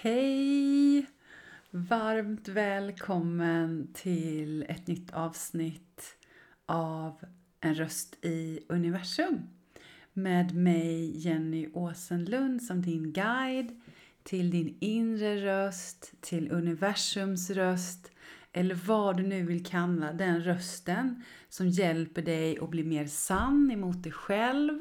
Hej! 0.00 1.06
Varmt 1.70 2.48
välkommen 2.48 3.88
till 3.94 4.62
ett 4.62 4.86
nytt 4.86 5.12
avsnitt 5.12 6.16
av 6.66 7.24
En 7.60 7.74
röst 7.74 8.24
i 8.24 8.60
universum 8.68 9.40
med 10.12 10.54
mig 10.54 11.18
Jenny 11.18 11.68
Åsenlund 11.72 12.62
som 12.62 12.82
din 12.82 13.12
guide 13.12 13.80
till 14.22 14.50
din 14.50 14.76
inre 14.80 15.36
röst, 15.36 16.12
till 16.20 16.52
universums 16.52 17.50
röst 17.50 18.10
eller 18.52 18.74
vad 18.74 19.16
du 19.16 19.22
nu 19.22 19.42
vill 19.42 19.64
kalla 19.64 20.12
den 20.12 20.44
rösten 20.44 21.22
som 21.48 21.68
hjälper 21.68 22.22
dig 22.22 22.58
att 22.58 22.70
bli 22.70 22.84
mer 22.84 23.06
sann 23.06 23.70
emot 23.70 24.02
dig 24.02 24.12
själv. 24.12 24.80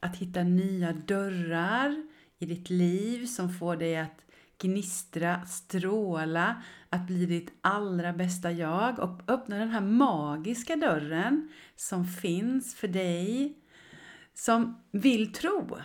Att 0.00 0.16
hitta 0.16 0.42
nya 0.42 0.92
dörrar 0.92 2.07
i 2.38 2.46
ditt 2.46 2.70
liv 2.70 3.26
som 3.26 3.52
får 3.52 3.76
dig 3.76 3.96
att 3.96 4.24
gnistra, 4.58 5.46
stråla, 5.46 6.62
att 6.88 7.06
bli 7.06 7.26
ditt 7.26 7.52
allra 7.60 8.12
bästa 8.12 8.52
jag 8.52 8.98
och 8.98 9.20
öppna 9.28 9.58
den 9.58 9.68
här 9.68 9.80
magiska 9.80 10.76
dörren 10.76 11.48
som 11.76 12.06
finns 12.06 12.74
för 12.74 12.88
dig 12.88 13.56
som 14.34 14.82
vill 14.90 15.32
tro. 15.32 15.76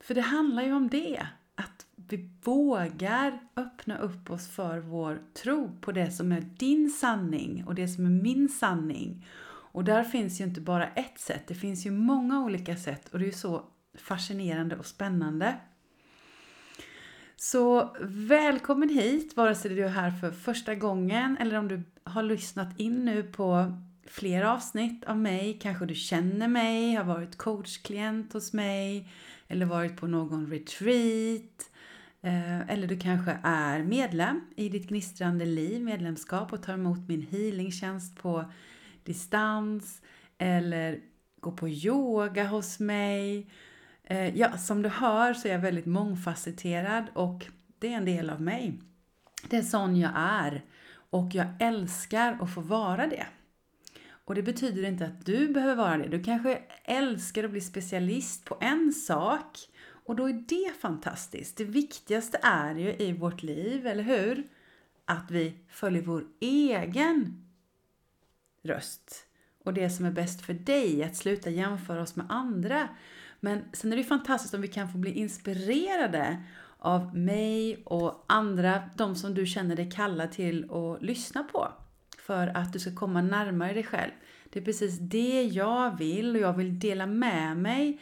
För 0.00 0.14
det 0.14 0.20
handlar 0.20 0.62
ju 0.62 0.72
om 0.72 0.88
det, 0.88 1.26
att 1.54 1.86
vi 1.96 2.30
vågar 2.42 3.40
öppna 3.56 3.98
upp 3.98 4.30
oss 4.30 4.48
för 4.48 4.78
vår 4.78 5.22
tro 5.42 5.78
på 5.80 5.92
det 5.92 6.10
som 6.10 6.32
är 6.32 6.40
din 6.40 6.90
sanning 6.90 7.64
och 7.66 7.74
det 7.74 7.88
som 7.88 8.06
är 8.06 8.22
min 8.22 8.48
sanning. 8.48 9.26
Och 9.46 9.84
där 9.84 10.04
finns 10.04 10.40
ju 10.40 10.44
inte 10.44 10.60
bara 10.60 10.86
ett 10.86 11.18
sätt, 11.20 11.42
det 11.46 11.54
finns 11.54 11.86
ju 11.86 11.90
många 11.90 12.44
olika 12.44 12.76
sätt 12.76 13.08
och 13.08 13.18
det 13.18 13.24
är 13.24 13.26
ju 13.26 13.32
så 13.32 13.64
fascinerande 13.94 14.76
och 14.76 14.86
spännande. 14.86 15.56
Så 17.36 17.96
välkommen 18.00 18.88
hit, 18.88 19.36
vare 19.36 19.54
sig 19.54 19.74
du 19.74 19.84
är 19.84 19.88
här 19.88 20.10
för 20.10 20.30
första 20.30 20.74
gången 20.74 21.36
eller 21.40 21.58
om 21.58 21.68
du 21.68 21.82
har 22.04 22.22
lyssnat 22.22 22.80
in 22.80 23.04
nu 23.04 23.22
på 23.22 23.78
flera 24.06 24.52
avsnitt 24.52 25.04
av 25.04 25.18
mig. 25.18 25.58
Kanske 25.62 25.86
du 25.86 25.94
känner 25.94 26.48
mig, 26.48 26.94
har 26.94 27.04
varit 27.04 27.36
coachklient 27.36 28.32
hos 28.32 28.52
mig 28.52 29.08
eller 29.48 29.66
varit 29.66 29.96
på 29.96 30.06
någon 30.06 30.50
retreat. 30.50 31.70
Eh, 32.22 32.70
eller 32.70 32.86
du 32.86 32.98
kanske 32.98 33.38
är 33.42 33.82
medlem 33.82 34.40
i 34.56 34.68
ditt 34.68 34.88
gnistrande 34.88 35.44
liv, 35.44 35.82
medlemskap 35.84 36.52
och 36.52 36.62
tar 36.62 36.74
emot 36.74 37.08
min 37.08 37.22
healingtjänst 37.22 38.16
på 38.16 38.44
distans 39.04 40.02
eller 40.38 41.00
går 41.40 41.52
på 41.52 41.68
yoga 41.68 42.46
hos 42.46 42.80
mig 42.80 43.50
Eh, 44.04 44.36
ja, 44.36 44.58
som 44.58 44.82
du 44.82 44.88
hör 44.88 45.34
så 45.34 45.48
är 45.48 45.52
jag 45.52 45.58
väldigt 45.58 45.86
mångfacetterad 45.86 47.04
och 47.14 47.46
det 47.78 47.92
är 47.92 47.96
en 47.96 48.04
del 48.04 48.30
av 48.30 48.40
mig. 48.40 48.80
Det 49.50 49.56
är 49.56 49.62
sån 49.62 49.96
jag 49.96 50.12
är 50.14 50.64
och 51.10 51.30
jag 51.32 51.46
älskar 51.60 52.38
att 52.40 52.54
få 52.54 52.60
vara 52.60 53.06
det. 53.06 53.26
Och 54.24 54.34
det 54.34 54.42
betyder 54.42 54.84
inte 54.84 55.04
att 55.04 55.26
du 55.26 55.48
behöver 55.48 55.74
vara 55.74 55.98
det. 55.98 56.08
Du 56.08 56.22
kanske 56.22 56.62
älskar 56.84 57.44
att 57.44 57.50
bli 57.50 57.60
specialist 57.60 58.44
på 58.44 58.58
en 58.60 58.92
sak 58.92 59.58
och 60.04 60.16
då 60.16 60.28
är 60.28 60.44
det 60.48 60.72
fantastiskt. 60.80 61.56
Det 61.56 61.64
viktigaste 61.64 62.38
är 62.42 62.74
ju 62.74 62.94
i 62.94 63.12
vårt 63.12 63.42
liv, 63.42 63.86
eller 63.86 64.02
hur? 64.02 64.44
Att 65.04 65.30
vi 65.30 65.58
följer 65.68 66.02
vår 66.02 66.24
egen 66.40 67.44
röst 68.62 69.26
och 69.64 69.74
det 69.74 69.90
som 69.90 70.04
är 70.04 70.10
bäst 70.10 70.40
för 70.40 70.54
dig, 70.54 71.04
att 71.04 71.16
sluta 71.16 71.50
jämföra 71.50 72.02
oss 72.02 72.16
med 72.16 72.26
andra. 72.28 72.88
Men 73.44 73.64
sen 73.72 73.92
är 73.92 73.96
det 73.96 74.04
fantastiskt 74.04 74.54
om 74.54 74.60
vi 74.60 74.68
kan 74.68 74.88
få 74.88 74.98
bli 74.98 75.12
inspirerade 75.12 76.36
av 76.78 77.16
mig 77.16 77.82
och 77.84 78.24
andra, 78.28 78.82
de 78.96 79.14
som 79.14 79.34
du 79.34 79.46
känner 79.46 79.76
dig 79.76 79.90
kallad 79.90 80.32
till 80.32 80.70
att 80.70 81.02
lyssna 81.02 81.42
på. 81.42 81.68
För 82.18 82.46
att 82.46 82.72
du 82.72 82.78
ska 82.78 82.94
komma 82.94 83.22
närmare 83.22 83.72
dig 83.72 83.82
själv. 83.82 84.10
Det 84.50 84.58
är 84.58 84.64
precis 84.64 84.98
det 84.98 85.42
jag 85.42 85.98
vill 85.98 86.36
och 86.36 86.42
jag 86.42 86.52
vill 86.52 86.78
dela 86.78 87.06
med 87.06 87.56
mig 87.56 88.00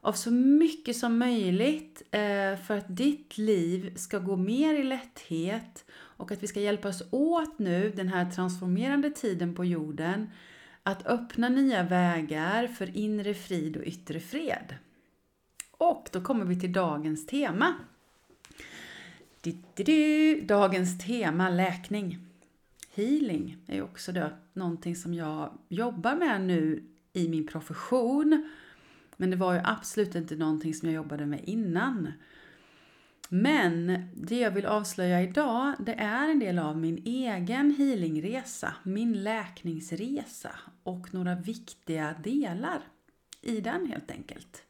av 0.00 0.12
så 0.12 0.30
mycket 0.30 0.96
som 0.96 1.18
möjligt 1.18 2.02
eh, 2.10 2.56
för 2.66 2.76
att 2.76 2.96
ditt 2.96 3.38
liv 3.38 3.96
ska 3.96 4.18
gå 4.18 4.36
mer 4.36 4.74
i 4.74 4.82
lätthet 4.82 5.84
och 5.92 6.32
att 6.32 6.42
vi 6.42 6.46
ska 6.46 6.60
hjälpas 6.60 7.02
åt 7.10 7.58
nu 7.58 7.92
den 7.96 8.08
här 8.08 8.30
transformerande 8.30 9.10
tiden 9.10 9.54
på 9.54 9.64
jorden 9.64 10.30
att 10.86 11.06
öppna 11.06 11.48
nya 11.48 11.82
vägar 11.82 12.66
för 12.66 12.96
inre 12.96 13.34
frid 13.34 13.76
och 13.76 13.84
yttre 13.84 14.20
fred. 14.20 14.74
Och 15.70 16.08
då 16.12 16.20
kommer 16.20 16.44
vi 16.44 16.60
till 16.60 16.72
dagens 16.72 17.26
tema. 17.26 17.74
Dagens 20.42 20.98
tema 20.98 21.50
läkning. 21.50 22.18
Healing 22.94 23.56
är 23.66 23.82
också 23.82 24.12
då 24.12 24.30
någonting 24.52 24.96
som 24.96 25.14
jag 25.14 25.58
jobbar 25.68 26.16
med 26.16 26.40
nu 26.40 26.84
i 27.12 27.28
min 27.28 27.46
profession. 27.46 28.50
Men 29.16 29.30
det 29.30 29.36
var 29.36 29.54
ju 29.54 29.60
absolut 29.64 30.14
inte 30.14 30.36
någonting 30.36 30.74
som 30.74 30.88
jag 30.88 30.94
jobbade 30.94 31.26
med 31.26 31.40
innan. 31.44 32.12
Men 33.28 34.04
det 34.14 34.38
jag 34.38 34.50
vill 34.50 34.66
avslöja 34.66 35.22
idag, 35.22 35.74
det 35.78 35.94
är 35.94 36.28
en 36.28 36.38
del 36.38 36.58
av 36.58 36.78
min 36.78 37.02
egen 37.04 37.74
healingresa, 37.78 38.74
min 38.82 39.22
läkningsresa 39.22 40.50
och 40.82 41.14
några 41.14 41.34
viktiga 41.34 42.14
delar 42.24 42.80
i 43.42 43.60
den 43.60 43.86
helt 43.86 44.10
enkelt. 44.10 44.62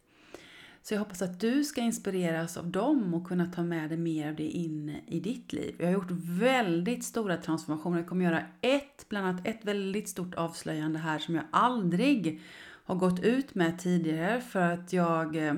Så 0.83 0.95
jag 0.95 0.99
hoppas 0.99 1.23
att 1.23 1.41
du 1.41 1.65
ska 1.65 1.81
inspireras 1.81 2.57
av 2.57 2.71
dem 2.71 3.15
och 3.15 3.27
kunna 3.27 3.47
ta 3.47 3.63
med 3.63 3.89
dig 3.89 3.99
mer 3.99 4.29
av 4.29 4.35
det 4.35 4.49
in 4.49 4.97
i 5.07 5.21
ditt 5.21 5.53
liv. 5.53 5.75
Jag 5.79 5.87
har 5.87 5.93
gjort 5.93 6.11
väldigt 6.11 7.05
stora 7.05 7.37
transformationer. 7.37 7.99
Jag 7.99 8.09
kommer 8.09 8.25
göra 8.25 8.43
ett, 8.61 9.07
bland 9.09 9.27
annat 9.27 9.47
ett 9.47 9.65
väldigt 9.65 10.09
stort 10.09 10.35
avslöjande 10.35 10.99
här 10.99 11.19
som 11.19 11.35
jag 11.35 11.45
aldrig 11.51 12.41
har 12.85 12.95
gått 12.95 13.21
ut 13.21 13.55
med 13.55 13.79
tidigare 13.79 14.41
för 14.41 14.61
att 14.61 14.93
jag 14.93 15.37
eh, 15.37 15.55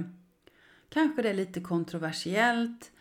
kanske 0.88 1.22
det 1.22 1.28
är 1.28 1.34
lite 1.34 1.60
kontroversiellt. 1.60 2.92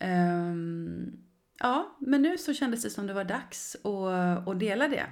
Um, 0.00 1.18
ja, 1.58 1.96
men 2.00 2.22
nu 2.22 2.38
så 2.38 2.54
kändes 2.54 2.82
det 2.82 2.90
som 2.90 3.06
det 3.06 3.14
var 3.14 3.24
dags 3.24 3.76
att, 3.76 4.48
att 4.48 4.60
dela 4.60 4.88
det. 4.88 5.06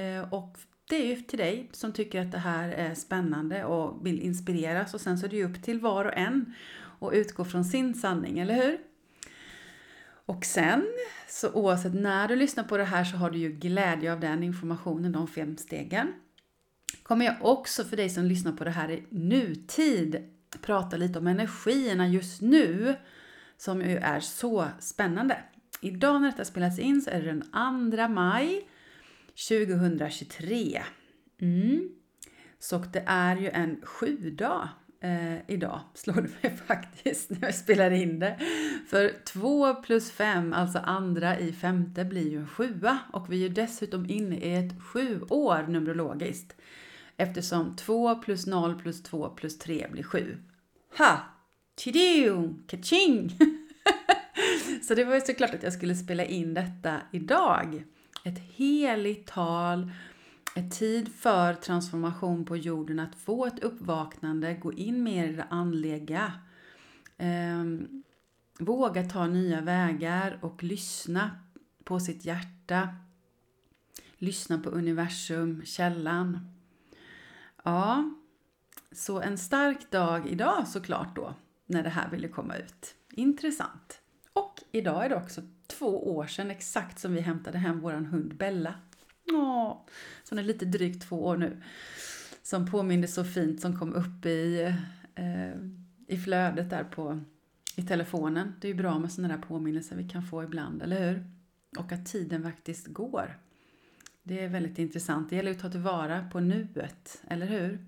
Uh, 0.00 0.34
och 0.34 0.58
det 0.88 0.96
är 0.96 1.06
ju 1.06 1.22
till 1.22 1.38
dig 1.38 1.68
som 1.72 1.92
tycker 1.92 2.20
att 2.20 2.32
det 2.32 2.38
här 2.38 2.68
är 2.68 2.94
spännande 2.94 3.64
och 3.64 4.06
vill 4.06 4.20
inspireras 4.20 4.94
och 4.94 5.00
sen 5.00 5.18
så 5.18 5.26
är 5.26 5.30
det 5.30 5.36
ju 5.36 5.50
upp 5.50 5.62
till 5.62 5.80
var 5.80 6.04
och 6.04 6.16
en 6.16 6.54
att 7.00 7.12
utgå 7.12 7.44
från 7.44 7.64
sin 7.64 7.94
sanning, 7.94 8.38
eller 8.38 8.54
hur? 8.54 8.78
Och 10.26 10.44
sen, 10.44 10.84
så 11.28 11.52
oavsett 11.52 11.94
när 11.94 12.28
du 12.28 12.36
lyssnar 12.36 12.64
på 12.64 12.76
det 12.76 12.84
här 12.84 13.04
så 13.04 13.16
har 13.16 13.30
du 13.30 13.38
ju 13.38 13.52
glädje 13.52 14.12
av 14.12 14.20
den 14.20 14.42
informationen, 14.42 15.12
de 15.12 15.28
fem 15.28 15.56
stegen. 15.56 16.12
Kommer 17.02 17.24
jag 17.24 17.36
också 17.40 17.84
för 17.84 17.96
dig 17.96 18.10
som 18.10 18.24
lyssnar 18.24 18.52
på 18.52 18.64
det 18.64 18.70
här 18.70 18.90
i 18.90 19.06
nutid 19.10 20.37
prata 20.62 20.96
lite 20.96 21.18
om 21.18 21.26
energierna 21.26 22.08
just 22.08 22.40
nu 22.40 22.96
som 23.56 23.80
ju 23.80 23.96
är 23.96 24.20
så 24.20 24.66
spännande. 24.80 25.38
Idag 25.80 26.20
när 26.20 26.30
detta 26.30 26.44
spelas 26.44 26.78
in 26.78 27.02
så 27.02 27.10
är 27.10 27.22
det 27.22 27.26
den 27.26 27.90
2 27.90 28.08
maj 28.08 28.68
2023. 29.48 30.82
Mm. 31.40 31.88
Så 32.58 32.78
det 32.78 33.04
är 33.06 33.36
ju 33.36 33.48
en 33.48 33.80
sju 33.82 34.30
dag 34.30 34.68
eh, 35.00 35.50
idag, 35.50 35.80
slår 35.94 36.14
det 36.14 36.42
mig 36.42 36.56
faktiskt 36.66 37.30
när 37.30 37.38
jag 37.42 37.54
spelar 37.54 37.90
in 37.90 38.18
det. 38.18 38.38
För 38.88 39.24
2 39.24 39.74
plus 39.74 40.10
5, 40.10 40.52
alltså 40.52 40.78
andra 40.78 41.38
i 41.38 41.52
femte, 41.52 42.04
blir 42.04 42.30
ju 42.30 42.38
en 42.38 42.48
sjua 42.48 42.98
och 43.12 43.32
vi 43.32 43.36
är 43.36 43.48
ju 43.48 43.54
dessutom 43.54 44.06
inne 44.10 44.36
i 44.36 44.54
ett 44.54 44.82
sju 44.82 45.20
år 45.28 45.66
numerologiskt. 45.68 46.56
Eftersom 47.20 47.76
2 47.76 48.14
plus 48.14 48.46
0 48.46 48.78
plus 48.78 49.02
2 49.02 49.28
plus 49.28 49.58
3 49.58 49.86
blir 49.92 50.02
7. 50.02 50.38
Ha! 50.98 51.20
Tidio! 51.74 52.58
Kaching! 52.66 53.38
Så 54.82 54.94
det 54.94 55.04
var 55.04 55.14
ju 55.14 55.20
såklart 55.20 55.54
att 55.54 55.62
jag 55.62 55.72
skulle 55.72 55.94
spela 55.94 56.24
in 56.24 56.54
detta 56.54 57.00
idag 57.12 57.84
ett 58.24 58.38
heligt 58.38 59.28
tal, 59.28 59.92
ett 60.56 60.78
tid 60.78 61.14
för 61.14 61.54
transformation 61.54 62.44
på 62.44 62.56
jorden, 62.56 63.00
att 63.00 63.14
få 63.14 63.46
ett 63.46 63.58
uppvaknande, 63.58 64.54
gå 64.54 64.72
in 64.72 65.02
mer 65.02 65.28
i 65.28 65.32
det 65.32 65.46
andliga. 65.50 66.32
Eh, 67.16 67.64
våga 68.58 69.04
ta 69.04 69.26
nya 69.26 69.60
vägar 69.60 70.38
och 70.42 70.62
lyssna 70.62 71.30
på 71.84 72.00
sitt 72.00 72.24
hjärta. 72.24 72.88
Lyssna 74.18 74.58
på 74.58 74.70
universum, 74.70 75.62
källan. 75.64 76.57
Ja, 77.68 78.10
så 78.92 79.20
en 79.20 79.38
stark 79.38 79.90
dag 79.90 80.28
idag 80.28 80.68
såklart 80.68 81.16
då, 81.16 81.34
när 81.66 81.82
det 81.82 81.88
här 81.88 82.10
ville 82.10 82.28
komma 82.28 82.56
ut. 82.56 82.94
Intressant. 83.12 84.00
Och 84.32 84.62
idag 84.72 85.04
är 85.04 85.08
det 85.08 85.16
också 85.16 85.42
två 85.66 86.16
år 86.16 86.26
sedan 86.26 86.50
exakt 86.50 86.98
som 86.98 87.12
vi 87.14 87.20
hämtade 87.20 87.58
hem 87.58 87.80
vår 87.80 87.92
hund 87.92 88.36
Bella. 88.36 88.74
Åh, 89.32 89.76
som 90.24 90.38
är 90.38 90.42
lite 90.42 90.64
drygt 90.64 91.08
två 91.08 91.24
år 91.24 91.36
nu. 91.36 91.62
Som 92.42 92.70
påminner 92.70 93.06
så 93.06 93.24
fint 93.24 93.60
som 93.60 93.78
kom 93.78 93.94
upp 93.94 94.26
i, 94.26 94.74
eh, 95.14 95.56
i 96.06 96.18
flödet 96.24 96.70
där 96.70 96.84
på 96.84 97.20
i 97.76 97.82
telefonen. 97.82 98.54
Det 98.60 98.68
är 98.68 98.72
ju 98.72 98.78
bra 98.78 98.98
med 98.98 99.12
sådana 99.12 99.36
där 99.36 99.42
påminnelser 99.42 99.96
vi 99.96 100.08
kan 100.08 100.22
få 100.22 100.44
ibland, 100.44 100.82
eller 100.82 101.08
hur? 101.08 101.30
Och 101.78 101.92
att 101.92 102.06
tiden 102.06 102.42
faktiskt 102.42 102.86
går. 102.86 103.38
Det 104.28 104.44
är 104.44 104.48
väldigt 104.48 104.78
intressant. 104.78 105.30
Det 105.30 105.36
gäller 105.36 105.50
att 105.50 105.58
ta 105.58 105.70
tillvara 105.70 106.28
på 106.32 106.40
nuet, 106.40 107.22
eller 107.28 107.46
hur? 107.46 107.78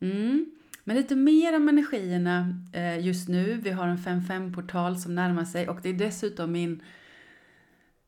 Mm. 0.00 0.50
Men 0.84 0.96
lite 0.96 1.16
mer 1.16 1.56
om 1.56 1.68
energierna 1.68 2.64
eh, 2.72 3.06
just 3.06 3.28
nu. 3.28 3.54
Vi 3.54 3.70
har 3.70 3.88
en 3.88 3.98
5-5-portal 3.98 4.96
som 4.96 5.14
närmar 5.14 5.44
sig 5.44 5.68
och 5.68 5.80
det 5.82 5.88
är 5.88 5.94
dessutom 5.94 6.52
min 6.52 6.82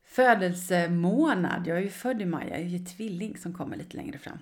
födelsemånad. 0.04 1.66
Jag 1.66 1.78
är 1.78 1.82
ju 1.82 1.88
född 1.88 2.22
i 2.22 2.24
maj, 2.24 2.48
jag 2.48 2.58
är 2.58 2.64
ju 2.64 2.78
tvilling 2.78 3.36
som 3.36 3.54
kommer 3.54 3.76
lite 3.76 3.96
längre 3.96 4.18
fram. 4.18 4.38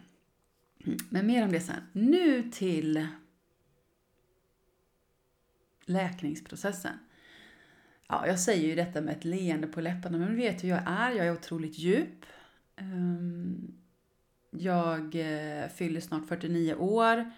Mm. 0.87 0.99
Men 1.11 1.27
mer 1.27 1.45
om 1.45 1.53
det 1.53 1.61
sen. 1.61 1.83
Nu 1.93 2.51
till 2.51 3.07
läkningsprocessen. 5.85 6.99
Ja, 8.09 8.27
jag 8.27 8.41
säger 8.41 8.69
ju 8.69 8.75
detta 8.75 9.01
med 9.01 9.17
ett 9.17 9.25
leende 9.25 9.67
på 9.67 9.81
läpparna, 9.81 10.19
men 10.19 10.29
du 10.29 10.37
vet 10.37 10.65
hur 10.65 10.69
jag 10.69 10.83
är. 10.87 11.11
Jag 11.11 11.27
är 11.27 11.33
otroligt 11.33 11.79
djup. 11.79 12.27
Ehm, 12.79 13.75
jag 14.51 15.15
eh, 15.15 15.69
fyller 15.69 16.01
snart 16.01 16.29
49 16.29 16.75
år. 16.75 17.33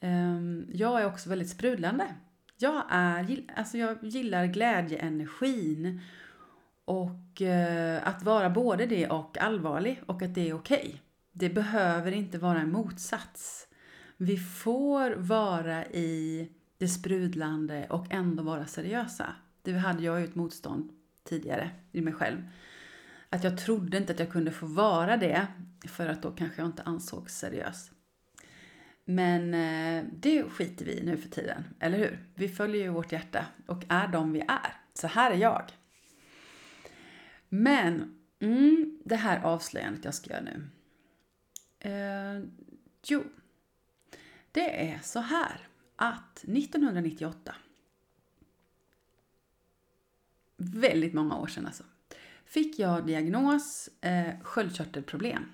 Ehm, 0.00 0.66
jag 0.72 1.00
är 1.00 1.06
också 1.06 1.28
väldigt 1.28 1.50
sprudlande. 1.50 2.14
Jag, 2.58 2.82
är, 2.90 3.44
alltså 3.56 3.78
jag 3.78 4.04
gillar 4.04 4.46
glädjeenergin 4.46 6.00
och 6.84 7.42
eh, 7.42 8.08
att 8.08 8.22
vara 8.22 8.50
både 8.50 8.86
det 8.86 9.08
och 9.08 9.38
allvarlig 9.38 10.00
och 10.06 10.22
att 10.22 10.34
det 10.34 10.48
är 10.48 10.54
okej. 10.54 10.78
Okay. 10.78 10.98
Det 11.32 11.50
behöver 11.50 12.12
inte 12.12 12.38
vara 12.38 12.60
en 12.60 12.72
motsats. 12.72 13.68
Vi 14.16 14.36
får 14.36 15.10
vara 15.10 15.86
i 15.86 16.48
det 16.78 16.88
sprudlande 16.88 17.86
och 17.90 18.06
ändå 18.10 18.42
vara 18.42 18.66
seriösa. 18.66 19.26
Det 19.62 19.72
hade 19.72 20.02
jag 20.02 20.18
ju 20.20 20.24
ett 20.24 20.34
motstånd 20.34 20.90
tidigare 21.24 21.70
i 21.92 22.00
mig 22.00 22.12
själv. 22.12 22.42
Att 23.34 23.44
jag 23.44 23.58
trodde 23.58 23.96
inte 23.96 24.12
att 24.12 24.18
jag 24.18 24.30
kunde 24.30 24.50
få 24.50 24.66
vara 24.66 25.16
det 25.16 25.46
för 25.88 26.06
att 26.06 26.22
då 26.22 26.30
kanske 26.30 26.62
jag 26.62 26.68
inte 26.68 26.82
ansågs 26.82 27.38
seriös. 27.38 27.90
Men 29.04 29.54
eh, 29.54 30.04
det 30.12 30.42
skiter 30.42 30.84
vi 30.84 30.92
i 30.92 31.04
nu 31.04 31.16
för 31.16 31.28
tiden, 31.28 31.64
eller 31.80 31.98
hur? 31.98 32.28
Vi 32.34 32.48
följer 32.48 32.82
ju 32.82 32.88
vårt 32.88 33.12
hjärta 33.12 33.46
och 33.66 33.84
är 33.88 34.08
de 34.08 34.32
vi 34.32 34.40
är. 34.40 34.76
Så 34.94 35.06
här 35.06 35.30
är 35.30 35.36
jag. 35.36 35.62
Men 37.48 38.18
mm, 38.40 39.02
det 39.04 39.16
här 39.16 39.44
avslöjandet 39.44 40.04
jag 40.04 40.14
ska 40.14 40.30
göra 40.30 40.42
nu. 40.42 40.68
Eh, 41.78 42.42
jo, 43.06 43.24
det 44.52 44.90
är 44.90 44.98
så 45.02 45.20
här 45.20 45.68
att 45.96 46.38
1998, 46.38 47.54
väldigt 50.56 51.14
många 51.14 51.36
år 51.36 51.46
sedan 51.46 51.66
alltså, 51.66 51.84
fick 52.54 52.78
jag 52.78 53.06
diagnos 53.06 53.88
eh, 54.00 54.40
sköldkörtelproblem. 54.42 55.44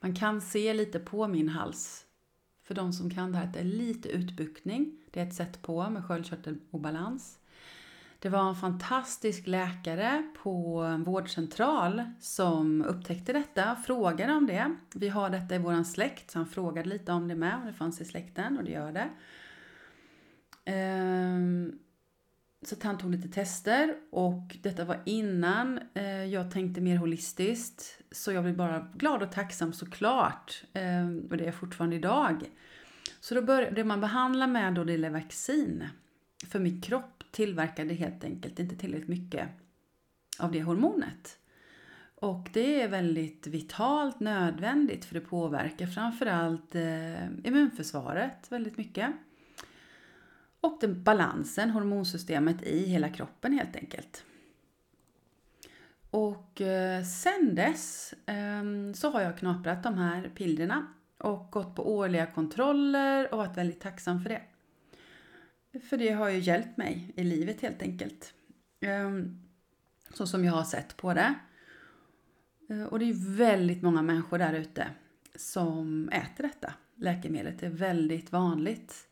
Man 0.00 0.14
kan 0.14 0.40
se 0.40 0.74
lite 0.74 0.98
på 0.98 1.28
min 1.28 1.48
hals, 1.48 2.06
för 2.64 2.74
de 2.74 2.92
som 2.92 3.10
kan 3.10 3.32
det 3.32 3.38
här, 3.38 3.44
att 3.44 3.52
det 3.54 3.60
är 3.60 3.64
lite 3.64 4.08
utbuktning. 4.08 4.96
Det 5.10 5.20
är 5.20 5.26
ett 5.26 5.34
sätt 5.34 5.62
på 5.62 5.90
med 5.90 6.04
sköldkörtelobalans. 6.04 7.38
Det 8.18 8.28
var 8.28 8.48
en 8.48 8.56
fantastisk 8.56 9.46
läkare 9.46 10.30
på 10.42 10.82
en 10.82 11.04
vårdcentral 11.04 12.02
som 12.20 12.84
upptäckte 12.84 13.32
detta, 13.32 13.76
frågade 13.76 14.32
om 14.32 14.46
det. 14.46 14.76
Vi 14.94 15.08
har 15.08 15.30
detta 15.30 15.54
i 15.54 15.58
vår 15.58 15.84
släkt, 15.84 16.30
så 16.30 16.38
han 16.38 16.46
frågade 16.46 16.88
lite 16.88 17.12
om 17.12 17.28
det 17.28 17.34
med, 17.34 17.54
om 17.54 17.66
det 17.66 17.72
fanns 17.72 18.00
i 18.00 18.04
släkten 18.04 18.58
och 18.58 18.64
det 18.64 18.70
gör 18.70 18.92
det. 18.92 19.10
Ehm, 20.64 21.78
så 22.62 22.76
han 22.82 22.98
tog 22.98 23.10
lite 23.10 23.28
tester 23.28 23.96
och 24.10 24.56
detta 24.62 24.84
var 24.84 25.02
innan 25.06 25.80
eh, 25.94 26.24
jag 26.24 26.50
tänkte 26.50 26.80
mer 26.80 26.96
holistiskt. 26.96 27.98
Så 28.10 28.32
jag 28.32 28.44
blev 28.44 28.56
bara 28.56 28.90
glad 28.94 29.22
och 29.22 29.32
tacksam 29.32 29.72
såklart. 29.72 30.62
Eh, 30.72 31.08
och 31.30 31.36
det 31.36 31.44
är 31.44 31.46
jag 31.46 31.54
fortfarande 31.54 31.96
idag. 31.96 32.42
Så 33.20 33.34
då 33.34 33.42
började 33.42 33.84
man 33.84 34.00
behandla 34.00 34.46
med 34.46 34.74
då 34.74 34.84
det 34.84 35.08
vaccin. 35.08 35.88
För 36.48 36.58
min 36.58 36.80
kropp 36.80 37.24
tillverkade 37.30 37.94
helt 37.94 38.24
enkelt 38.24 38.58
inte 38.58 38.76
tillräckligt 38.76 39.08
mycket 39.08 39.48
av 40.38 40.52
det 40.52 40.62
hormonet. 40.62 41.38
Och 42.14 42.48
det 42.52 42.82
är 42.82 42.88
väldigt 42.88 43.46
vitalt 43.46 44.20
nödvändigt 44.20 45.04
för 45.04 45.14
det 45.14 45.20
påverkar 45.20 45.86
framförallt 45.86 46.74
eh, 46.74 47.26
immunförsvaret 47.44 48.52
väldigt 48.52 48.76
mycket. 48.76 49.10
Och 50.60 50.78
den 50.80 51.02
balansen, 51.02 51.70
hormonsystemet 51.70 52.62
i 52.62 52.86
hela 52.86 53.08
kroppen 53.08 53.52
helt 53.52 53.76
enkelt. 53.76 54.24
Och 56.10 56.60
eh, 56.60 57.04
sen 57.04 57.54
dess 57.54 58.14
ehm, 58.26 58.94
så 58.94 59.10
har 59.10 59.20
jag 59.20 59.38
knaprat 59.38 59.82
de 59.82 59.94
här 59.98 60.30
pillerna 60.34 60.86
och 61.18 61.50
gått 61.50 61.76
på 61.76 61.96
årliga 61.96 62.26
kontroller 62.26 63.32
och 63.32 63.38
varit 63.38 63.56
väldigt 63.56 63.80
tacksam 63.80 64.22
för 64.22 64.28
det. 64.28 64.42
För 65.80 65.96
det 65.96 66.10
har 66.10 66.28
ju 66.28 66.38
hjälpt 66.38 66.76
mig 66.76 67.12
i 67.16 67.24
livet 67.24 67.60
helt 67.60 67.82
enkelt. 67.82 68.34
Ehm, 68.80 69.42
så 70.14 70.26
som 70.26 70.44
jag 70.44 70.52
har 70.52 70.64
sett 70.64 70.96
på 70.96 71.14
det. 71.14 71.34
Eh, 72.68 72.84
och 72.84 72.98
det 72.98 73.04
är 73.04 73.36
väldigt 73.36 73.82
många 73.82 74.02
människor 74.02 74.38
där 74.38 74.52
ute 74.52 74.86
som 75.36 76.08
äter 76.08 76.42
detta 76.42 76.74
läkemedlet. 76.94 77.58
Det 77.58 77.66
är 77.66 77.70
väldigt 77.70 78.32
vanligt. 78.32 79.06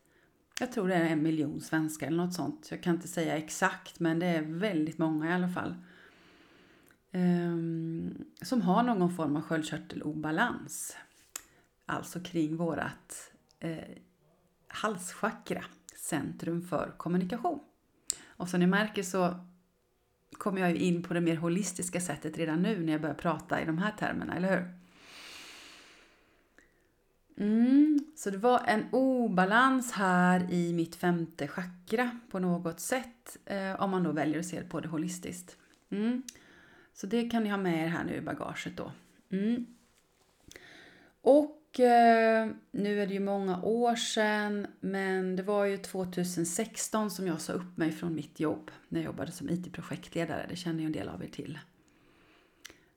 Jag 0.59 0.71
tror 0.71 0.87
det 0.87 0.95
är 0.95 1.05
en 1.05 1.23
miljon 1.23 1.61
svenskar 1.61 2.07
eller 2.07 2.17
något 2.17 2.33
sånt. 2.33 2.67
Jag 2.71 2.83
kan 2.83 2.95
inte 2.95 3.07
säga 3.07 3.37
exakt 3.37 3.99
men 3.99 4.19
det 4.19 4.25
är 4.25 4.41
väldigt 4.41 4.97
många 4.97 5.29
i 5.29 5.33
alla 5.33 5.49
fall. 5.49 5.75
Um, 7.11 8.25
som 8.41 8.61
har 8.61 8.83
någon 8.83 9.15
form 9.15 9.35
av 9.35 9.41
sköldkörtelobalans. 9.41 10.97
Alltså 11.85 12.19
kring 12.19 12.57
vårat 12.57 13.31
eh, 13.59 13.77
halschakra, 14.67 15.63
centrum 15.95 16.61
för 16.61 16.93
kommunikation. 16.97 17.59
Och 18.27 18.49
som 18.49 18.59
ni 18.59 18.67
märker 18.67 19.03
så 19.03 19.39
kommer 20.31 20.61
jag 20.61 20.69
ju 20.69 20.77
in 20.77 21.03
på 21.03 21.13
det 21.13 21.21
mer 21.21 21.35
holistiska 21.35 22.01
sättet 22.01 22.37
redan 22.37 22.61
nu 22.61 22.85
när 22.85 22.91
jag 22.91 23.01
börjar 23.01 23.15
prata 23.15 23.61
i 23.61 23.65
de 23.65 23.77
här 23.77 23.91
termerna, 23.91 24.35
eller 24.35 24.57
hur? 24.57 24.78
Mm, 27.39 27.99
så 28.15 28.29
det 28.29 28.37
var 28.37 28.63
en 28.67 28.85
obalans 28.91 29.91
här 29.91 30.53
i 30.53 30.73
mitt 30.73 30.95
femte 30.95 31.47
chakra 31.47 32.19
på 32.29 32.39
något 32.39 32.79
sätt. 32.79 33.37
Eh, 33.45 33.81
om 33.81 33.91
man 33.91 34.03
då 34.03 34.11
väljer 34.11 34.39
att 34.39 34.45
se 34.45 34.63
på 34.63 34.79
det 34.79 34.87
holistiskt. 34.87 35.57
Mm. 35.89 36.23
Så 36.93 37.07
det 37.07 37.29
kan 37.29 37.43
ni 37.43 37.49
ha 37.49 37.57
med 37.57 37.83
er 37.83 37.87
här 37.87 38.03
nu 38.03 38.15
i 38.15 38.21
bagaget 38.21 38.77
då. 38.77 38.91
Mm. 39.31 39.65
Och 41.21 41.79
eh, 41.79 42.49
nu 42.71 43.01
är 43.01 43.07
det 43.07 43.13
ju 43.13 43.19
många 43.19 43.61
år 43.61 43.95
sedan, 43.95 44.67
men 44.79 45.35
det 45.35 45.43
var 45.43 45.65
ju 45.65 45.77
2016 45.77 47.11
som 47.11 47.27
jag 47.27 47.41
sa 47.41 47.53
upp 47.53 47.77
mig 47.77 47.91
från 47.91 48.15
mitt 48.15 48.39
jobb 48.39 48.71
när 48.89 48.99
jag 48.99 49.05
jobbade 49.05 49.31
som 49.31 49.49
IT-projektledare. 49.49 50.45
Det 50.49 50.55
känner 50.55 50.79
ju 50.79 50.85
en 50.85 50.91
del 50.91 51.09
av 51.09 51.23
er 51.23 51.27
till. 51.27 51.59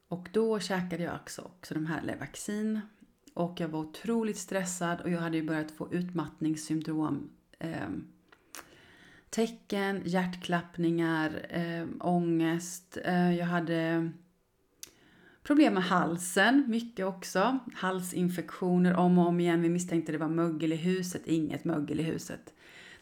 Och 0.09 0.29
då 0.33 0.61
käkade 0.61 1.03
jag 1.03 1.15
också, 1.15 1.43
också 1.43 1.75
de 1.75 1.87
här 1.87 2.03
Levaxin 2.03 2.81
och 3.35 3.61
jag 3.61 3.69
var 3.69 3.81
otroligt 3.81 4.39
stressad 4.39 5.01
och 5.01 5.11
jag 5.11 5.21
hade 5.21 5.37
ju 5.37 5.43
börjat 5.43 5.71
få 5.71 5.93
utmattningssyndrom. 5.93 7.31
Eh, 7.59 7.89
tecken, 9.31 10.03
hjärtklappningar, 10.05 11.47
eh, 11.51 11.87
ångest. 12.01 12.99
Eh, 13.05 13.37
jag 13.37 13.47
hade 13.47 14.11
problem 15.43 15.75
med 15.75 15.83
halsen, 15.83 16.65
mycket 16.69 17.07
också. 17.07 17.59
Halsinfektioner 17.75 18.95
om 18.95 19.19
och 19.19 19.27
om 19.27 19.41
igen. 19.41 19.63
Vi 19.63 19.69
misstänkte 19.69 20.13
det 20.13 20.19
var 20.19 20.29
mögel 20.29 20.73
i 20.73 20.77
huset, 20.77 21.27
inget 21.27 21.65
mögel 21.65 22.01
i 22.01 22.03
huset. 22.03 22.55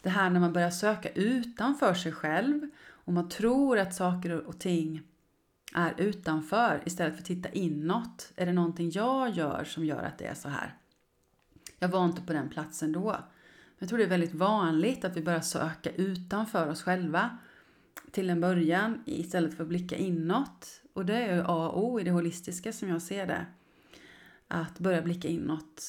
Det 0.03 0.11
här 0.11 0.31
när 0.31 0.41
man 0.41 0.53
börjar 0.53 0.71
söka 0.71 1.09
utanför 1.09 1.95
sig 1.95 2.13
själv 2.13 2.71
och 2.89 3.13
man 3.13 3.29
tror 3.29 3.79
att 3.79 3.95
saker 3.95 4.47
och 4.47 4.59
ting 4.59 5.03
är 5.75 5.95
utanför 5.97 6.83
istället 6.87 7.15
för 7.15 7.21
att 7.21 7.27
titta 7.27 7.49
inåt. 7.49 8.33
Är 8.37 8.47
det 8.47 8.53
någonting 8.53 8.91
jag 8.91 9.31
gör 9.31 9.65
som 9.65 9.85
gör 9.85 10.03
att 10.03 10.19
det 10.19 10.25
är 10.25 10.35
så 10.35 10.49
här? 10.49 10.75
Jag 11.79 11.89
var 11.89 12.05
inte 12.05 12.23
på 12.23 12.33
den 12.33 12.49
platsen 12.49 12.93
då. 12.93 13.17
Jag 13.79 13.89
tror 13.89 13.99
det 13.99 14.05
är 14.05 14.09
väldigt 14.09 14.35
vanligt 14.35 15.05
att 15.05 15.17
vi 15.17 15.23
börjar 15.23 15.41
söka 15.41 15.91
utanför 15.91 16.69
oss 16.69 16.83
själva 16.83 17.39
till 18.11 18.31
en 18.31 18.41
början 18.41 19.03
istället 19.07 19.55
för 19.55 19.63
att 19.63 19.69
blicka 19.69 19.97
inåt. 19.97 20.83
Och 20.93 21.07
det 21.07 21.17
är 21.17 21.41
A 21.41 21.69
och 21.69 21.85
O 21.85 22.01
i 22.01 22.05
det 22.05 22.11
holistiska 22.11 22.73
som 22.73 22.89
jag 22.89 23.03
ser 23.03 23.27
det. 23.27 23.47
Att 24.49 24.79
börja 24.79 25.03
blicka 25.03 25.29
inåt. 25.29 25.83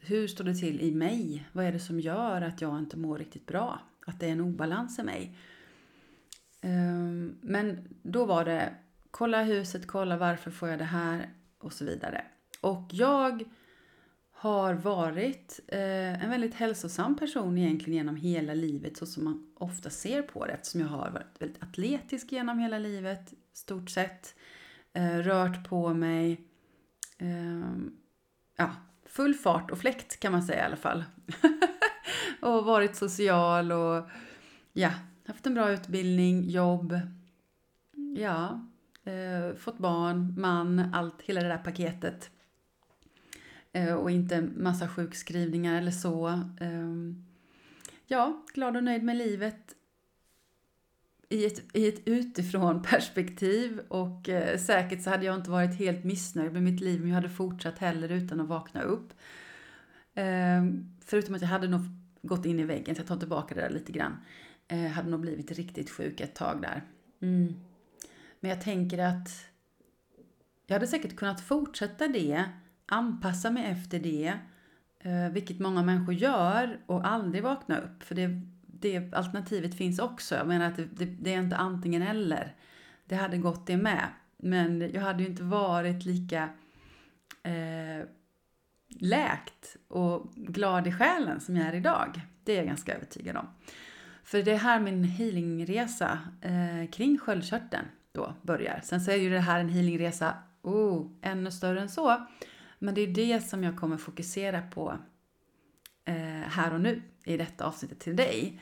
Hur 0.00 0.28
står 0.28 0.44
det 0.44 0.54
till 0.54 0.80
i 0.80 0.94
mig? 0.94 1.48
Vad 1.52 1.64
är 1.64 1.72
det 1.72 1.80
som 1.80 2.00
gör 2.00 2.42
att 2.42 2.60
jag 2.60 2.78
inte 2.78 2.96
mår 2.96 3.18
riktigt 3.18 3.46
bra? 3.46 3.80
Att 4.06 4.20
det 4.20 4.26
är 4.26 4.32
en 4.32 4.40
obalans 4.40 4.98
i 4.98 5.02
mig. 5.02 5.36
Ehm, 6.60 7.38
men 7.40 7.88
då 8.02 8.24
var 8.24 8.44
det 8.44 8.74
kolla 9.10 9.42
huset, 9.42 9.86
kolla 9.86 10.16
varför 10.16 10.50
får 10.50 10.68
jag 10.68 10.78
det 10.78 10.84
här 10.84 11.30
och 11.58 11.72
så 11.72 11.84
vidare. 11.84 12.24
Och 12.60 12.88
jag 12.90 13.44
har 14.30 14.74
varit 14.74 15.60
eh, 15.68 16.24
en 16.24 16.30
väldigt 16.30 16.54
hälsosam 16.54 17.16
person 17.16 17.58
egentligen 17.58 17.96
genom 17.96 18.16
hela 18.16 18.54
livet 18.54 18.96
så 18.96 19.06
som 19.06 19.24
man 19.24 19.52
ofta 19.54 19.90
ser 19.90 20.22
på 20.22 20.46
det 20.46 20.52
eftersom 20.52 20.80
jag 20.80 20.88
har 20.88 21.10
varit 21.10 21.42
väldigt 21.42 21.62
atletisk 21.62 22.32
genom 22.32 22.58
hela 22.58 22.78
livet 22.78 23.34
stort 23.52 23.90
sett. 23.90 24.34
Eh, 24.92 25.18
rört 25.18 25.68
på 25.68 25.94
mig. 25.94 26.40
Eh, 27.18 27.76
ja, 28.56 28.70
full 29.06 29.34
fart 29.34 29.70
och 29.70 29.78
fläkt 29.78 30.20
kan 30.20 30.32
man 30.32 30.42
säga 30.42 30.62
i 30.62 30.66
alla 30.66 30.76
fall. 30.76 31.04
och 32.40 32.64
varit 32.64 32.96
social 32.96 33.72
och 33.72 34.08
ja, 34.72 34.90
haft 35.26 35.46
en 35.46 35.54
bra 35.54 35.70
utbildning, 35.70 36.50
jobb. 36.50 37.00
Ja, 38.16 38.69
eh, 39.04 39.56
fått 39.56 39.78
barn, 39.78 40.34
man, 40.38 40.78
allt, 40.92 41.22
hela 41.22 41.42
det 41.42 41.48
där 41.48 41.58
paketet. 41.58 42.30
Eh, 43.72 43.94
och 43.94 44.10
inte 44.10 44.40
massa 44.40 44.88
sjukskrivningar 44.88 45.78
eller 45.78 45.90
så. 45.90 46.28
Eh, 46.60 47.14
ja, 48.06 48.44
glad 48.54 48.76
och 48.76 48.84
nöjd 48.84 49.02
med 49.02 49.16
livet 49.16 49.74
i 51.28 51.46
ett, 51.46 51.76
i 51.76 51.88
ett 51.88 52.08
utifrån 52.08 52.82
perspektiv 52.90 53.80
och 53.88 54.28
eh, 54.28 54.58
säkert 54.58 55.02
så 55.02 55.10
hade 55.10 55.24
jag 55.24 55.34
inte 55.34 55.50
varit 55.50 55.74
helt 55.74 56.04
missnöjd 56.04 56.52
med 56.52 56.62
mitt 56.62 56.80
liv 56.80 57.02
om 57.02 57.08
jag 57.08 57.14
hade 57.14 57.28
fortsatt 57.28 57.78
heller 57.78 58.12
utan 58.12 58.40
att 58.40 58.48
vakna 58.48 58.82
upp. 58.82 59.12
Eh, 60.14 60.64
förutom 61.04 61.34
att 61.34 61.40
jag 61.40 61.48
hade 61.48 61.68
nog 61.68 61.80
gått 62.22 62.46
in 62.46 62.60
i 62.60 62.64
väggen, 62.64 62.94
så 62.94 63.00
jag 63.00 63.08
tar 63.08 63.16
tillbaka 63.16 63.54
det 63.54 63.60
där 63.60 63.70
lite 63.70 63.92
grann. 63.92 64.16
Eh, 64.68 64.86
hade 64.86 65.10
nog 65.10 65.20
blivit 65.20 65.52
riktigt 65.52 65.90
sjuk 65.90 66.20
ett 66.20 66.34
tag 66.34 66.62
där. 66.62 66.82
Mm. 67.20 67.54
Men 68.40 68.50
jag 68.50 68.60
tänker 68.60 68.98
att 68.98 69.50
jag 70.66 70.74
hade 70.74 70.86
säkert 70.86 71.16
kunnat 71.16 71.40
fortsätta 71.40 72.08
det, 72.08 72.44
anpassa 72.86 73.50
mig 73.50 73.64
efter 73.70 73.98
det, 73.98 74.38
eh, 74.98 75.28
vilket 75.32 75.58
många 75.58 75.82
människor 75.82 76.14
gör 76.14 76.80
och 76.86 77.06
aldrig 77.06 77.42
vakna 77.42 77.78
upp. 77.78 78.02
För 78.02 78.14
det, 78.14 78.40
det 78.66 79.14
alternativet 79.14 79.74
finns 79.74 79.98
också. 79.98 80.34
Jag 80.34 80.48
menar 80.48 80.66
att 80.66 80.76
det, 80.76 80.84
det, 80.84 81.04
det, 81.04 81.34
är 81.34 81.38
inte 81.38 81.56
antingen 81.56 82.02
eller. 82.02 82.54
Det 83.04 83.14
hade 83.14 83.38
gått 83.38 83.66
det 83.66 83.76
med. 83.76 84.08
Men 84.36 84.90
jag 84.94 85.00
hade 85.00 85.22
ju 85.22 85.28
inte 85.28 85.42
varit 85.42 86.04
lika 86.04 86.48
eh, 87.42 88.06
läkt 88.88 89.76
och 89.88 90.32
glad 90.34 90.86
i 90.86 90.92
själen 90.92 91.40
som 91.40 91.56
jag 91.56 91.66
är 91.66 91.74
idag. 91.74 92.20
Det 92.44 92.52
är 92.52 92.56
jag 92.56 92.66
ganska 92.66 92.94
övertygad 92.94 93.36
om. 93.36 93.46
För 94.24 94.42
det 94.42 94.52
är 94.52 94.58
här 94.58 94.80
min 94.80 95.04
healingresa 95.04 96.18
eh, 96.40 96.90
kring 96.90 97.18
sköldkörteln 97.18 97.86
då 98.20 98.34
börjar. 98.42 98.80
Sen 98.84 99.00
så 99.00 99.10
är 99.10 99.16
ju 99.16 99.30
det 99.30 99.40
här 99.40 99.60
en 99.60 99.68
healingresa 99.68 100.34
oh, 100.62 101.06
ännu 101.22 101.50
större 101.50 101.80
än 101.80 101.88
så. 101.88 102.26
Men 102.78 102.94
det 102.94 103.00
är 103.00 103.06
det 103.06 103.40
som 103.40 103.64
jag 103.64 103.76
kommer 103.76 103.96
fokusera 103.96 104.62
på 104.62 104.98
eh, 106.04 106.48
här 106.48 106.74
och 106.74 106.80
nu 106.80 107.02
i 107.24 107.36
detta 107.36 107.64
avsnittet 107.64 108.00
till 108.00 108.16
dig. 108.16 108.60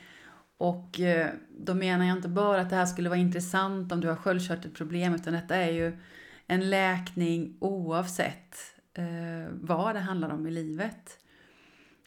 Och 0.57 0.99
eh, 0.99 1.29
då 1.49 1.73
menar 1.73 2.05
jag 2.05 2.17
inte 2.17 2.29
bara 2.29 2.61
att 2.61 2.69
det 2.69 2.75
här 2.75 2.85
skulle 2.85 3.09
vara 3.09 3.19
intressant 3.19 3.91
om 3.91 4.01
du 4.01 4.07
har 4.07 4.15
sköldkörtelproblem 4.15 5.15
utan 5.15 5.33
detta 5.33 5.55
är 5.55 5.71
ju 5.71 5.97
en 6.47 6.69
läkning 6.69 7.57
oavsett 7.59 8.55
eh, 8.93 9.51
vad 9.51 9.95
det 9.95 9.99
handlar 9.99 10.29
om 10.29 10.47
i 10.47 10.51
livet. 10.51 11.19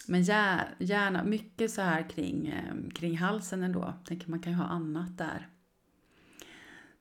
Men 0.07 0.23
gärna 0.23 1.25
mycket 1.25 1.71
så 1.71 1.83
här 1.83 2.09
kring, 2.09 2.49
eh, 2.49 2.93
kring 2.95 3.19
halsen 3.19 3.63
ändå. 3.63 3.95
Tänker 4.05 4.31
man 4.31 4.41
kan 4.41 4.53
ju 4.53 4.59
ha 4.59 4.65
annat 4.65 5.19
där. 5.19 5.49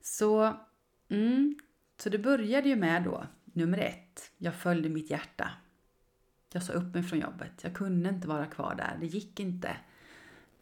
Så, 0.02 0.56
mm, 1.08 1.58
så 1.98 2.08
det 2.08 2.18
började 2.18 2.68
ju 2.68 2.76
med 2.76 3.02
då, 3.02 3.26
nummer 3.44 3.78
ett, 3.78 4.30
jag 4.38 4.54
följde 4.54 4.88
mitt 4.88 5.10
hjärta. 5.10 5.50
Jag 6.52 6.62
sa 6.62 6.72
upp 6.72 6.94
mig 6.94 7.02
från 7.02 7.18
jobbet. 7.18 7.52
Jag 7.62 7.74
kunde 7.74 8.08
inte 8.08 8.28
vara 8.28 8.46
kvar 8.46 8.74
där. 8.74 8.96
Det 9.00 9.06
gick 9.06 9.40
inte. 9.40 9.76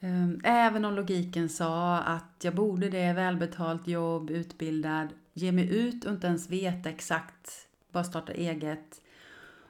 Ehm, 0.01 0.41
även 0.45 0.85
om 0.85 0.95
logiken 0.95 1.49
sa 1.49 1.99
att 1.99 2.35
jag 2.43 2.55
borde 2.55 2.89
det, 2.89 3.13
välbetalt 3.13 3.89
jobb, 3.89 4.31
utbildad, 4.31 5.09
ge 5.33 5.53
mig 5.53 5.77
ut 5.77 6.05
och 6.05 6.13
inte 6.13 6.27
ens 6.27 6.51
veta 6.51 6.89
exakt, 6.89 7.69
bara 7.93 8.05
starta 8.05 8.33
eget 8.33 9.01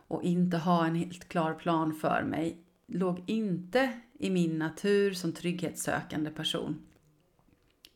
och 0.08 0.22
inte 0.22 0.56
ha 0.56 0.86
en 0.86 0.94
helt 0.94 1.28
klar 1.28 1.54
plan 1.54 1.94
för 1.94 2.22
mig, 2.22 2.58
låg 2.86 3.22
inte 3.26 4.00
i 4.18 4.30
min 4.30 4.58
natur 4.58 5.12
som 5.14 5.32
trygghetssökande 5.32 6.30
person. 6.30 6.78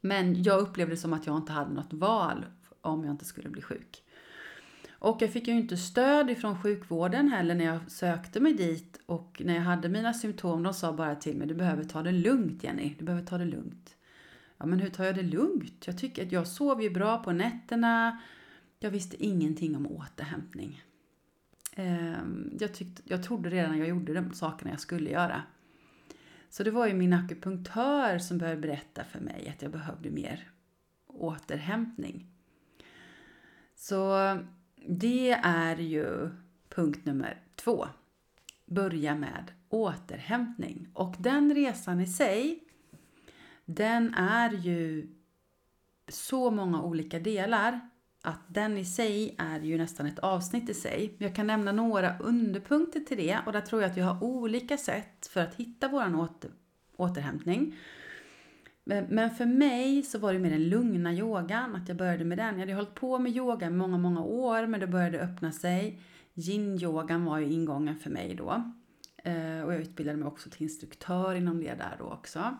Men 0.04 0.42
jag 0.42 0.60
upplevde 0.60 0.94
det 0.94 0.96
som 0.96 1.12
att 1.12 1.26
jag 1.26 1.36
inte 1.36 1.52
hade 1.52 1.74
något 1.74 1.92
val 1.92 2.46
om 2.80 3.04
jag 3.04 3.12
inte 3.14 3.24
skulle 3.24 3.48
bli 3.48 3.62
sjuk. 3.62 4.02
Och 4.90 5.22
jag 5.22 5.32
fick 5.32 5.48
ju 5.48 5.54
inte 5.54 5.76
stöd 5.76 6.30
ifrån 6.30 6.62
sjukvården 6.62 7.28
heller 7.28 7.54
när 7.54 7.64
jag 7.64 7.90
sökte 7.90 8.40
mig 8.40 8.54
dit 8.54 9.00
och 9.06 9.42
när 9.44 9.54
jag 9.54 9.62
hade 9.62 9.88
mina 9.88 10.14
symptom. 10.14 10.62
De 10.62 10.74
sa 10.74 10.92
bara 10.92 11.14
till 11.14 11.36
mig, 11.36 11.46
du 11.46 11.54
behöver 11.54 11.84
ta 11.84 12.02
det 12.02 12.12
lugnt 12.12 12.64
Jenny, 12.64 12.94
du 12.98 13.04
behöver 13.04 13.26
ta 13.26 13.38
det 13.38 13.44
lugnt. 13.44 13.96
Ja 14.58 14.66
men 14.66 14.80
hur 14.80 14.90
tar 14.90 15.04
jag 15.04 15.14
det 15.14 15.22
lugnt? 15.22 15.86
Jag 15.86 15.98
tycker 15.98 16.26
att 16.26 16.32
jag 16.32 16.46
sov 16.46 16.82
ju 16.82 16.90
bra 16.90 17.18
på 17.18 17.32
nätterna. 17.32 18.20
Jag 18.78 18.90
visste 18.90 19.24
ingenting 19.24 19.76
om 19.76 19.86
återhämtning. 19.86 20.82
Ehm, 21.76 22.56
jag, 22.60 22.74
tyckte, 22.74 23.02
jag 23.04 23.22
trodde 23.22 23.50
redan 23.50 23.78
jag 23.78 23.88
gjorde 23.88 24.14
de 24.14 24.32
sakerna 24.34 24.70
jag 24.70 24.80
skulle 24.80 25.10
göra. 25.10 25.42
Så 26.54 26.62
det 26.62 26.70
var 26.70 26.86
ju 26.86 26.94
min 26.94 27.12
akupunktör 27.12 28.18
som 28.18 28.38
började 28.38 28.60
berätta 28.60 29.04
för 29.04 29.20
mig 29.20 29.48
att 29.48 29.62
jag 29.62 29.72
behövde 29.72 30.10
mer 30.10 30.50
återhämtning. 31.06 32.26
Så 33.74 34.16
det 34.88 35.30
är 35.42 35.76
ju 35.76 36.30
punkt 36.68 37.06
nummer 37.06 37.42
två. 37.54 37.86
Börja 38.66 39.14
med 39.14 39.52
återhämtning. 39.68 40.88
Och 40.94 41.14
den 41.18 41.54
resan 41.54 42.00
i 42.00 42.06
sig, 42.06 42.64
den 43.64 44.14
är 44.14 44.50
ju 44.50 45.08
så 46.08 46.50
många 46.50 46.82
olika 46.82 47.18
delar 47.18 47.90
att 48.24 48.40
den 48.48 48.78
i 48.78 48.84
sig 48.84 49.34
är 49.38 49.60
ju 49.60 49.78
nästan 49.78 50.06
ett 50.06 50.18
avsnitt 50.18 50.68
i 50.68 50.74
sig. 50.74 51.14
Jag 51.18 51.34
kan 51.34 51.46
nämna 51.46 51.72
några 51.72 52.18
underpunkter 52.18 53.00
till 53.00 53.16
det 53.16 53.38
och 53.46 53.52
där 53.52 53.60
tror 53.60 53.82
jag 53.82 53.90
att 53.90 53.96
vi 53.96 54.00
har 54.00 54.24
olika 54.24 54.76
sätt 54.76 55.26
för 55.26 55.40
att 55.40 55.54
hitta 55.54 55.88
vår 55.88 56.20
åter, 56.20 56.50
återhämtning. 56.96 57.76
Men 58.84 59.30
för 59.30 59.46
mig 59.46 60.02
så 60.02 60.18
var 60.18 60.32
det 60.32 60.38
mer 60.38 60.50
den 60.50 60.68
lugna 60.68 61.12
yogan, 61.12 61.76
att 61.76 61.88
jag 61.88 61.96
började 61.96 62.24
med 62.24 62.38
den. 62.38 62.54
Jag 62.54 62.60
hade 62.60 62.74
hållit 62.74 62.94
på 62.94 63.18
med 63.18 63.36
yoga 63.36 63.66
i 63.66 63.70
många, 63.70 63.98
många 63.98 64.22
år, 64.22 64.66
men 64.66 64.80
det 64.80 64.86
började 64.86 65.20
öppna 65.20 65.52
sig. 65.52 66.00
Yin-yogan 66.34 67.24
var 67.24 67.38
ju 67.38 67.52
ingången 67.52 67.96
för 67.96 68.10
mig 68.10 68.34
då. 68.34 68.72
Eh, 69.16 69.62
och 69.64 69.72
jag 69.72 69.80
utbildade 69.80 70.18
mig 70.18 70.28
också 70.28 70.50
till 70.50 70.62
instruktör 70.62 71.34
inom 71.34 71.60
det 71.60 71.74
där 71.74 71.96
då 71.98 72.04
också. 72.04 72.58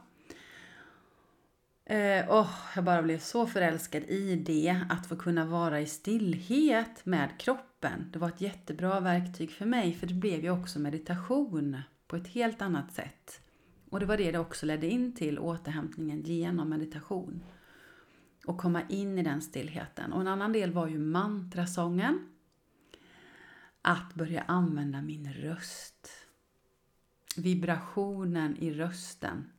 Eh, 1.87 2.31
oh, 2.31 2.50
jag 2.75 2.85
bara 2.85 3.03
blev 3.03 3.19
så 3.19 3.47
förälskad 3.47 4.03
i 4.03 4.37
det, 4.37 4.81
att 4.88 5.07
få 5.07 5.17
kunna 5.17 5.45
vara 5.45 5.81
i 5.81 5.87
stillhet 5.87 7.07
med 7.07 7.41
kroppen. 7.41 8.11
Det 8.12 8.19
var 8.19 8.29
ett 8.29 8.41
jättebra 8.41 9.00
verktyg 9.00 9.50
för 9.50 9.67
mig, 9.67 9.95
för 9.95 10.07
det 10.07 10.14
blev 10.14 10.45
ju 10.45 10.50
också 10.50 10.79
meditation 10.79 11.76
på 12.07 12.17
ett 12.17 12.29
helt 12.29 12.62
annat 12.62 12.93
sätt. 12.93 13.41
Och 13.91 14.00
det 14.00 14.07
var 14.07 14.17
det 14.17 14.33
det 14.33 14.38
också 14.38 14.67
ledde 14.67 14.87
in 14.87 15.14
till, 15.14 15.38
återhämtningen 15.38 16.23
genom 16.23 16.69
meditation. 16.69 17.43
Och 18.47 18.59
komma 18.59 18.83
in 18.88 19.19
i 19.19 19.23
den 19.23 19.43
stillheten. 19.43 20.12
Och 20.12 20.21
en 20.21 20.29
annan 20.29 20.53
del 20.53 20.73
var 20.73 20.88
ju 20.88 20.99
mantrasången. 20.99 22.29
Att 23.83 24.14
börja 24.14 24.43
använda 24.43 25.03
min 25.03 25.33
röst. 25.33 26.09
Vibrationen 27.37 28.57
i 28.57 28.73
rösten. 28.73 29.50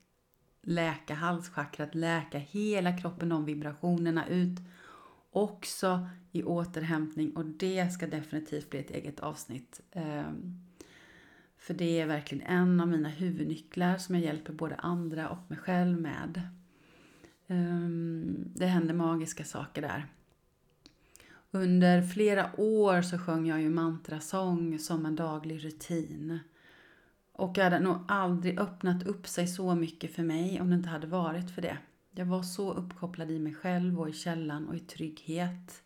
Läka 0.67 1.13
halschakrat, 1.13 1.95
läka 1.95 2.38
hela 2.38 2.98
kroppen, 2.98 3.29
de 3.29 3.45
vibrationerna 3.45 4.27
ut. 4.27 4.60
Också 5.31 6.07
i 6.31 6.43
återhämtning 6.43 7.36
och 7.36 7.45
det 7.45 7.89
ska 7.93 8.07
definitivt 8.07 8.69
bli 8.69 8.79
ett 8.79 8.91
eget 8.91 9.19
avsnitt. 9.19 9.81
Ehm, 9.91 10.62
för 11.57 11.74
det 11.74 12.00
är 12.00 12.05
verkligen 12.05 12.48
en 12.48 12.79
av 12.79 12.88
mina 12.88 13.10
huvudnycklar 13.10 13.98
som 13.98 14.15
jag 14.15 14.24
hjälper 14.24 14.53
både 14.53 14.75
andra 14.75 15.29
och 15.29 15.39
mig 15.48 15.60
själv 15.60 16.01
med. 16.01 16.41
Ehm, 17.48 18.51
det 18.55 18.65
händer 18.65 18.93
magiska 18.93 19.43
saker 19.43 19.81
där. 19.81 20.05
Under 21.51 22.01
flera 22.01 22.60
år 22.60 23.01
så 23.01 23.17
sjöng 23.17 23.48
jag 23.48 23.62
ju 23.62 23.69
mantrasång 23.69 24.79
som 24.79 25.05
en 25.05 25.15
daglig 25.15 25.65
rutin. 25.65 26.39
Och 27.38 27.58
hade 27.58 27.80
nog 27.80 27.98
aldrig 28.08 28.60
öppnat 28.60 29.04
upp 29.04 29.27
sig 29.27 29.48
så 29.48 29.75
mycket 29.75 30.15
för 30.15 30.24
mig 30.24 30.62
om 30.62 30.70
det 30.70 30.75
inte 30.75 30.89
hade 30.89 31.08
varit 31.08 31.51
för 31.51 31.62
det. 31.62 31.77
Jag 32.12 32.25
var 32.25 32.44
så 32.44 32.74
uppkopplad 32.74 33.32
i 33.32 33.39
mig 33.39 33.54
själv 33.54 34.00
och 34.00 34.10
i 34.10 34.13
källan 34.13 34.68
och 34.68 34.75
i 34.75 34.80
trygghet. 34.80 35.84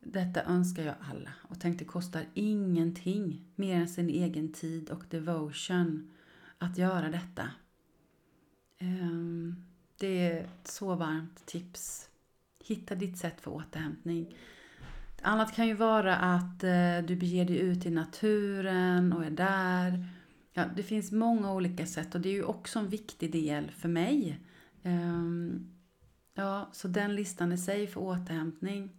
Detta 0.00 0.42
önskar 0.42 0.82
jag 0.82 0.94
alla 1.00 1.30
och 1.42 1.60
tänkte 1.60 1.84
kostar 1.84 2.24
ingenting 2.34 3.44
mer 3.54 3.76
än 3.76 3.88
sin 3.88 4.08
egen 4.08 4.52
tid 4.52 4.90
och 4.90 5.04
devotion 5.10 6.10
att 6.58 6.78
göra 6.78 7.10
detta. 7.10 7.50
Ehm, 8.78 9.64
det 9.96 10.06
är 10.06 10.44
ett 10.44 10.68
så 10.68 10.94
varmt 10.94 11.46
tips. 11.46 12.08
Hitta 12.64 12.94
ditt 12.94 13.18
sätt 13.18 13.40
för 13.40 13.50
återhämtning. 13.50 14.36
Annat 15.22 15.54
kan 15.54 15.66
ju 15.66 15.74
vara 15.74 16.16
att 16.16 16.64
eh, 16.64 16.98
du 17.06 17.16
beger 17.16 17.44
dig 17.44 17.58
ut 17.58 17.86
i 17.86 17.90
naturen 17.90 19.12
och 19.12 19.24
är 19.24 19.30
där. 19.30 20.06
Ja, 20.52 20.64
det 20.76 20.82
finns 20.82 21.12
många 21.12 21.52
olika 21.52 21.86
sätt 21.86 22.14
och 22.14 22.20
det 22.20 22.28
är 22.28 22.32
ju 22.32 22.44
också 22.44 22.78
en 22.78 22.88
viktig 22.88 23.32
del 23.32 23.70
för 23.70 23.88
mig. 23.88 24.40
Ehm, 24.82 25.70
ja, 26.34 26.68
så 26.72 26.88
den 26.88 27.14
listan 27.14 27.52
i 27.52 27.58
sig 27.58 27.86
för 27.86 28.00
återhämtning 28.00 28.90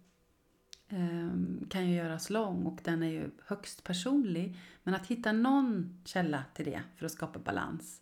ehm, 0.88 1.66
kan 1.70 1.88
ju 1.88 1.96
göras 1.96 2.30
lång 2.30 2.66
och 2.66 2.80
den 2.84 3.02
är 3.02 3.10
ju 3.10 3.30
högst 3.46 3.84
personlig. 3.84 4.56
Men 4.82 4.94
att 4.94 5.06
hitta 5.06 5.32
någon 5.32 6.00
källa 6.04 6.44
till 6.54 6.64
det 6.64 6.82
för 6.96 7.06
att 7.06 7.12
skapa 7.12 7.38
balans. 7.38 8.00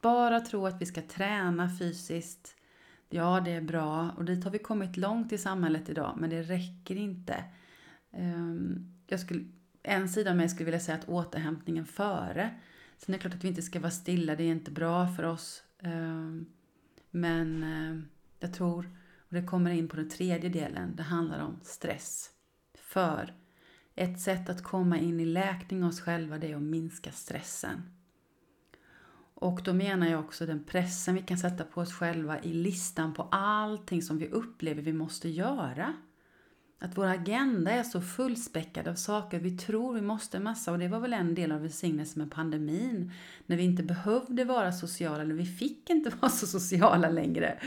Bara 0.00 0.40
tro 0.40 0.66
att 0.66 0.80
vi 0.80 0.86
ska 0.86 1.02
träna 1.02 1.70
fysiskt, 1.78 2.56
ja 3.08 3.40
det 3.44 3.50
är 3.50 3.60
bra 3.60 4.10
och 4.16 4.24
dit 4.24 4.44
har 4.44 4.50
vi 4.50 4.58
kommit 4.58 4.96
långt 4.96 5.32
i 5.32 5.38
samhället 5.38 5.88
idag 5.88 6.14
men 6.16 6.30
det 6.30 6.42
räcker 6.42 6.96
inte. 6.96 7.44
Ehm, 8.12 8.94
jag 9.06 9.20
skulle, 9.20 9.44
en 9.82 10.08
sida 10.08 10.30
av 10.30 10.36
mig 10.36 10.48
skulle 10.48 10.64
vilja 10.64 10.80
säga 10.80 10.98
att 10.98 11.08
återhämtningen 11.08 11.86
före. 11.86 12.50
Sen 12.96 13.14
är 13.14 13.18
det 13.18 13.22
klart 13.22 13.34
att 13.34 13.44
vi 13.44 13.48
inte 13.48 13.62
ska 13.62 13.80
vara 13.80 13.90
stilla, 13.90 14.36
det 14.36 14.44
är 14.44 14.50
inte 14.50 14.70
bra 14.70 15.08
för 15.08 15.22
oss. 15.22 15.62
Ehm, 15.82 16.46
men 17.10 17.62
ehm, 17.62 18.08
jag 18.40 18.54
tror, 18.54 18.90
och 19.18 19.34
det 19.34 19.46
kommer 19.46 19.70
in 19.70 19.88
på 19.88 19.96
den 19.96 20.08
tredje 20.08 20.48
delen, 20.50 20.96
det 20.96 21.02
handlar 21.02 21.40
om 21.40 21.60
stress. 21.62 22.30
För 22.74 23.34
ett 23.94 24.20
sätt 24.20 24.48
att 24.48 24.62
komma 24.62 24.98
in 24.98 25.20
i 25.20 25.24
läkning 25.24 25.82
av 25.82 25.88
oss 25.88 26.00
själva 26.00 26.38
det 26.38 26.52
är 26.52 26.56
att 26.56 26.62
minska 26.62 27.12
stressen. 27.12 27.82
Och 29.40 29.60
då 29.64 29.72
menar 29.72 30.08
jag 30.08 30.20
också 30.20 30.46
den 30.46 30.64
pressen 30.64 31.14
vi 31.14 31.22
kan 31.22 31.38
sätta 31.38 31.64
på 31.64 31.80
oss 31.80 31.92
själva 31.92 32.42
i 32.42 32.52
listan 32.52 33.14
på 33.14 33.22
allting 33.22 34.02
som 34.02 34.18
vi 34.18 34.28
upplever 34.28 34.82
vi 34.82 34.92
måste 34.92 35.28
göra. 35.28 35.94
Att 36.80 36.98
vår 36.98 37.06
agenda 37.06 37.70
är 37.70 37.82
så 37.82 38.00
fullspäckad 38.00 38.88
av 38.88 38.94
saker 38.94 39.40
vi 39.40 39.58
tror 39.58 39.94
vi 39.94 40.00
måste 40.00 40.40
massa 40.40 40.72
och 40.72 40.78
det 40.78 40.88
var 40.88 41.00
väl 41.00 41.12
en 41.12 41.34
del 41.34 41.52
av 41.52 41.60
välsignelsen 41.60 42.22
med 42.22 42.32
pandemin. 42.32 43.12
När 43.46 43.56
vi 43.56 43.62
inte 43.62 43.82
behövde 43.82 44.44
vara 44.44 44.72
sociala, 44.72 45.22
eller 45.22 45.34
vi 45.34 45.46
fick 45.46 45.90
inte 45.90 46.10
vara 46.20 46.30
så 46.30 46.46
sociala 46.46 47.08
längre. 47.08 47.58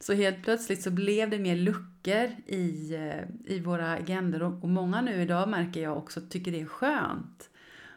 Så 0.00 0.12
helt 0.12 0.42
plötsligt 0.42 0.82
så 0.82 0.90
blev 0.90 1.30
det 1.30 1.38
mer 1.38 1.56
luckor 1.56 2.30
i, 2.46 2.94
eh, 2.94 3.54
i 3.54 3.60
våra 3.60 3.92
agendor 3.92 4.42
och 4.42 4.68
många 4.68 5.00
nu 5.00 5.22
idag 5.22 5.48
märker 5.48 5.82
jag 5.82 5.98
också 5.98 6.20
tycker 6.20 6.52
det 6.52 6.60
är 6.60 6.66
skönt. 6.66 7.49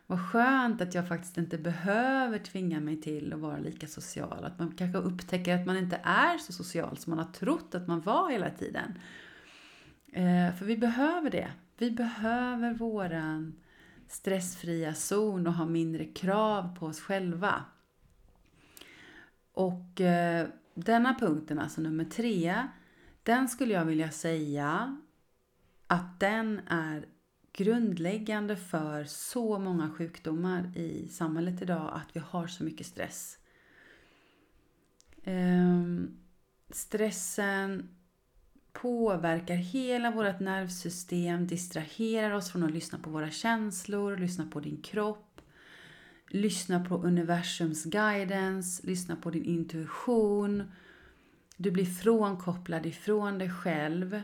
Vad 0.08 0.32
skönt 0.32 0.82
att 0.82 0.94
jag 0.94 1.08
faktiskt 1.08 1.38
inte 1.38 1.58
behöver 1.58 2.40
tvinga 2.40 2.80
mig 2.80 3.02
till 3.02 3.34
att 3.34 3.40
vara 3.40 3.58
lika 3.58 3.88
social. 3.88 4.46
Att 4.46 4.60
man 4.60 4.72
kanske 4.72 4.98
upptäcker 4.98 5.56
att 5.56 5.66
man 5.66 5.78
inte 5.78 6.00
är 6.04 6.38
så 6.38 6.54
social 6.54 6.98
som 6.98 7.12
man 7.16 7.26
har 7.26 7.34
trott 7.34 7.76
att 7.76 7.88
man 7.88 8.02
var 8.02 8.30
hela 8.30 8.50
tiden. 8.50 9.00
Eh, 10.12 10.56
för 10.56 10.66
vi 10.66 10.78
behöver 10.78 11.30
det. 11.30 11.52
Vi 11.78 11.92
behöver 11.92 12.74
våran 12.74 13.54
stressfria 14.08 14.94
zon 14.94 15.48
och 15.48 15.54
ha 15.54 15.66
mindre 15.66 16.06
krav 16.06 16.76
på 16.80 16.86
oss 16.86 17.00
själva. 17.00 17.66
Och 19.54 20.02
eh, 20.02 20.48
denna 20.74 21.14
punkten, 21.20 21.60
alltså 21.60 21.82
nummer 21.82 22.06
tre, 22.06 22.68
den 23.24 23.50
skulle 23.50 23.74
jag 23.74 23.86
vilja 23.86 24.12
säga 24.12 24.98
att 25.88 26.20
den 26.20 26.62
är 26.68 27.06
grundläggande 27.54 28.56
för 28.56 29.04
så 29.04 29.60
många 29.60 29.90
sjukdomar 29.90 30.78
i 30.78 31.08
samhället 31.08 31.62
idag 31.62 31.92
att 31.94 32.16
vi 32.16 32.20
har 32.20 32.48
så 32.48 32.64
mycket 32.64 32.88
stress. 32.88 33.38
Ehm, 35.24 36.18
stressen 36.70 37.90
påverkar 38.74 39.56
hela 39.56 40.12
vårt 40.12 40.40
nervsystem, 40.40 41.48
distraherar 41.48 42.32
oss 42.32 42.52
från 42.52 42.64
att 42.64 42.72
lyssna 42.72 43.00
på 43.00 43.10
våra 43.10 43.32
känslor, 43.32 44.18
lyssna 44.18 44.46
på 44.46 44.60
din 44.60 44.82
kropp, 44.82 45.42
lyssna 46.28 46.86
på 46.86 46.96
universums 46.96 47.84
guidance, 47.84 48.88
lyssna 48.88 49.16
på 49.16 49.30
din 49.30 49.46
intuition. 49.46 50.72
Du 51.58 51.72
blir 51.72 51.86
frånkopplad 51.86 52.86
ifrån 52.86 53.38
dig 53.38 53.50
själv 53.50 54.13
eh, 54.13 54.22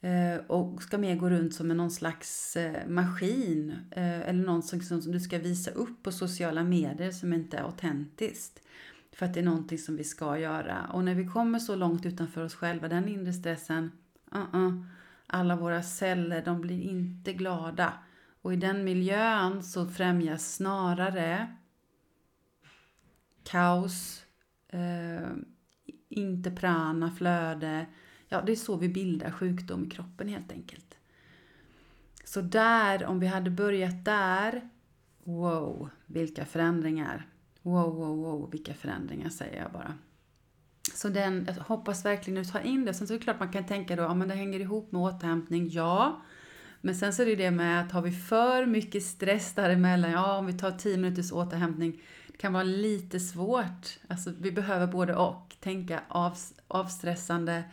Eh, 0.00 0.36
och 0.46 0.82
ska 0.82 0.98
mer 0.98 1.16
gå 1.16 1.30
runt 1.30 1.54
som 1.54 1.70
en 1.70 1.76
någon 1.76 1.90
slags 1.90 2.56
eh, 2.56 2.88
maskin 2.88 3.70
eh, 3.90 4.20
eller 4.20 4.44
något 4.44 4.84
som 4.84 5.12
du 5.12 5.20
ska 5.20 5.38
visa 5.38 5.70
upp 5.70 6.02
på 6.02 6.12
sociala 6.12 6.64
medier 6.64 7.10
som 7.10 7.32
inte 7.32 7.56
är 7.56 7.62
autentiskt. 7.62 8.62
För 9.12 9.26
att 9.26 9.34
det 9.34 9.40
är 9.40 9.44
någonting 9.44 9.78
som 9.78 9.96
vi 9.96 10.04
ska 10.04 10.38
göra. 10.38 10.90
Och 10.92 11.04
när 11.04 11.14
vi 11.14 11.26
kommer 11.26 11.58
så 11.58 11.76
långt 11.76 12.06
utanför 12.06 12.44
oss 12.44 12.54
själva, 12.54 12.88
den 12.88 13.08
inre 13.08 13.32
stressen, 13.32 13.90
uh 14.34 14.44
-uh, 14.52 14.86
alla 15.26 15.56
våra 15.56 15.82
celler, 15.82 16.44
de 16.44 16.60
blir 16.60 16.82
inte 16.82 17.32
glada. 17.32 17.92
Och 18.42 18.52
i 18.52 18.56
den 18.56 18.84
miljön 18.84 19.62
så 19.62 19.86
främjas 19.88 20.54
snarare 20.54 21.56
kaos, 23.42 24.24
eh, 24.68 25.28
inte 26.08 26.50
prana, 26.50 27.10
flöde. 27.10 27.86
Ja, 28.32 28.42
det 28.46 28.52
är 28.52 28.56
så 28.56 28.76
vi 28.76 28.88
bildar 28.88 29.30
sjukdom 29.30 29.84
i 29.84 29.90
kroppen 29.90 30.28
helt 30.28 30.52
enkelt. 30.52 30.96
Så 32.24 32.40
där, 32.40 33.04
om 33.04 33.20
vi 33.20 33.26
hade 33.26 33.50
börjat 33.50 34.04
där, 34.04 34.68
wow, 35.24 35.90
vilka 36.06 36.44
förändringar. 36.44 37.26
Wow, 37.62 37.94
wow, 37.94 38.16
wow, 38.16 38.50
vilka 38.50 38.74
förändringar 38.74 39.28
säger 39.28 39.62
jag 39.62 39.72
bara. 39.72 39.94
Så 40.94 41.08
den, 41.08 41.44
jag 41.48 41.54
hoppas 41.54 42.04
verkligen 42.04 42.42
du 42.42 42.50
tar 42.50 42.60
in 42.60 42.84
det. 42.84 42.94
Sen 42.94 43.06
så 43.06 43.14
är 43.14 43.18
det 43.18 43.24
klart 43.24 43.40
man 43.40 43.52
kan 43.52 43.66
tänka 43.66 43.96
då, 43.96 44.02
ja 44.02 44.14
men 44.14 44.28
det 44.28 44.34
hänger 44.34 44.60
ihop 44.60 44.92
med 44.92 45.02
återhämtning, 45.02 45.68
ja. 45.68 46.22
Men 46.80 46.94
sen 46.94 47.12
så 47.12 47.22
är 47.22 47.26
det 47.26 47.36
det 47.36 47.50
med 47.50 47.80
att 47.80 47.92
har 47.92 48.02
vi 48.02 48.12
för 48.12 48.66
mycket 48.66 49.02
stress 49.02 49.54
däremellan, 49.54 50.10
ja 50.10 50.38
om 50.38 50.46
vi 50.46 50.52
tar 50.52 50.70
10 50.70 50.96
minuters 50.96 51.32
återhämtning, 51.32 52.02
det 52.26 52.36
kan 52.36 52.52
vara 52.52 52.62
lite 52.62 53.20
svårt. 53.20 53.98
Alltså 54.08 54.32
vi 54.38 54.52
behöver 54.52 54.86
både 54.86 55.16
och. 55.16 55.56
Tänka 55.60 56.00
av, 56.08 56.36
avstressande, 56.68 57.64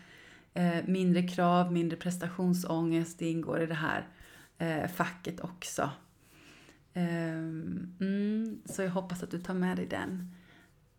eh, 0.58 0.84
mindre 0.86 1.28
krav, 1.28 1.72
mindre 1.72 1.98
prestationsångest, 1.98 3.20
det 3.20 3.30
ingår 3.30 3.62
i 3.62 3.66
det 3.66 3.74
här 3.74 4.08
eh, 4.58 4.90
facket 4.90 5.40
också. 5.40 5.90
Ehm, 6.94 7.96
mm, 8.00 8.62
så 8.66 8.82
jag 8.82 8.90
hoppas 8.90 9.24
att 9.24 9.32
du 9.32 9.40
tar 9.40 9.54
med 9.54 9.78
dig 9.78 9.86
den. 9.86 10.36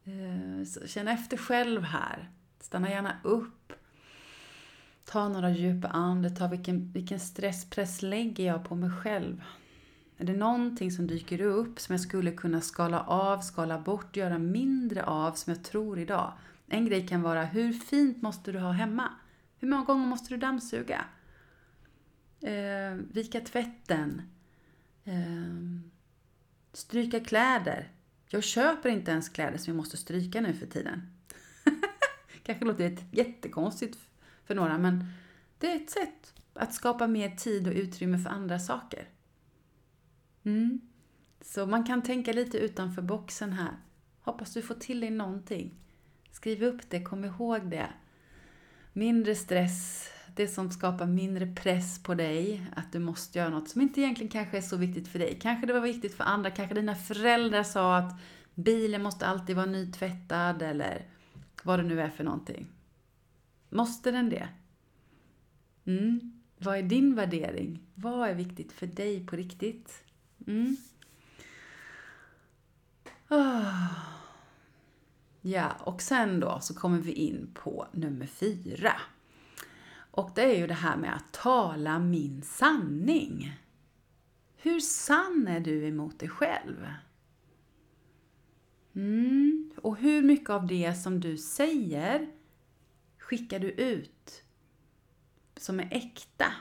Eh, 0.05 0.65
så 0.65 0.87
känn 0.87 1.09
efter 1.09 1.37
själv 1.37 1.83
här. 1.83 2.31
Stanna 2.61 2.91
gärna 2.91 3.17
upp. 3.23 3.73
Ta 5.05 5.29
några 5.29 5.51
djupa 5.51 5.89
andetag. 5.89 6.49
Vilken, 6.49 6.93
vilken 6.93 7.21
stresspress 7.21 8.03
lägger 8.03 8.47
jag 8.47 8.65
på 8.65 8.75
mig 8.75 8.91
själv? 8.91 9.43
Är 10.17 10.25
det 10.25 10.37
någonting 10.37 10.91
som 10.91 11.07
dyker 11.07 11.41
upp 11.41 11.81
som 11.81 11.93
jag 11.93 12.01
skulle 12.01 12.31
kunna 12.31 12.61
skala 12.61 13.01
av, 13.01 13.41
skala 13.41 13.79
bort, 13.79 14.17
göra 14.17 14.39
mindre 14.39 15.05
av 15.05 15.33
som 15.33 15.53
jag 15.53 15.65
tror 15.65 15.99
idag? 15.99 16.33
En 16.69 16.87
grej 16.87 17.07
kan 17.07 17.23
vara, 17.23 17.45
hur 17.45 17.73
fint 17.73 18.23
måste 18.23 18.53
du 18.53 18.59
ha 18.59 18.73
hemma? 18.73 19.13
Hur 19.59 19.69
många 19.69 19.85
gånger 19.85 20.07
måste 20.07 20.35
du 20.35 20.37
dammsuga? 20.37 21.05
Eh, 22.41 22.95
vika 23.13 23.41
tvätten? 23.41 24.23
Eh, 25.05 25.83
stryka 26.73 27.21
kläder. 27.21 27.93
Jag 28.29 28.45
köper 28.45 28.89
inte 28.89 29.11
ens 29.11 29.29
kläder 29.29 29.59
som 29.59 29.71
jag 29.71 29.77
måste 29.77 29.97
stryka 29.97 30.41
nu 30.41 30.55
för 30.55 30.67
tiden. 30.67 31.03
Kanske 32.43 32.65
låter 32.65 32.97
jättekonstigt 33.13 33.99
för 34.45 34.55
några, 34.55 34.79
men 34.79 35.05
det 35.59 35.73
är 35.73 35.77
ett 35.77 35.91
sätt 35.91 36.35
att 36.55 36.75
skapa 36.75 37.07
mer 37.07 37.31
tid 37.31 37.69
och 37.69 37.75
utrymme 37.75 38.19
för 38.19 38.31
andra 38.31 38.59
saker. 38.59 39.09
Mm. 40.43 40.81
Så 41.41 41.67
man 41.67 41.85
kan 41.85 42.03
tänka 42.03 42.33
lite 42.33 42.59
utanför 42.59 43.03
boxen 43.03 43.53
här. 43.53 43.77
Hoppas 44.21 44.55
du 44.55 44.63
får 44.63 44.75
till 44.75 45.01
dig 45.01 45.11
någonting. 45.11 45.75
Skriv 46.31 46.63
upp 46.63 46.91
det, 46.91 47.03
kom 47.03 47.25
ihåg 47.25 47.71
det. 47.71 47.89
Mindre 48.99 49.35
stress, 49.35 50.11
det 50.35 50.49
som 50.49 50.71
skapar 50.71 51.07
mindre 51.07 51.47
press 51.47 52.03
på 52.03 52.15
dig, 52.15 52.67
att 52.77 52.93
du 52.93 52.99
måste 52.99 53.39
göra 53.39 53.49
något 53.49 53.69
som 53.69 53.81
inte 53.81 54.01
egentligen 54.01 54.31
kanske 54.31 54.57
är 54.57 54.63
så 54.63 54.77
viktigt 54.77 55.09
för 55.09 55.19
dig. 55.19 55.39
Kanske 55.43 55.67
det 55.67 55.73
var 55.73 55.81
viktigt 55.81 56.15
för 56.15 56.25
andra, 56.25 56.51
kanske 56.51 56.75
dina 56.75 56.95
föräldrar 56.95 57.63
sa 57.63 57.97
att 57.97 58.21
bilen 58.55 59.03
måste 59.03 59.27
alltid 59.27 59.57
vara 59.57 59.67
nytvättad 59.67 60.63
eller 60.63 61.07
vad 61.63 61.79
det 61.79 61.83
nu 61.83 62.01
är 62.01 62.11
för 62.11 62.25
någonting. 62.25 62.67
Måste 63.69 64.11
den 64.11 64.31
det? 64.31 64.49
Mm. 65.85 66.43
Vad 66.59 66.79
är 66.79 66.83
din 66.83 67.15
värdering? 67.15 67.83
Vad 67.95 68.29
är 68.29 68.35
viktigt 68.35 68.73
för 68.73 68.87
dig 68.87 69.27
på 69.27 69.37
riktigt? 69.37 70.05
Mm. 70.47 70.77
Oh. 73.29 74.18
Ja, 75.41 75.73
och 75.81 76.03
sen 76.03 76.41
då 76.41 76.59
så 76.61 76.75
kommer 76.75 76.99
vi 76.99 77.13
in 77.13 77.51
på 77.55 77.87
nummer 77.93 78.27
fyra. 78.27 78.93
Och 80.11 80.31
det 80.35 80.43
är 80.43 80.59
ju 80.59 80.67
det 80.67 80.75
här 80.75 80.97
med 80.97 81.15
att 81.17 81.33
tala 81.33 81.99
min 81.99 82.43
sanning. 82.43 83.53
Hur 84.57 84.81
sann 84.81 85.49
är 85.49 85.61
du 85.61 85.87
emot 85.87 86.19
dig 86.19 86.29
själv? 86.29 86.89
Mm. 88.95 89.71
Och 89.77 89.97
hur 89.97 90.23
mycket 90.23 90.51
av 90.51 90.67
det 90.67 90.95
som 90.95 91.21
du 91.21 91.37
säger 91.37 92.31
skickar 93.19 93.59
du 93.59 93.71
ut 93.71 94.43
som 95.57 95.81
är 95.81 95.89
äkta? 95.91 96.53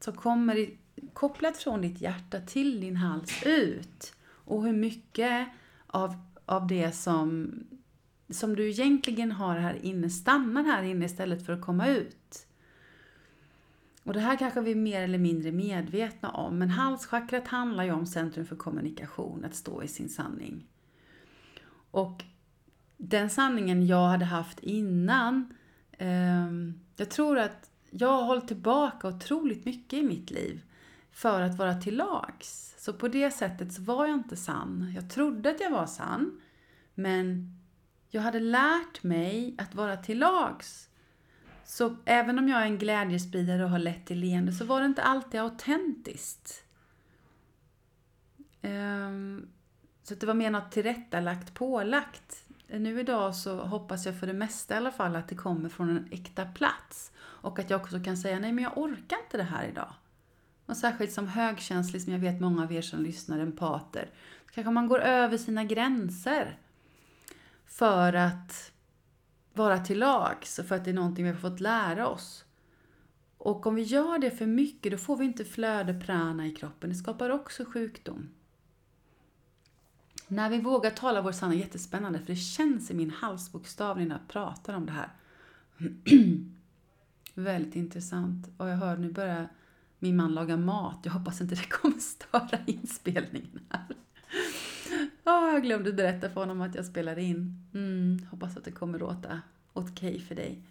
som 0.00 0.12
kommer 0.12 0.70
kopplat 1.12 1.56
från 1.56 1.80
ditt 1.80 2.00
hjärta 2.00 2.40
till 2.40 2.80
din 2.80 2.96
hals 2.96 3.42
ut. 3.46 4.14
Och 4.28 4.64
hur 4.64 4.72
mycket 4.72 5.48
av, 5.86 6.14
av 6.46 6.66
det 6.66 6.92
som, 6.92 7.54
som 8.30 8.56
du 8.56 8.68
egentligen 8.68 9.32
har 9.32 9.56
här 9.56 9.84
inne 9.84 10.10
stannar 10.10 10.62
här 10.62 10.82
inne 10.82 11.04
istället 11.04 11.46
för 11.46 11.52
att 11.52 11.60
komma 11.60 11.88
ut. 11.88 12.46
Och 14.04 14.14
det 14.14 14.20
här 14.20 14.36
kanske 14.36 14.60
vi 14.60 14.70
är 14.70 14.76
mer 14.76 15.02
eller 15.02 15.18
mindre 15.18 15.52
medvetna 15.52 16.30
om, 16.30 16.58
men 16.58 16.70
halschakrat 16.70 17.48
handlar 17.48 17.84
ju 17.84 17.92
om 17.92 18.06
centrum 18.06 18.46
för 18.46 18.56
kommunikation, 18.56 19.44
att 19.44 19.54
stå 19.54 19.82
i 19.82 19.88
sin 19.88 20.08
sanning. 20.08 20.66
Och 21.90 22.24
den 22.96 23.30
sanningen 23.30 23.86
jag 23.86 24.06
hade 24.06 24.24
haft 24.24 24.60
innan, 24.60 25.54
eh, 25.92 26.48
jag 26.96 27.10
tror 27.10 27.38
att 27.38 27.70
jag 27.90 28.08
har 28.08 28.22
hållit 28.22 28.48
tillbaka 28.48 29.08
otroligt 29.08 29.64
mycket 29.64 29.98
i 29.98 30.02
mitt 30.02 30.30
liv 30.30 30.62
för 31.12 31.42
att 31.42 31.58
vara 31.58 31.74
till 31.74 31.96
lags. 31.96 32.74
Så 32.78 32.92
på 32.92 33.08
det 33.08 33.30
sättet 33.30 33.72
så 33.72 33.82
var 33.82 34.06
jag 34.06 34.14
inte 34.14 34.36
sann. 34.36 34.92
Jag 34.94 35.10
trodde 35.10 35.50
att 35.50 35.60
jag 35.60 35.70
var 35.70 35.86
sann, 35.86 36.40
men 36.94 37.57
jag 38.10 38.22
hade 38.22 38.40
lärt 38.40 39.02
mig 39.02 39.54
att 39.58 39.74
vara 39.74 39.96
till 39.96 40.18
lags. 40.18 40.88
Så 41.64 41.96
även 42.04 42.38
om 42.38 42.48
jag 42.48 42.60
är 42.62 42.66
en 42.66 42.78
glädjespridare 42.78 43.64
och 43.64 43.70
har 43.70 43.78
lätt 43.78 44.06
till 44.06 44.18
leende 44.18 44.52
så 44.52 44.64
var 44.64 44.80
det 44.80 44.86
inte 44.86 45.02
alltid 45.02 45.40
autentiskt. 45.40 46.64
Um, 48.62 49.48
så 50.02 50.14
det 50.14 50.26
var 50.26 50.34
mer 50.34 50.50
något 50.50 50.72
tillrättalagt, 50.72 51.54
pålagt. 51.54 52.44
Nu 52.66 53.00
idag 53.00 53.34
så 53.34 53.60
hoppas 53.60 54.06
jag 54.06 54.20
för 54.20 54.26
det 54.26 54.32
mesta 54.32 54.74
i 54.74 54.76
alla 54.76 54.90
fall 54.92 55.16
att 55.16 55.28
det 55.28 55.34
kommer 55.34 55.68
från 55.68 55.90
en 55.90 56.08
äkta 56.10 56.46
plats. 56.46 57.12
Och 57.18 57.58
att 57.58 57.70
jag 57.70 57.80
också 57.80 58.00
kan 58.00 58.16
säga, 58.16 58.38
nej 58.38 58.52
men 58.52 58.64
jag 58.64 58.78
orkar 58.78 59.18
inte 59.24 59.36
det 59.36 59.42
här 59.42 59.66
idag. 59.66 59.92
Och 60.66 60.76
särskilt 60.76 61.12
som 61.12 61.28
högkänslig, 61.28 62.02
som 62.02 62.12
jag 62.12 62.20
vet 62.20 62.40
många 62.40 62.62
av 62.62 62.72
er 62.72 62.82
som 62.82 63.02
lyssnar, 63.02 63.38
empater, 63.38 64.10
så 64.46 64.52
kanske 64.52 64.70
man 64.70 64.88
går 64.88 64.98
över 64.98 65.36
sina 65.36 65.64
gränser 65.64 66.58
för 67.78 68.12
att 68.12 68.72
vara 69.52 69.78
till 69.78 69.98
lags 69.98 70.58
och 70.58 70.66
för 70.66 70.74
att 70.76 70.84
det 70.84 70.90
är 70.90 70.94
någonting 70.94 71.24
vi 71.24 71.30
har 71.30 71.38
fått 71.38 71.60
lära 71.60 72.08
oss. 72.08 72.44
Och 73.38 73.66
om 73.66 73.74
vi 73.74 73.82
gör 73.82 74.18
det 74.18 74.30
för 74.30 74.46
mycket, 74.46 74.92
då 74.92 74.98
får 74.98 75.16
vi 75.16 75.24
inte 75.24 75.44
flöde 75.44 75.94
prana 75.94 76.46
i 76.46 76.54
kroppen. 76.54 76.90
Det 76.90 76.96
skapar 76.96 77.30
också 77.30 77.64
sjukdom. 77.64 78.28
När 80.28 80.50
vi 80.50 80.60
vågar 80.60 80.90
tala 80.90 81.22
vår 81.22 81.32
sanning, 81.32 81.58
jättespännande, 81.58 82.18
för 82.18 82.26
det 82.26 82.36
känns 82.36 82.90
i 82.90 82.94
min 82.94 83.10
hals 83.10 83.52
bokstavligen 83.52 84.08
när 84.08 84.16
jag 84.16 84.28
pratar 84.28 84.74
om 84.74 84.86
det 84.86 84.92
här. 84.92 85.10
Väldigt 87.34 87.76
intressant. 87.76 88.48
Och 88.56 88.68
jag 88.68 88.76
hör 88.76 88.96
nu 88.96 89.12
börjar 89.12 89.48
min 89.98 90.16
man 90.16 90.34
laga 90.34 90.56
mat. 90.56 91.00
Jag 91.02 91.12
hoppas 91.12 91.40
inte 91.40 91.54
det 91.54 91.68
kommer 91.68 91.98
störa 91.98 92.58
inspelningen 92.66 93.60
här. 93.68 93.96
Oh, 95.28 95.52
jag 95.52 95.62
glömde 95.62 95.92
berätta 95.92 96.30
för 96.30 96.40
honom 96.40 96.60
att 96.60 96.74
jag 96.74 96.84
spelade 96.84 97.22
in. 97.22 97.66
Mm, 97.74 98.26
hoppas 98.30 98.56
att 98.56 98.64
det 98.64 98.70
kommer 98.70 98.98
låta 98.98 99.40
okej 99.72 100.08
okay 100.08 100.20
för 100.20 100.34
dig. 100.34 100.62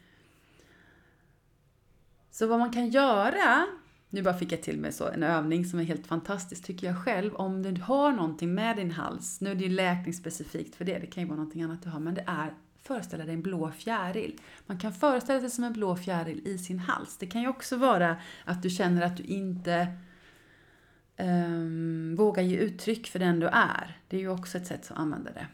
Så 2.31 2.47
vad 2.47 2.59
man 2.59 2.73
kan 2.73 2.89
göra, 2.89 3.65
nu 4.09 4.21
bara 4.21 4.37
fick 4.37 4.51
jag 4.51 4.63
till 4.63 4.79
mig 4.79 4.91
så 4.91 5.07
en 5.07 5.23
övning 5.23 5.65
som 5.65 5.79
är 5.79 5.83
helt 5.83 6.07
fantastisk 6.07 6.63
tycker 6.63 6.87
jag 6.87 7.03
själv, 7.03 7.35
om 7.35 7.63
du 7.63 7.81
har 7.81 8.11
någonting 8.11 8.53
med 8.53 8.77
din 8.77 8.91
hals, 8.91 9.41
nu 9.41 9.51
är 9.51 9.55
det 9.55 9.63
ju 9.63 9.69
läkningsspecifikt 9.69 10.75
för 10.75 10.85
det, 10.85 10.99
det 10.99 11.07
kan 11.07 11.23
ju 11.23 11.29
vara 11.29 11.37
någonting 11.37 11.63
annat 11.63 11.83
du 11.83 11.89
har, 11.89 11.99
men 11.99 12.13
det 12.13 12.23
är 12.27 12.53
föreställa 12.87 13.25
dig 13.25 13.33
en 13.33 13.41
blå 13.41 13.71
fjäril. 13.71 14.39
Man 14.65 14.79
kan 14.79 14.93
föreställa 14.93 15.39
sig 15.39 15.49
som 15.49 15.63
en 15.63 15.73
blå 15.73 15.95
fjäril 15.95 16.47
i 16.47 16.57
sin 16.57 16.79
hals. 16.79 17.17
Det 17.17 17.27
kan 17.27 17.41
ju 17.41 17.47
också 17.47 17.77
vara 17.77 18.15
att 18.45 18.63
du 18.63 18.69
känner 18.69 19.01
att 19.01 19.17
du 19.17 19.23
inte 19.23 19.87
Ehm, 21.17 21.53
um, 21.53 22.15
våga 22.15 22.41
ge 22.41 22.57
uttryck 22.57 23.07
för 23.07 23.19
den 23.19 23.39
du 23.39 23.47
är. 23.47 23.97
Det 24.07 24.17
är 24.17 24.21
ju 24.21 24.29
också 24.29 24.57
ett 24.57 24.67
sätt 24.67 24.91
att 24.91 24.97
använda 24.97 25.31
det. 25.31 25.47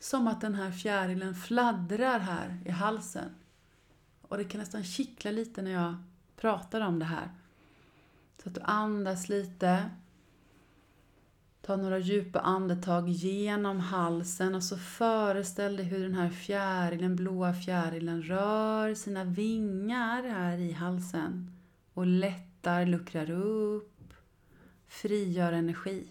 Som 0.00 0.28
att 0.28 0.40
den 0.40 0.54
här 0.54 0.70
fjärilen 0.70 1.34
fladdrar 1.34 2.18
här 2.18 2.58
i 2.64 2.70
halsen. 2.70 3.34
Och 4.22 4.38
det 4.38 4.44
kan 4.44 4.60
nästan 4.60 4.84
kittla 4.84 5.30
lite 5.30 5.62
när 5.62 5.70
jag 5.70 5.96
pratar 6.36 6.80
om 6.80 6.98
det 6.98 7.04
här. 7.04 7.30
Så 8.42 8.48
att 8.48 8.54
du 8.54 8.60
andas 8.60 9.28
lite 9.28 9.90
Ta 11.66 11.76
några 11.76 11.98
djupa 11.98 12.40
andetag 12.40 13.08
genom 13.08 13.80
halsen 13.80 14.54
och 14.54 14.62
så 14.62 14.76
föreställ 14.76 15.76
dig 15.76 15.86
hur 15.86 16.02
den 16.02 16.14
här 16.14 16.30
fjärilen, 16.30 17.16
blåa 17.16 17.54
fjärilen 17.54 18.22
rör 18.22 18.94
sina 18.94 19.24
vingar 19.24 20.22
här 20.22 20.58
i 20.58 20.72
halsen 20.72 21.50
och 21.94 22.06
lättar, 22.06 22.86
luckrar 22.86 23.30
upp, 23.30 23.95
frigör 24.88 25.52
energi. 25.52 26.06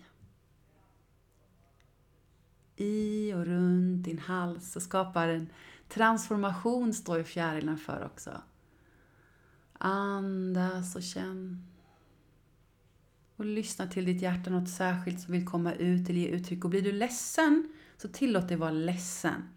I 2.75 3.33
och 3.33 3.45
runt 3.45 4.03
din 4.03 4.19
hals 4.19 4.75
och 4.75 4.81
skapar 4.81 5.27
en 5.27 5.49
transformation, 5.89 6.93
står 6.93 7.17
ju 7.17 7.23
fjärilen 7.23 7.77
för 7.77 8.05
också. 8.05 8.41
Andas 9.73 10.95
och 10.95 11.03
känn. 11.03 11.67
Och 13.35 13.45
lyssna 13.45 13.87
till 13.87 14.05
ditt 14.05 14.21
hjärta, 14.21 14.49
något 14.49 14.69
särskilt 14.69 15.21
som 15.21 15.33
vill 15.33 15.47
komma 15.47 15.73
ut 15.73 16.09
eller 16.09 16.19
ge 16.19 16.27
uttryck. 16.27 16.63
Och 16.63 16.69
blir 16.69 16.81
du 16.81 16.91
ledsen, 16.91 17.73
så 17.97 18.07
tillåt 18.07 18.47
dig 18.47 18.57
vara 18.57 18.71
ledsen. 18.71 19.49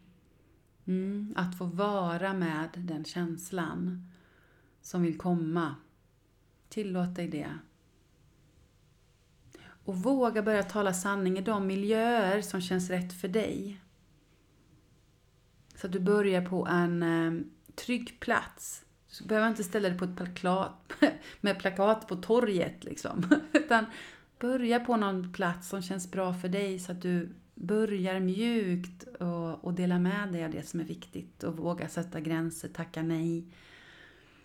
Mm, 0.86 1.34
att 1.36 1.58
få 1.58 1.64
vara 1.64 2.34
med 2.34 2.68
den 2.76 3.04
känslan 3.04 4.08
som 4.82 5.02
vill 5.02 5.18
komma. 5.18 5.74
Tillåt 6.68 7.16
dig 7.16 7.28
det. 7.28 7.58
Och 9.88 9.96
våga 9.96 10.42
börja 10.42 10.62
tala 10.62 10.92
sanning 10.94 11.38
i 11.38 11.40
de 11.40 11.66
miljöer 11.66 12.42
som 12.42 12.60
känns 12.60 12.90
rätt 12.90 13.12
för 13.12 13.28
dig. 13.28 13.80
Så 15.74 15.86
att 15.86 15.92
du 15.92 16.00
börjar 16.00 16.46
på 16.46 16.66
en 16.66 17.02
eh, 17.02 17.42
trygg 17.74 18.20
plats 18.20 18.84
du 19.20 19.24
behöver 19.24 19.48
inte 19.48 19.64
ställa 19.64 19.88
dig 19.88 19.98
på 19.98 20.04
ett 20.04 20.34
plakat, 20.34 20.92
med 21.40 21.58
plakat 21.58 22.08
på 22.08 22.16
torget 22.16 22.84
liksom. 22.84 23.24
Utan 23.52 23.86
börja 24.38 24.80
på 24.80 24.96
någon 24.96 25.32
plats 25.32 25.68
som 25.68 25.82
känns 25.82 26.10
bra 26.10 26.34
för 26.34 26.48
dig 26.48 26.78
så 26.78 26.92
att 26.92 27.02
du 27.02 27.34
börjar 27.54 28.20
mjukt 28.20 29.02
och, 29.02 29.64
och 29.64 29.74
dela 29.74 29.98
med 29.98 30.32
dig 30.32 30.44
av 30.44 30.50
det 30.50 30.68
som 30.68 30.80
är 30.80 30.84
viktigt 30.84 31.42
och 31.42 31.56
våga 31.56 31.88
sätta 31.88 32.20
gränser, 32.20 32.68
tacka 32.68 33.02
nej. 33.02 33.44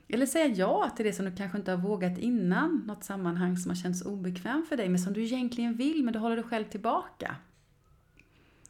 Eller 0.07 0.25
säga 0.25 0.47
ja 0.47 0.89
till 0.95 1.05
det 1.05 1.13
som 1.13 1.25
du 1.25 1.35
kanske 1.35 1.57
inte 1.57 1.71
har 1.71 1.77
vågat 1.77 2.17
innan, 2.17 2.83
något 2.87 3.03
sammanhang 3.03 3.57
som 3.57 3.69
har 3.69 3.75
känts 3.75 4.05
obekväm 4.05 4.65
för 4.69 4.77
dig 4.77 4.89
men 4.89 4.99
som 4.99 5.13
du 5.13 5.23
egentligen 5.23 5.73
vill 5.73 6.03
men 6.03 6.13
du 6.13 6.19
håller 6.19 6.35
dig 6.35 6.45
själv 6.45 6.65
tillbaka. 6.65 7.35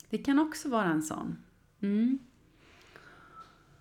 Det 0.10 0.17
kan 0.17 0.39
också 0.39 0.69
vara 0.69 0.89
en 0.89 1.02
sån. 1.02 1.38
Mm. 1.82 2.19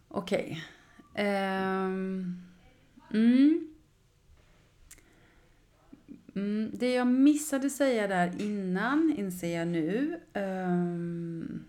Okej. 0.08 0.64
Okay. 1.12 1.26
Um, 1.26 2.42
mm. 3.10 3.68
Mm, 6.34 6.70
det 6.74 6.92
jag 6.92 7.06
missade 7.06 7.70
säga 7.70 8.06
där 8.06 8.42
innan 8.42 9.14
inser 9.16 9.58
jag 9.58 9.68
nu. 9.68 10.20
Um, 10.34 11.64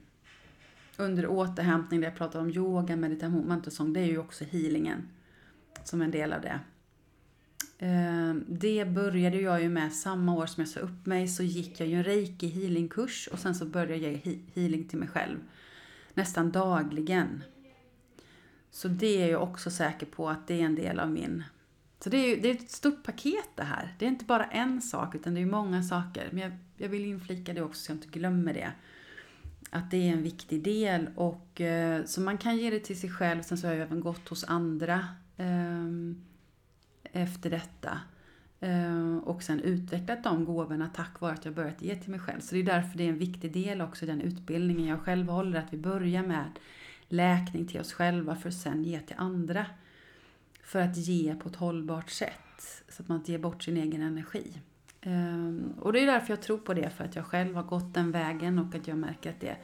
under 0.97 1.27
återhämtning 1.27 2.01
där 2.01 2.07
jag 2.07 2.17
pratade 2.17 2.43
om 2.43 2.49
yoga, 2.49 2.95
meditation, 2.95 3.47
mantrasång. 3.47 3.93
Det 3.93 3.99
är 3.99 4.05
ju 4.05 4.17
också 4.17 4.45
healingen 4.45 5.07
som 5.83 6.01
en 6.01 6.11
del 6.11 6.33
av 6.33 6.41
det. 6.41 6.59
Ehm, 7.79 8.45
det 8.47 8.85
började 8.85 9.41
jag 9.41 9.61
ju 9.61 9.69
med 9.69 9.93
samma 9.93 10.33
år 10.33 10.45
som 10.45 10.61
jag 10.61 10.69
sa 10.69 10.79
upp 10.79 11.05
mig 11.05 11.27
så 11.27 11.43
gick 11.43 11.79
jag 11.79 11.87
ju 11.87 11.95
en 11.95 12.03
reiki 12.03 12.47
healingkurs 12.47 13.29
och 13.31 13.39
sen 13.39 13.55
så 13.55 13.65
började 13.65 13.97
jag 13.97 14.21
ge 14.25 14.39
healing 14.55 14.87
till 14.87 14.99
mig 14.99 15.07
själv 15.07 15.37
nästan 16.13 16.51
dagligen. 16.51 17.43
Så 18.71 18.87
det 18.87 19.23
är 19.23 19.31
jag 19.31 19.43
också 19.43 19.71
säker 19.71 20.05
på 20.05 20.29
att 20.29 20.47
det 20.47 20.61
är 20.61 20.65
en 20.65 20.75
del 20.75 20.99
av 20.99 21.11
min... 21.11 21.43
Så 21.99 22.09
det 22.09 22.17
är, 22.17 22.41
det 22.41 22.49
är 22.49 22.55
ett 22.55 22.71
stort 22.71 23.03
paket 23.03 23.49
det 23.55 23.63
här. 23.63 23.95
Det 23.99 24.05
är 24.05 24.09
inte 24.09 24.25
bara 24.25 24.45
en 24.45 24.81
sak 24.81 25.15
utan 25.15 25.33
det 25.33 25.41
är 25.41 25.45
många 25.45 25.83
saker. 25.83 26.29
Men 26.31 26.41
jag, 26.43 26.51
jag 26.77 26.89
vill 26.89 27.05
inflika 27.05 27.53
det 27.53 27.61
också 27.61 27.81
så 27.81 27.91
jag 27.91 27.97
inte 27.97 28.19
glömmer 28.19 28.53
det. 28.53 28.71
Att 29.69 29.91
det 29.91 29.97
är 29.97 30.13
en 30.13 30.23
viktig 30.23 30.63
del. 30.63 31.09
Och, 31.15 31.61
eh, 31.61 32.05
så 32.05 32.21
man 32.21 32.37
kan 32.37 32.57
ge 32.57 32.69
det 32.69 32.79
till 32.79 32.99
sig 32.99 33.09
själv. 33.09 33.41
Sen 33.41 33.57
så 33.57 33.67
har 33.67 33.73
jag 33.73 33.81
även 33.81 34.01
gått 34.01 34.29
hos 34.29 34.43
andra 34.43 35.07
Ehm, 35.43 36.23
efter 37.03 37.49
detta. 37.49 37.99
Eh, 38.59 39.17
och 39.17 39.43
sen 39.43 39.59
utvecklat 39.59 40.23
de 40.23 40.45
gåvorna 40.45 40.89
tack 40.95 41.19
vare 41.19 41.33
att 41.33 41.45
jag 41.45 41.53
börjat 41.53 41.81
ge 41.81 41.95
till 41.95 42.11
mig 42.11 42.19
själv. 42.19 42.39
Så 42.39 42.55
det 42.55 42.61
är 42.61 42.65
därför 42.65 42.97
det 42.97 43.03
är 43.03 43.09
en 43.09 43.17
viktig 43.17 43.53
del 43.53 43.81
också 43.81 44.05
i 44.05 44.07
den 44.07 44.21
utbildningen 44.21 44.87
jag 44.87 45.01
själv 45.01 45.29
håller. 45.29 45.59
Att 45.59 45.73
vi 45.73 45.77
börjar 45.77 46.23
med 46.23 46.59
läkning 47.07 47.67
till 47.67 47.79
oss 47.79 47.93
själva 47.93 48.35
för 48.35 48.49
att 48.49 48.55
sen 48.55 48.83
ge 48.83 48.99
till 48.99 49.15
andra. 49.19 49.65
För 50.63 50.79
att 50.79 50.97
ge 50.97 51.35
på 51.35 51.49
ett 51.49 51.55
hållbart 51.55 52.09
sätt, 52.09 52.83
så 52.89 53.03
att 53.03 53.07
man 53.07 53.17
inte 53.17 53.31
ger 53.31 53.39
bort 53.39 53.63
sin 53.63 53.77
egen 53.77 54.01
energi. 54.01 54.57
Ehm, 55.01 55.73
och 55.79 55.93
det 55.93 55.99
är 55.99 56.05
därför 56.05 56.29
jag 56.29 56.41
tror 56.41 56.57
på 56.57 56.73
det, 56.73 56.89
för 56.89 57.03
att 57.03 57.15
jag 57.15 57.25
själv 57.25 57.55
har 57.55 57.63
gått 57.63 57.93
den 57.93 58.11
vägen 58.11 58.59
och 58.59 58.75
att 58.75 58.87
jag 58.87 58.97
märker 58.97 59.29
att 59.29 59.39
det 59.39 59.57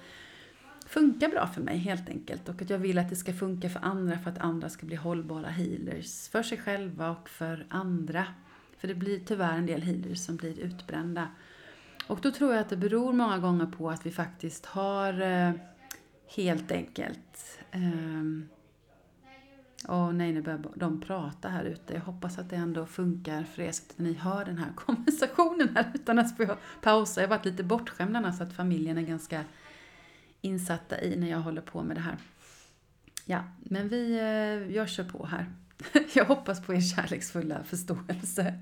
funkar 0.89 1.29
bra 1.29 1.47
för 1.47 1.61
mig 1.61 1.77
helt 1.77 2.09
enkelt. 2.09 2.49
Och 2.49 2.61
att 2.61 2.69
jag 2.69 2.77
vill 2.77 2.97
att 2.97 3.09
det 3.09 3.15
ska 3.15 3.33
funka 3.33 3.69
för 3.69 3.79
andra 3.79 4.19
för 4.19 4.31
att 4.31 4.37
andra 4.37 4.69
ska 4.69 4.85
bli 4.85 4.95
hållbara 4.95 5.47
healers 5.47 6.27
för 6.29 6.43
sig 6.43 6.57
själva 6.57 7.09
och 7.09 7.29
för 7.29 7.65
andra. 7.69 8.25
För 8.77 8.87
det 8.87 8.95
blir 8.95 9.19
tyvärr 9.19 9.57
en 9.57 9.65
del 9.65 9.81
healers 9.81 10.19
som 10.19 10.35
blir 10.35 10.59
utbrända. 10.59 11.27
Och 12.07 12.19
då 12.21 12.31
tror 12.31 12.53
jag 12.53 12.61
att 12.61 12.69
det 12.69 12.77
beror 12.77 13.13
många 13.13 13.37
gånger 13.37 13.65
på 13.65 13.89
att 13.89 14.05
vi 14.05 14.11
faktiskt 14.11 14.65
har 14.65 15.21
eh, 15.21 15.51
helt 16.35 16.71
enkelt 16.71 17.59
eh, 17.71 18.49
Åh 19.87 20.11
nej, 20.13 20.33
nu 20.33 20.41
börjar 20.41 20.63
de 20.75 21.01
prata 21.01 21.49
här 21.49 21.63
ute. 21.63 21.93
Jag 21.93 22.01
hoppas 22.01 22.39
att 22.39 22.49
det 22.49 22.55
ändå 22.55 22.85
funkar 22.85 23.43
för 23.43 23.61
er 23.61 23.71
så 23.71 23.83
att 23.89 23.97
ni 23.97 24.13
hör 24.13 24.45
den 24.45 24.57
här 24.57 24.71
konversationen 24.75 25.69
här 25.75 25.91
utan 25.93 26.19
att 26.19 26.37
få 26.37 26.55
pausa. 26.81 27.21
Jag 27.21 27.27
har 27.27 27.37
varit 27.37 27.45
lite 27.45 27.63
bortskämd 27.63 28.17
annars 28.17 28.37
så 28.37 28.43
att 28.43 28.53
familjen 28.53 28.97
är 28.97 29.01
ganska 29.01 29.43
insatta 30.41 31.01
i 31.01 31.15
när 31.15 31.29
jag 31.29 31.39
håller 31.39 31.61
på 31.61 31.83
med 31.83 31.97
det 31.97 32.01
här. 32.01 32.17
Ja, 33.25 33.43
men 33.59 33.89
vi, 33.89 34.19
eh, 34.19 34.75
jag 34.75 34.89
kör 34.89 35.03
på 35.03 35.25
här. 35.25 35.45
Jag 36.13 36.25
hoppas 36.25 36.65
på 36.65 36.73
er 36.73 36.81
kärleksfulla 36.81 37.63
förståelse 37.63 38.53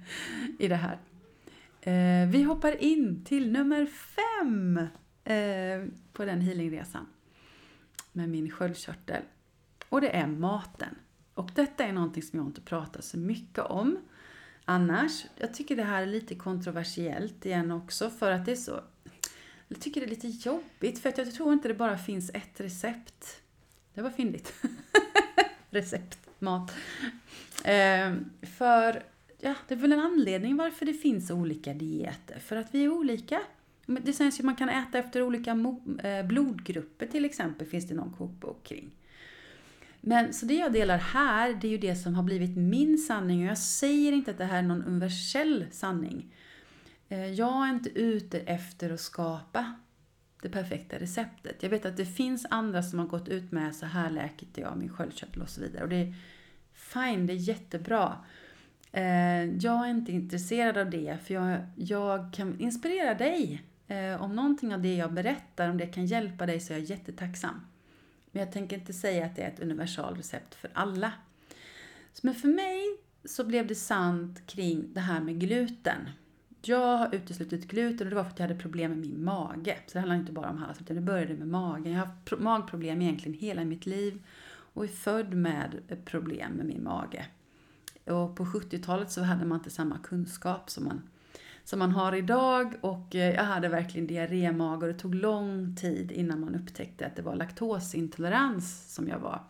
i 0.60 0.68
det 0.68 0.76
här. 0.76 0.98
Eh, 1.82 2.30
vi 2.30 2.44
hoppar 2.44 2.84
in 2.84 3.26
till 3.26 3.52
nummer 3.52 3.86
fem 3.86 4.78
eh, 5.24 5.90
på 6.14 6.26
den 6.26 6.42
healingresan 6.42 7.06
med 8.12 8.30
min 8.30 8.52
sköldkörtel. 8.52 9.22
Och 9.90 10.02
det 10.02 10.16
är 10.16 10.28
maten. 10.28 10.96
Och 11.34 11.52
detta 11.56 11.86
är 11.86 11.94
någonting 11.94 12.24
som 12.24 12.40
jag 12.40 12.48
inte 12.48 12.62
pratar 12.62 13.02
så 13.02 13.18
mycket 13.18 13.64
om 13.64 13.98
annars. 14.66 15.26
Jag 15.36 15.54
tycker 15.54 15.76
det 15.76 15.84
här 15.84 16.02
är 16.02 16.08
lite 16.08 16.36
kontroversiellt 16.36 17.46
igen 17.46 17.72
också 17.72 18.10
för 18.10 18.32
att 18.32 18.46
det 18.46 18.52
är 18.52 18.56
så... 18.56 18.82
Jag 19.68 19.80
tycker 19.80 20.02
det 20.02 20.08
är 20.08 20.10
lite 20.10 20.50
jobbigt 20.50 21.00
för 21.00 21.10
att 21.10 21.18
jag 21.18 21.34
tror 21.34 21.54
inte 21.54 21.68
det 21.68 21.74
bara 21.74 21.98
finns 21.98 22.30
ett 22.34 22.62
recept. 22.62 23.42
Det 23.94 24.02
var 24.02 24.10
fyndigt. 24.10 24.54
recept, 25.70 26.20
mat. 26.40 26.74
Eh, 27.64 28.14
för 28.58 29.04
ja, 29.40 29.56
det 29.68 29.74
är 29.74 29.76
väl 29.76 29.92
en 29.92 30.00
anledning 30.00 30.58
varför 30.58 30.86
det 30.86 30.94
finns 30.94 31.32
olika 31.32 31.74
dieter. 31.74 32.40
För 32.40 32.56
att 32.56 32.68
vi 32.72 32.84
är 32.84 32.90
olika. 32.90 33.42
Det 33.86 34.14
sägs 34.14 34.40
ju 34.40 34.42
att 34.42 34.46
man 34.46 34.56
kan 34.56 34.70
äta 34.70 34.98
efter 34.98 35.22
olika 35.22 35.52
eh, 36.04 36.26
blodgrupper 36.26 37.06
till 37.06 37.26
exempel, 37.26 37.68
finns 37.68 37.88
det 37.88 37.96
någon 37.96 38.14
kokbok 38.14 38.64
kring. 38.64 38.92
Men 40.02 40.34
så 40.34 40.46
det 40.46 40.54
jag 40.54 40.74
delar 40.74 40.98
här, 40.98 41.54
det 41.54 41.68
är 41.68 41.72
ju 41.72 41.78
det 41.78 41.96
som 41.96 42.16
har 42.16 42.24
blivit 42.24 42.58
min 42.58 42.98
sanning. 42.98 43.42
Och 43.42 43.50
jag 43.50 43.58
säger 43.58 44.12
inte 44.12 44.32
att 44.32 44.38
det 44.38 44.46
här 44.46 44.58
är 44.58 44.62
någon 44.62 44.84
universell 44.84 45.66
sanning. 45.72 46.34
Eh, 47.10 47.34
jag 47.34 47.68
är 47.68 47.70
inte 47.70 47.90
ute 47.90 48.40
efter 48.40 48.90
att 48.90 49.00
skapa 49.00 49.74
det 50.42 50.50
perfekta 50.50 51.00
receptet. 51.00 51.64
Jag 51.64 51.70
vet 51.70 51.86
att 51.86 51.98
det 51.98 52.06
finns 52.06 52.46
andra 52.50 52.84
som 52.84 53.00
har 53.00 53.06
gått 53.06 53.28
ut 53.28 53.52
med 53.52 53.76
så 53.76 53.86
här 53.86 54.10
läker 54.10 54.48
jag 54.56 54.78
min 54.78 54.90
sköldkörtel 54.90 55.42
och 55.42 55.50
så 55.50 55.62
vidare. 55.62 55.84
Och 55.84 55.90
det 55.90 55.96
är 55.96 56.14
fine, 56.74 57.28
det 57.28 57.34
är 57.34 57.38
jättebra. 57.38 58.18
Eh, 58.92 59.44
jag 59.44 59.86
är 59.86 59.90
inte 59.90 60.12
intresserad 60.12 60.78
av 60.78 60.90
det, 60.90 61.18
för 61.24 61.34
jag, 61.34 61.60
jag 61.76 62.34
kan 62.34 62.60
inspirera 62.60 63.14
dig. 63.14 63.64
Eh, 63.88 64.22
om 64.22 64.36
någonting 64.36 64.74
av 64.74 64.82
det 64.82 64.96
jag 64.96 65.14
berättar, 65.14 65.70
om 65.70 65.78
det 65.78 65.88
kan 65.88 66.06
hjälpa 66.06 66.46
dig, 66.46 66.60
så 66.60 66.74
är 66.74 66.78
jag 66.78 66.86
jättetacksam. 66.86 67.62
Men 68.32 68.44
jag 68.44 68.52
tänker 68.52 68.78
inte 68.78 68.94
säga 68.94 69.26
att 69.26 69.36
det 69.36 69.42
är 69.42 69.48
ett 69.48 69.60
universalrecept 69.60 70.56
för 70.56 70.70
alla. 70.74 71.14
Men 72.22 72.36
för 72.36 72.48
mig 72.48 72.82
så 73.26 73.44
blev 73.44 73.68
det 73.68 73.76
sant 73.76 74.48
kring 74.48 74.94
det 74.94 75.00
här 75.00 75.22
med 75.22 75.40
gluten. 75.40 76.10
Jag 76.62 76.98
har 76.98 77.16
uteslutit 77.16 77.68
gluten 77.68 78.08
och 78.08 78.10
det 78.10 78.16
var 78.16 78.24
för 78.24 78.32
att 78.32 78.40
jag 78.40 78.48
hade 78.48 78.60
problem 78.60 78.92
med 78.92 79.00
min 79.00 79.24
mage. 79.24 79.78
Så 79.88 79.94
det 79.94 80.00
handlar 80.00 80.16
inte 80.16 80.32
bara 80.32 80.50
om 80.50 80.58
halsen, 80.58 80.84
utan 80.84 80.96
det 80.96 81.02
började 81.02 81.34
med 81.34 81.48
magen. 81.48 81.92
Jag 81.92 82.00
har 82.00 82.06
haft 82.06 82.40
magproblem 82.40 83.02
egentligen 83.02 83.40
hela 83.40 83.66
mitt 83.66 83.86
liv 83.86 84.24
och 84.74 84.84
är 84.84 84.88
född 84.88 85.34
med 85.34 85.82
problem 86.06 86.52
med 86.52 86.66
min 86.66 86.84
mage. 86.84 87.26
Och 88.06 88.36
på 88.36 88.46
70-talet 88.46 89.12
så 89.12 89.22
hade 89.22 89.46
man 89.46 89.58
inte 89.58 89.70
samma 89.70 89.98
kunskap 89.98 90.70
som 90.70 90.84
man 90.84 91.02
som 91.68 91.80
man 91.80 91.92
har 91.92 92.16
idag 92.16 92.74
och 92.82 93.16
eh, 93.16 93.36
jag 93.36 93.44
hade 93.44 93.68
verkligen 93.68 94.08
diarrémage 94.08 94.84
och 94.84 94.88
det 94.88 95.00
tog 95.00 95.16
lång 95.16 95.76
tid 95.76 96.12
innan 96.12 96.40
man 96.40 96.56
upptäckte 96.56 97.06
att 97.06 97.16
det 97.16 97.22
var 97.22 97.36
laktosintolerans 97.36 98.94
som 98.94 99.08
jag 99.08 99.20
var. 99.20 99.44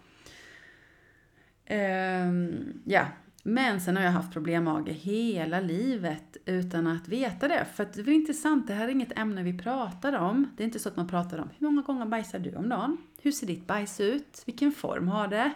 Um, 1.70 2.82
ja, 2.86 3.08
men 3.50 3.82
sen 3.82 3.98
har 3.98 4.04
jag 4.04 4.12
haft 4.12 4.34
problemmage 4.34 4.90
hela 4.90 5.60
livet 5.60 6.38
utan 6.46 6.88
att 6.88 7.08
veta 7.08 7.48
det. 7.48 7.66
För 7.74 7.84
att 7.84 7.94
det 7.94 8.02
är 8.02 8.10
intressant, 8.10 8.68
det 8.68 8.74
här 8.74 8.88
är 8.88 8.92
inget 8.92 9.20
ämne 9.20 9.44
vi 9.44 9.58
pratar 9.58 10.18
om. 10.18 10.50
Det 10.58 10.64
är 10.64 10.66
inte 10.66 10.80
så 10.80 10.90
att 10.90 10.96
man 10.96 11.08
pratar 11.08 11.38
om 11.38 11.50
hur 11.58 11.68
många 11.68 11.82
gånger 11.82 12.06
bajsar 12.06 12.40
du 12.40 12.56
om 12.56 12.70
dagen? 12.70 12.98
Hur 13.22 13.32
ser 13.32 13.48
ditt 13.48 13.68
bajs 13.68 14.00
ut? 14.00 14.44
Vilken 14.46 14.72
form 14.72 15.08
har 15.08 15.28
det? 15.28 15.52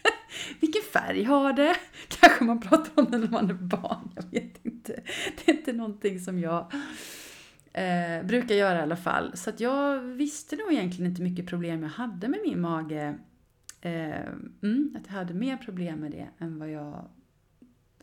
Vilken 0.60 0.82
färg 0.92 1.24
har 1.24 1.52
det? 1.52 1.76
Kanske 2.08 2.44
man 2.44 2.60
pratar 2.60 3.02
om 3.02 3.10
det 3.10 3.18
när 3.18 3.28
man 3.28 3.50
är 3.50 3.54
barn, 3.54 4.10
jag 4.16 4.30
vet 4.30 4.64
inte. 4.66 5.00
Det 5.36 5.50
är 5.50 5.56
inte 5.56 5.72
någonting 5.72 6.20
som 6.20 6.38
jag 6.38 6.72
eh, 7.72 8.26
brukar 8.26 8.54
göra 8.54 8.78
i 8.78 8.82
alla 8.82 8.96
fall. 8.96 9.36
Så 9.36 9.50
att 9.50 9.60
jag 9.60 10.00
visste 10.00 10.56
nog 10.56 10.72
egentligen 10.72 11.10
inte 11.10 11.22
mycket 11.22 11.46
problem 11.46 11.82
jag 11.82 11.90
hade 11.90 12.28
med 12.28 12.40
min 12.44 12.60
mage. 12.60 13.18
Eh, 13.80 14.28
mm, 14.62 14.96
att 14.98 15.06
jag 15.06 15.14
hade 15.14 15.34
mer 15.34 15.56
problem 15.56 16.00
med 16.00 16.10
det 16.10 16.28
än 16.38 16.58
vad 16.58 16.70
jag 16.70 17.04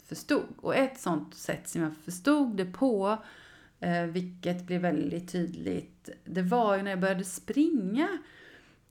förstod. 0.06 0.46
Och 0.58 0.76
ett 0.76 1.00
sånt 1.00 1.36
sätt 1.36 1.70
som 1.70 1.82
jag 1.82 1.98
förstod 1.98 2.58
det 2.58 2.66
på, 2.66 3.24
eh, 3.80 4.04
vilket 4.04 4.64
blev 4.64 4.82
väldigt 4.82 5.32
tydligt, 5.32 6.10
det 6.26 6.42
var 6.42 6.78
ju 6.78 6.84
när 6.84 6.92
jag 6.92 7.00
började 7.00 7.24
springa. 7.24 8.18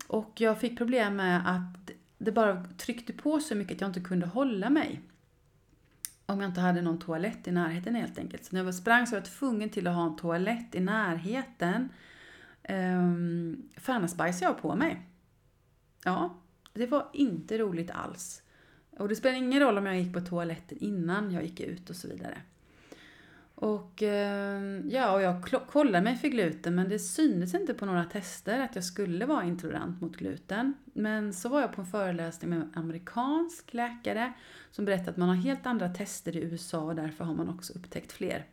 Och 0.07 0.33
jag 0.40 0.61
fick 0.61 0.79
problem 0.79 1.16
med 1.16 1.50
att 1.50 1.90
det 2.18 2.33
bara 2.33 2.64
tryckte 2.64 3.12
på 3.12 3.40
så 3.40 3.55
mycket 3.55 3.74
att 3.74 3.81
jag 3.81 3.90
inte 3.90 4.00
kunde 4.00 4.27
hålla 4.27 4.70
mig. 4.70 5.00
Om 6.27 6.40
jag 6.40 6.50
inte 6.50 6.61
hade 6.61 6.83
någon 6.83 6.98
toalett 6.98 7.48
i 7.48 7.53
närheten 7.53 7.94
helt 7.94 8.18
enkelt. 8.18 8.44
Så 8.44 8.57
när 8.57 8.64
jag 8.64 8.74
sprang 8.74 9.07
så 9.07 9.11
var 9.11 9.18
jag 9.18 9.24
tvungen 9.24 9.70
till 9.70 9.87
att 9.87 9.94
ha 9.94 10.07
en 10.07 10.16
toalett 10.16 10.74
i 10.74 10.81
närheten. 10.81 11.88
Um, 12.68 13.68
för 13.77 13.92
annars 13.92 14.14
bajsade 14.14 14.44
jag 14.44 14.62
på 14.62 14.77
mig. 14.77 15.07
Ja, 16.05 16.35
det 16.72 16.87
var 16.87 17.09
inte 17.12 17.59
roligt 17.59 17.90
alls. 17.90 18.42
Och 18.98 19.09
det 19.09 19.16
spelar 19.16 19.37
ingen 19.37 19.61
roll 19.61 19.78
om 19.78 19.87
jag 19.87 19.98
gick 19.98 20.12
på 20.12 20.20
toaletten 20.20 20.78
innan 20.80 21.33
jag 21.33 21.42
gick 21.42 21.61
ut 21.61 21.90
och 21.90 21.96
så 21.96 22.09
vidare. 22.09 22.38
Och 23.54 24.02
ehm, 24.02 24.90
ja, 24.90 25.12
och 25.12 25.22
jag 25.22 25.42
kollade 25.66 26.04
mig 26.04 26.16
för 26.16 26.28
gluten 26.28 26.74
men 26.74 26.88
det 26.88 26.98
syntes 26.98 27.54
inte 27.54 27.74
på 27.74 27.87
några 27.87 28.04
tester 28.04 28.61
att 28.61 28.74
jag 28.74 28.85
skulle 28.85 29.26
vara 29.26 29.44
intolerant 29.44 30.00
mot 30.00 30.16
gluten. 30.16 30.74
Men 30.85 31.33
så 31.33 31.48
var 31.48 31.61
jag 31.61 31.72
på 31.72 31.80
en 31.80 31.87
föreläsning 31.87 32.50
med 32.50 32.59
en 32.59 32.72
amerikansk 32.74 33.74
läkare 33.74 34.33
som 34.70 34.85
berättade 34.85 35.11
att 35.11 35.16
man 35.16 35.28
har 35.28 35.37
helt 35.37 35.66
andra 35.66 35.88
tester 35.88 36.37
i 36.37 36.40
USA 36.40 36.80
och 36.80 36.94
därför 36.94 37.24
har 37.24 37.35
man 37.35 37.48
också 37.48 37.72
upptäckt 37.72 38.12
fler 38.12 38.46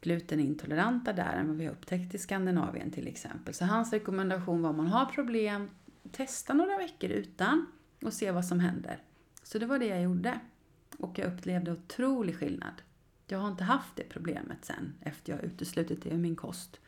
glutenintoleranta 0.00 1.12
där 1.12 1.32
än 1.32 1.48
vad 1.48 1.56
vi 1.56 1.64
har 1.64 1.72
upptäckt 1.72 2.14
i 2.14 2.18
Skandinavien 2.18 2.90
till 2.90 3.08
exempel. 3.08 3.54
Så 3.54 3.64
hans 3.64 3.92
rekommendation 3.92 4.62
var 4.62 4.70
om 4.70 4.76
man 4.76 4.86
har 4.86 5.06
problem, 5.06 5.70
testa 6.12 6.54
några 6.54 6.78
veckor 6.78 7.10
utan 7.10 7.66
och 8.04 8.12
se 8.12 8.30
vad 8.30 8.44
som 8.44 8.60
händer. 8.60 8.98
Så 9.52 9.58
det 9.58 9.66
var 9.66 9.78
det 9.78 9.86
jag 9.86 10.02
gjorde. 10.02 10.40
Och 10.98 11.18
jag 11.18 11.32
upplevde 11.32 11.72
otrolig 11.72 12.36
skillnad. 12.36 12.82
Jag 13.26 13.38
har 13.38 13.48
inte 13.48 13.64
haft 13.64 13.96
det 13.96 14.02
problemet 14.08 14.64
sen 14.64 14.94
efter 15.00 15.32
jag 15.32 15.44
uteslutit 15.44 16.02
det 16.02 16.10
ur 16.10 16.18
min 16.18 16.36
kost. 16.36 16.80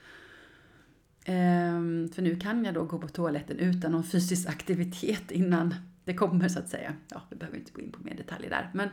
Ehm, 1.24 2.09
för 2.14 2.22
nu 2.22 2.37
kan 2.37 2.64
jag 2.64 2.74
då 2.74 2.85
gå 2.85 2.98
på 2.98 3.09
toaletten 3.09 3.59
utan 3.59 3.92
någon 3.92 4.05
fysisk 4.05 4.48
aktivitet 4.48 5.31
innan 5.31 5.74
det 6.05 6.14
kommer 6.14 6.48
så 6.48 6.59
att 6.59 6.68
säga. 6.68 6.94
Ja, 7.11 7.22
vi 7.31 7.37
behöver 7.37 7.59
inte 7.59 7.72
gå 7.72 7.81
in 7.81 7.92
på 7.92 8.03
mer 8.03 8.14
detaljer 8.14 8.50
där. 8.50 8.70
Men 8.74 8.88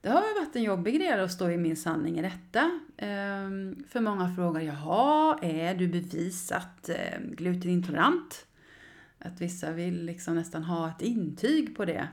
det 0.00 0.08
har 0.08 0.40
varit 0.40 0.56
en 0.56 0.62
jobbig 0.62 0.94
grej 0.94 1.12
att 1.12 1.32
stå 1.32 1.50
i 1.50 1.56
min 1.56 1.76
sanning 1.76 2.18
i 2.18 2.22
detta. 2.22 2.80
Ehm, 2.96 3.84
för 3.88 4.00
många 4.00 4.34
frågar, 4.34 4.60
jaha, 4.60 5.38
är 5.42 5.74
du 5.74 5.88
bevisat 5.88 6.88
ehm, 6.88 7.34
glutenintolerant? 7.34 8.46
Att 9.18 9.40
vissa 9.40 9.72
vill 9.72 10.04
liksom 10.04 10.34
nästan 10.34 10.64
ha 10.64 10.88
ett 10.88 11.02
intyg 11.02 11.76
på 11.76 11.84
det. 11.84 12.08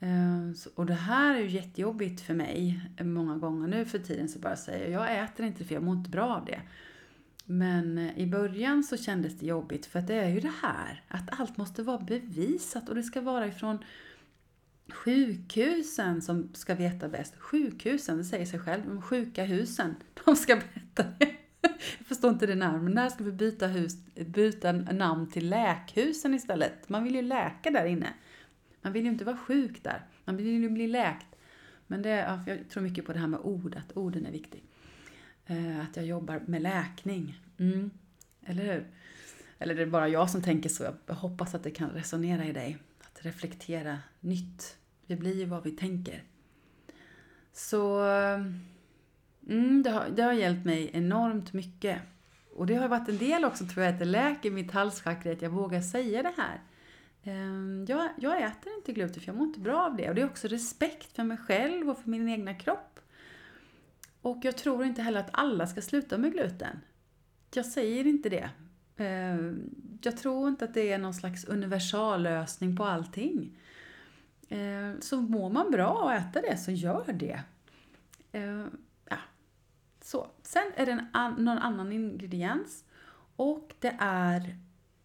Ehm, 0.00 0.54
och 0.74 0.86
det 0.86 0.94
här 0.94 1.34
är 1.34 1.40
ju 1.40 1.48
jättejobbigt 1.48 2.20
för 2.20 2.34
mig 2.34 2.80
många 3.00 3.36
gånger 3.36 3.68
nu 3.68 3.84
för 3.84 3.98
tiden 3.98 4.28
så 4.28 4.38
bara 4.38 4.56
säger 4.56 4.90
jag, 4.90 5.02
jag 5.02 5.24
äter 5.24 5.46
inte 5.46 5.64
för 5.64 5.74
jag 5.74 5.82
mår 5.82 5.96
inte 5.96 6.10
bra 6.10 6.36
av 6.36 6.44
det. 6.44 6.60
Men 7.44 7.98
eh, 7.98 8.18
i 8.18 8.26
början 8.26 8.84
så 8.84 8.96
kändes 8.96 9.38
det 9.38 9.46
jobbigt 9.46 9.86
för 9.86 9.98
att 9.98 10.06
det 10.06 10.14
är 10.14 10.28
ju 10.28 10.40
det 10.40 10.52
här 10.62 11.02
att 11.08 11.40
allt 11.40 11.56
måste 11.56 11.82
vara 11.82 11.98
bevisat 11.98 12.88
och 12.88 12.94
det 12.94 13.02
ska 13.02 13.20
vara 13.20 13.46
ifrån 13.46 13.78
sjukhusen 14.92 16.22
som 16.22 16.50
ska 16.54 16.74
veta 16.74 17.08
bäst. 17.08 17.34
Sjukhusen, 17.38 18.18
det 18.18 18.24
säger 18.24 18.46
sig 18.46 18.60
själv, 18.60 18.82
de 18.86 19.02
sjuka 19.02 19.44
husen, 19.44 19.94
de 20.24 20.36
ska 20.36 20.56
berätta 20.56 21.04
det. 21.18 21.34
Jag 21.98 22.06
förstår 22.06 22.30
inte 22.30 22.46
det 22.46 22.54
namnet, 22.54 22.82
men 22.82 22.92
när 22.92 23.08
ska 23.08 23.24
vi 23.24 23.32
byta, 23.32 23.66
hus, 23.66 23.96
byta 24.14 24.72
namn 24.72 25.30
till 25.30 25.48
läkhusen 25.48 26.34
istället? 26.34 26.88
Man 26.88 27.04
vill 27.04 27.14
ju 27.14 27.22
läka 27.22 27.70
där 27.70 27.84
inne. 27.84 28.12
Man 28.82 28.92
vill 28.92 29.04
ju 29.04 29.10
inte 29.10 29.24
vara 29.24 29.36
sjuk 29.36 29.82
där. 29.84 30.06
Man 30.24 30.36
vill 30.36 30.46
ju 30.46 30.68
bli 30.68 30.86
läkt. 30.86 31.26
Men 31.86 32.02
det, 32.02 32.40
jag 32.46 32.68
tror 32.68 32.82
mycket 32.82 33.06
på 33.06 33.12
det 33.12 33.18
här 33.18 33.26
med 33.26 33.40
ord, 33.40 33.74
att 33.74 33.96
orden 33.96 34.26
är 34.26 34.32
viktiga. 34.32 34.60
Eh, 35.46 35.80
att 35.80 35.96
jag 35.96 36.06
jobbar 36.06 36.42
med 36.46 36.62
läkning. 36.62 37.40
Mm. 37.58 37.90
Eller 38.46 38.64
hur? 38.64 38.86
Eller 39.58 39.74
det 39.74 39.82
är 39.82 39.86
bara 39.86 40.08
jag 40.08 40.30
som 40.30 40.42
tänker 40.42 40.68
så. 40.68 40.94
Jag 41.06 41.14
hoppas 41.14 41.54
att 41.54 41.62
det 41.62 41.70
kan 41.70 41.90
resonera 41.90 42.44
i 42.44 42.52
dig. 42.52 42.78
Att 43.00 43.24
reflektera 43.24 43.98
nytt. 44.20 44.76
Vi 45.06 45.16
blir 45.16 45.34
ju 45.34 45.44
vad 45.44 45.64
vi 45.64 45.70
tänker. 45.70 46.22
Så 47.52 48.00
mm, 49.46 49.82
det, 49.82 49.90
har, 49.90 50.08
det 50.16 50.22
har 50.22 50.32
hjälpt 50.32 50.64
mig 50.64 50.90
enormt 50.92 51.52
mycket. 51.52 51.98
Och 52.54 52.66
det 52.66 52.74
har 52.74 52.88
varit 52.88 53.08
en 53.08 53.18
del 53.18 53.44
också 53.44 53.66
tror 53.66 53.84
jag 53.84 53.92
att 53.92 53.98
det 53.98 54.04
läker 54.04 54.50
mitt 54.50 54.70
halschakra 54.70 55.32
att 55.32 55.42
jag 55.42 55.50
vågar 55.50 55.80
säga 55.80 56.22
det 56.22 56.32
här. 56.36 56.60
Ehm, 57.28 57.84
jag, 57.88 58.10
jag 58.16 58.42
äter 58.42 58.72
inte 58.76 58.92
gluten 58.92 59.22
för 59.22 59.28
jag 59.28 59.36
mår 59.36 59.46
inte 59.46 59.60
bra 59.60 59.82
av 59.82 59.96
det. 59.96 60.08
Och 60.08 60.14
det 60.14 60.20
är 60.20 60.26
också 60.26 60.48
respekt 60.48 61.16
för 61.16 61.24
mig 61.24 61.36
själv 61.36 61.90
och 61.90 61.98
för 61.98 62.10
min 62.10 62.28
egna 62.28 62.54
kropp. 62.54 63.00
Och 64.22 64.38
jag 64.42 64.56
tror 64.56 64.84
inte 64.84 65.02
heller 65.02 65.20
att 65.20 65.30
alla 65.32 65.66
ska 65.66 65.80
sluta 65.80 66.18
med 66.18 66.32
gluten. 66.32 66.80
Jag 67.54 67.66
säger 67.66 68.06
inte 68.06 68.28
det. 68.28 68.50
Ehm, 68.96 69.70
jag 70.02 70.16
tror 70.16 70.48
inte 70.48 70.64
att 70.64 70.74
det 70.74 70.92
är 70.92 70.98
någon 70.98 71.14
slags 71.14 71.44
universallösning 71.44 72.76
på 72.76 72.84
allting. 72.84 73.58
Ehm, 74.48 75.00
så 75.00 75.20
mår 75.20 75.50
man 75.50 75.70
bra 75.70 75.90
och 75.90 76.12
äter 76.12 76.42
det, 76.42 76.56
så 76.56 76.70
gör 76.70 77.12
det. 77.12 77.42
Ja. 79.10 79.16
Så. 80.00 80.30
Sen 80.42 80.72
är 80.76 80.86
det 80.86 80.92
en 80.92 81.06
an 81.12 81.34
någon 81.38 81.58
annan 81.58 81.92
ingrediens. 81.92 82.84
Och 83.36 83.74
det 83.78 83.96
är 83.98 84.58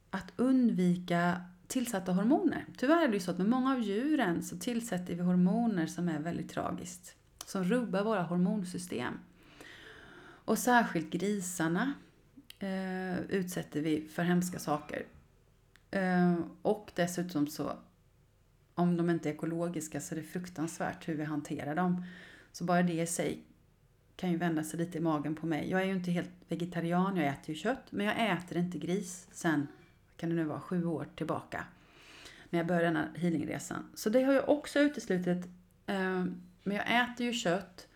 att 0.10 0.34
undvika 0.36 1.42
tillsatta 1.74 2.12
hormoner. 2.12 2.66
Tyvärr 2.78 3.04
är 3.04 3.08
det 3.08 3.14
ju 3.14 3.20
så 3.20 3.32
att 3.32 3.38
med 3.38 3.50
många 3.50 3.74
av 3.74 3.82
djuren 3.82 4.44
så 4.44 4.58
tillsätter 4.58 5.16
vi 5.16 5.22
hormoner 5.22 5.88
som 5.88 6.10
är 6.10 6.20
väldigt 6.20 6.50
tragiskt. 6.50 7.16
Som 7.46 7.64
rubbar 7.64 8.04
våra 8.04 8.22
hormonsystem. 8.24 9.20
Och 10.46 10.58
särskilt 10.58 11.10
grisarna 11.10 11.94
eh, 12.60 13.20
utsätter 13.20 13.82
vi 13.82 14.08
för 14.08 14.24
hemska 14.24 14.60
saker. 14.60 15.06
Eh, 15.92 16.36
och 16.62 16.92
dessutom 16.96 17.48
så, 17.48 17.74
om 18.76 18.98
de 18.98 19.10
inte 19.10 19.30
är 19.30 19.34
ekologiska 19.34 20.02
så 20.02 20.16
är 20.16 20.20
det 20.20 20.26
fruktansvärt 20.26 21.08
hur 21.08 21.16
vi 21.16 21.24
hanterar 21.24 21.76
dem. 21.76 22.06
Så 22.52 22.64
bara 22.64 22.84
det 22.84 23.02
i 23.02 23.08
sig 23.08 23.44
kan 24.16 24.32
ju 24.32 24.38
vända 24.38 24.64
sig 24.64 24.80
lite 24.80 24.98
i 24.98 25.02
magen 25.02 25.36
på 25.36 25.46
mig. 25.46 25.70
Jag 25.70 25.82
är 25.82 25.86
ju 25.86 25.94
inte 25.94 26.12
helt 26.12 26.32
vegetarian, 26.48 27.18
jag 27.18 27.28
äter 27.28 27.50
ju 27.50 27.56
kött, 27.56 27.92
men 27.92 28.06
jag 28.06 28.32
äter 28.32 28.58
inte 28.58 28.78
gris 28.78 29.28
sen 29.32 29.68
kan 30.18 30.30
det 30.30 30.36
nu 30.36 30.44
vara, 30.44 30.60
sju 30.60 30.86
år 30.86 31.08
tillbaka. 31.16 31.66
När 32.50 32.60
jag 32.60 32.68
började 32.68 32.86
den 32.86 32.96
här 32.96 33.12
healingresan. 33.16 33.92
Så 33.96 34.10
det 34.10 34.24
har 34.24 34.34
jag 34.34 34.50
också 34.50 34.80
uteslutit. 34.80 35.48
Ehm, 35.86 36.42
men 36.64 36.78
jag 36.78 37.04
äter 37.04 37.26
ju 37.26 37.34
kött. 37.34 37.88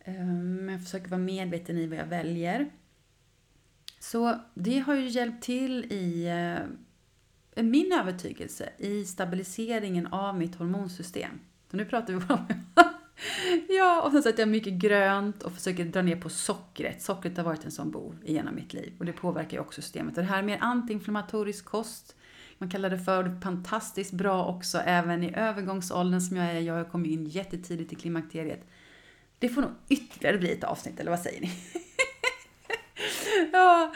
Ehm, 0.00 0.56
men 0.56 0.74
jag 0.74 0.82
försöker 0.84 1.08
vara 1.08 1.20
medveten 1.20 1.78
i 1.78 1.86
vad 1.86 1.98
jag 1.98 2.06
väljer. 2.06 2.70
Så 3.98 4.40
det 4.54 4.78
har 4.78 4.94
ju 4.94 5.08
hjälpt 5.08 5.44
till 5.44 5.84
i 5.84 6.26
eh, 7.54 7.62
min 7.62 7.92
övertygelse 7.92 8.70
i 8.78 9.04
stabiliseringen 9.04 10.06
av 10.06 10.38
mitt 10.38 10.54
hormonsystem. 10.54 11.40
Så 11.70 11.76
nu 11.76 11.84
pratar 11.84 12.12
vi 12.12 12.14
om 12.14 12.46
Ja, 13.68 14.02
och 14.02 14.12
sen 14.12 14.22
så 14.22 14.28
äter 14.28 14.40
jag 14.40 14.48
mycket 14.48 14.72
grönt 14.72 15.42
och 15.42 15.52
försöker 15.52 15.84
dra 15.84 16.02
ner 16.02 16.16
på 16.16 16.28
sockret. 16.28 17.02
Sockret 17.02 17.36
har 17.36 17.44
varit 17.44 17.64
en 17.64 17.70
sån 17.70 17.90
bov 17.90 18.16
genom 18.24 18.54
mitt 18.54 18.72
liv 18.72 18.92
och 18.98 19.04
det 19.04 19.12
påverkar 19.12 19.56
ju 19.56 19.60
också 19.60 19.82
systemet. 19.82 20.16
Och 20.16 20.22
det 20.22 20.28
här 20.28 20.38
är 20.38 20.42
mer 20.42 20.58
antiinflammatorisk 20.60 21.64
kost. 21.64 22.16
Man 22.58 22.70
kallar 22.70 22.90
det 22.90 22.98
för 22.98 23.40
fantastiskt 23.40 24.12
bra 24.12 24.46
också 24.46 24.78
även 24.78 25.24
i 25.24 25.34
övergångsåldern 25.36 26.20
som 26.20 26.36
jag 26.36 26.50
är. 26.50 26.60
Jag 26.60 26.90
kom 26.90 27.06
in 27.06 27.26
jättetidigt 27.26 27.92
i 27.92 27.96
klimakteriet. 27.96 28.66
Det 29.38 29.48
får 29.48 29.62
nog 29.62 29.70
ytterligare 29.88 30.38
bli 30.38 30.52
ett 30.52 30.64
avsnitt, 30.64 31.00
eller 31.00 31.10
vad 31.10 31.20
säger 31.20 31.40
ni? 31.40 31.50
ja, 33.52 33.92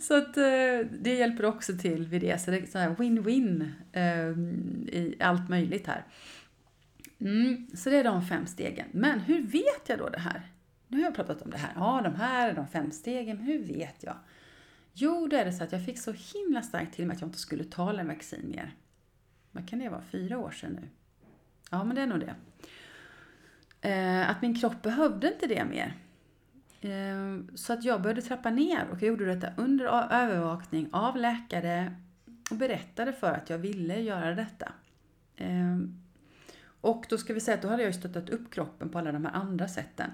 så 0.00 0.16
att 0.16 0.36
eh, 0.36 0.78
det 1.00 1.14
hjälper 1.14 1.44
också 1.44 1.72
till 1.78 2.06
vid 2.06 2.20
det. 2.20 2.40
Så 2.40 2.50
det 2.50 2.56
är 2.56 2.66
så 2.66 2.78
här 2.78 2.90
win-win 2.90 3.70
eh, 3.92 4.30
i 4.98 5.16
allt 5.20 5.48
möjligt 5.48 5.86
här. 5.86 6.04
Mm, 7.20 7.66
så 7.74 7.90
det 7.90 7.96
är 7.96 8.04
de 8.04 8.22
fem 8.22 8.46
stegen. 8.46 8.86
Men 8.92 9.20
hur 9.20 9.42
vet 9.42 9.88
jag 9.88 9.98
då 9.98 10.08
det 10.08 10.18
här? 10.18 10.42
Nu 10.88 10.96
har 10.96 11.04
jag 11.04 11.14
pratat 11.14 11.42
om 11.42 11.50
det 11.50 11.58
här. 11.58 11.72
Ja, 11.74 12.00
de 12.04 12.14
här 12.14 12.48
är 12.48 12.54
de 12.54 12.68
fem 12.68 12.90
stegen. 12.90 13.36
Men 13.36 13.46
hur 13.46 13.64
vet 13.64 14.02
jag? 14.02 14.16
Jo, 14.92 15.26
då 15.26 15.36
är 15.36 15.44
det 15.44 15.52
så 15.52 15.64
att 15.64 15.72
jag 15.72 15.84
fick 15.84 15.98
så 15.98 16.12
himla 16.12 16.62
starkt 16.62 16.94
till 16.94 17.06
mig 17.06 17.14
att 17.14 17.20
jag 17.20 17.28
inte 17.28 17.38
skulle 17.38 17.64
ta 17.64 17.92
vaccin 18.04 18.50
mer. 18.50 18.74
Vad 19.52 19.68
kan 19.68 19.78
det 19.78 19.88
vara? 19.88 20.02
Fyra 20.02 20.38
år 20.38 20.50
sedan 20.50 20.72
nu? 20.72 20.88
Ja, 21.70 21.84
men 21.84 21.96
det 21.96 22.02
är 22.02 22.06
nog 22.06 22.20
det. 22.20 22.34
Eh, 23.88 24.30
att 24.30 24.42
min 24.42 24.60
kropp 24.60 24.82
behövde 24.82 25.32
inte 25.32 25.46
det 25.46 25.64
mer. 25.64 25.96
Eh, 26.80 27.54
så 27.54 27.72
att 27.72 27.84
jag 27.84 28.02
började 28.02 28.22
trappa 28.22 28.50
ner 28.50 28.88
och 28.90 29.02
jag 29.02 29.08
gjorde 29.08 29.34
detta 29.34 29.52
under 29.56 29.84
övervakning 30.12 30.88
av 30.92 31.16
läkare 31.16 31.96
och 32.50 32.56
berättade 32.56 33.12
för 33.12 33.32
att 33.32 33.50
jag 33.50 33.58
ville 33.58 34.00
göra 34.00 34.34
detta. 34.34 34.72
Eh, 35.36 35.78
och 36.80 37.06
då 37.08 37.18
ska 37.18 37.34
vi 37.34 37.40
säga 37.40 37.54
att 37.54 37.62
då 37.62 37.68
hade 37.68 37.82
jag 37.82 37.92
ju 37.92 37.98
stöttat 37.98 38.30
upp 38.30 38.54
kroppen 38.54 38.88
på 38.88 38.98
alla 38.98 39.12
de 39.12 39.24
här 39.24 39.32
andra 39.32 39.68
sätten. 39.68 40.10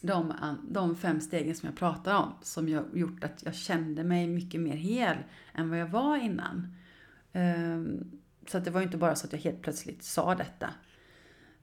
De, 0.00 0.34
de 0.68 0.96
fem 0.96 1.20
stegen 1.20 1.54
som 1.54 1.66
jag 1.66 1.76
pratar 1.76 2.14
om, 2.14 2.34
som 2.42 2.68
jag 2.68 2.84
gjort 2.94 3.24
att 3.24 3.42
jag 3.44 3.54
kände 3.54 4.04
mig 4.04 4.26
mycket 4.26 4.60
mer 4.60 4.76
hel 4.76 5.16
än 5.54 5.70
vad 5.70 5.78
jag 5.78 5.86
var 5.86 6.16
innan. 6.16 6.74
Ehm, 7.32 8.10
så 8.46 8.58
att 8.58 8.64
det 8.64 8.70
var 8.70 8.80
ju 8.80 8.86
inte 8.86 8.96
bara 8.96 9.14
så 9.14 9.26
att 9.26 9.32
jag 9.32 9.40
helt 9.40 9.62
plötsligt 9.62 10.02
sa 10.02 10.34
detta. 10.34 10.70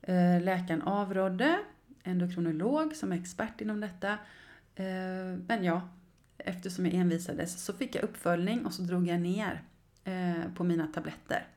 Eh, 0.01 0.41
läkaren 0.41 0.81
avrådde, 0.81 1.59
endokrinolog 2.03 2.95
som 2.95 3.11
är 3.11 3.15
expert 3.15 3.61
inom 3.61 3.79
detta. 3.79 4.11
Eh, 4.75 5.37
men 5.47 5.63
ja, 5.63 5.89
eftersom 6.37 6.85
jag 6.85 6.95
envisades 6.95 7.65
så 7.65 7.73
fick 7.73 7.95
jag 7.95 8.03
uppföljning 8.03 8.65
och 8.65 8.73
så 8.73 8.81
drog 8.81 9.07
jag 9.07 9.21
ner 9.21 9.63
eh, 10.03 10.53
på 10.55 10.63
mina 10.63 10.87
tabletter. 10.87 11.47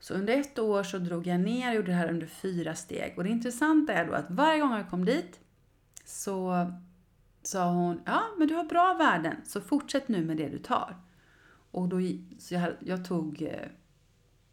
Så 0.00 0.14
under 0.14 0.40
ett 0.40 0.58
år 0.58 0.82
så 0.82 0.98
drog 0.98 1.26
jag 1.26 1.40
ner 1.40 1.68
och 1.68 1.74
gjorde 1.74 1.86
det 1.86 1.96
här 1.96 2.10
under 2.10 2.26
fyra 2.26 2.74
steg. 2.74 3.14
Och 3.16 3.24
det 3.24 3.30
intressanta 3.30 3.92
är 3.92 4.06
då 4.06 4.12
att 4.12 4.30
varje 4.30 4.60
gång 4.60 4.72
jag 4.72 4.90
kom 4.90 5.04
dit 5.04 5.40
så 6.04 6.66
sa 7.42 7.72
hon, 7.72 8.00
ja 8.06 8.22
men 8.38 8.48
du 8.48 8.54
har 8.54 8.64
bra 8.64 8.94
värden, 8.94 9.36
så 9.44 9.60
fortsätt 9.60 10.08
nu 10.08 10.24
med 10.24 10.36
det 10.36 10.48
du 10.48 10.58
tar. 10.58 10.96
Och 11.70 11.88
då, 11.88 12.00
så 12.38 12.54
jag, 12.54 12.72
jag 12.80 13.04
tog 13.04 13.42
eh, 13.42 13.68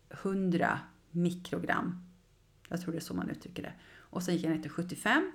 100 0.09 0.79
mikrogram. 1.11 2.05
Jag 2.69 2.81
tror 2.81 2.91
det 2.91 2.97
är 2.97 3.01
så 3.01 3.13
man 3.13 3.29
uttrycker 3.29 3.63
det. 3.63 3.73
Och 3.97 4.23
sen 4.23 4.35
gick 4.35 4.45
jag 4.45 4.51
ner 4.51 4.61
till 4.61 4.71
75. 4.71 5.31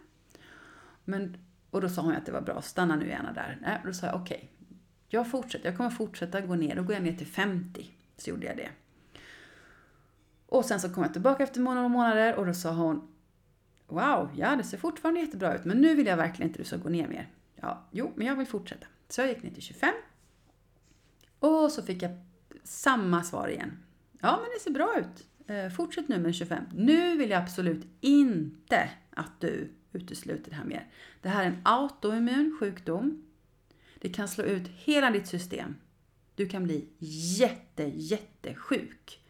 Men, 1.04 1.36
och 1.70 1.80
då 1.80 1.88
sa 1.88 2.02
hon 2.02 2.14
att 2.14 2.26
det 2.26 2.32
var 2.32 2.40
bra, 2.40 2.62
stanna 2.62 2.96
nu 2.96 3.08
gärna 3.08 3.32
där. 3.32 3.58
Nej, 3.62 3.80
då 3.84 3.92
sa 3.92 4.06
jag 4.06 4.14
okej, 4.14 4.36
okay, 4.36 4.78
jag 5.08 5.30
fortsätter, 5.30 5.66
jag 5.66 5.76
kommer 5.76 5.90
fortsätta 5.90 6.40
gå 6.40 6.54
ner. 6.54 6.76
Då 6.76 6.82
går 6.82 6.94
jag 6.94 7.02
ner 7.02 7.16
till 7.16 7.26
50. 7.26 7.90
Så 8.16 8.30
gjorde 8.30 8.46
jag 8.46 8.56
det. 8.56 8.68
Och 10.48 10.64
sen 10.64 10.80
så 10.80 10.88
kom 10.88 11.02
jag 11.02 11.12
tillbaka 11.12 11.42
efter 11.42 11.60
några 11.60 11.88
månader 11.88 12.34
och 12.34 12.46
då 12.46 12.54
sa 12.54 12.72
hon 12.72 13.08
Wow, 13.86 14.30
ja 14.36 14.56
det 14.56 14.64
ser 14.64 14.78
fortfarande 14.78 15.20
jättebra 15.20 15.54
ut 15.54 15.64
men 15.64 15.80
nu 15.80 15.94
vill 15.94 16.06
jag 16.06 16.16
verkligen 16.16 16.50
inte 16.50 16.56
att 16.56 16.64
du 16.64 16.68
ska 16.68 16.76
gå 16.76 16.88
ner 16.88 17.08
mer. 17.08 17.28
Ja, 17.56 17.86
jo, 17.90 18.12
men 18.16 18.26
jag 18.26 18.36
vill 18.36 18.46
fortsätta. 18.46 18.86
Så 19.08 19.20
jag 19.20 19.28
gick 19.28 19.42
ner 19.42 19.50
till 19.50 19.62
25. 19.62 19.90
Och 21.38 21.72
så 21.72 21.82
fick 21.82 22.02
jag 22.02 22.10
samma 22.64 23.22
svar 23.22 23.48
igen. 23.48 23.78
Ja, 24.20 24.38
men 24.42 24.50
det 24.54 24.62
ser 24.62 24.70
bra 24.70 24.98
ut. 24.98 25.26
Eh, 25.46 25.70
fortsätt 25.70 26.08
nu 26.08 26.18
med 26.18 26.34
25. 26.34 26.64
Nu 26.74 27.16
vill 27.16 27.30
jag 27.30 27.42
absolut 27.42 27.86
inte 28.00 28.90
att 29.10 29.40
du 29.40 29.70
utesluter 29.92 30.50
det 30.50 30.56
här 30.56 30.64
mer. 30.64 30.86
Det 31.22 31.28
här 31.28 31.42
är 31.42 31.46
en 31.46 31.60
autoimmun 31.64 32.56
sjukdom. 32.60 33.24
Det 33.98 34.08
kan 34.08 34.28
slå 34.28 34.44
ut 34.44 34.68
hela 34.68 35.10
ditt 35.10 35.26
system. 35.26 35.74
Du 36.34 36.48
kan 36.48 36.64
bli 36.64 36.88
jätte, 37.38 37.92
jättesjuk. 37.94 39.20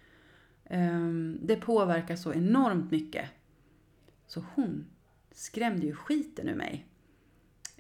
Ehm, 0.69 1.39
det 1.43 1.57
påverkar 1.57 2.17
så 2.17 2.33
enormt 2.33 2.91
mycket. 2.91 3.31
Så 4.27 4.45
hon 4.55 4.87
skrämde 5.33 5.87
ju 5.87 5.95
skiten 5.95 6.49
ur 6.49 6.55
mig. 6.55 6.87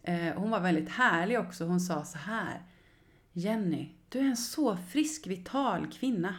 Ehm, 0.02 0.36
hon 0.36 0.50
var 0.50 0.60
väldigt 0.60 0.88
härlig 0.88 1.38
också. 1.38 1.64
Hon 1.64 1.80
sa 1.80 2.04
så 2.04 2.18
här. 2.18 2.62
Jenny, 3.32 3.88
du 4.08 4.18
är 4.18 4.24
en 4.24 4.36
så 4.36 4.76
frisk, 4.76 5.26
vital 5.26 5.86
kvinna. 5.92 6.34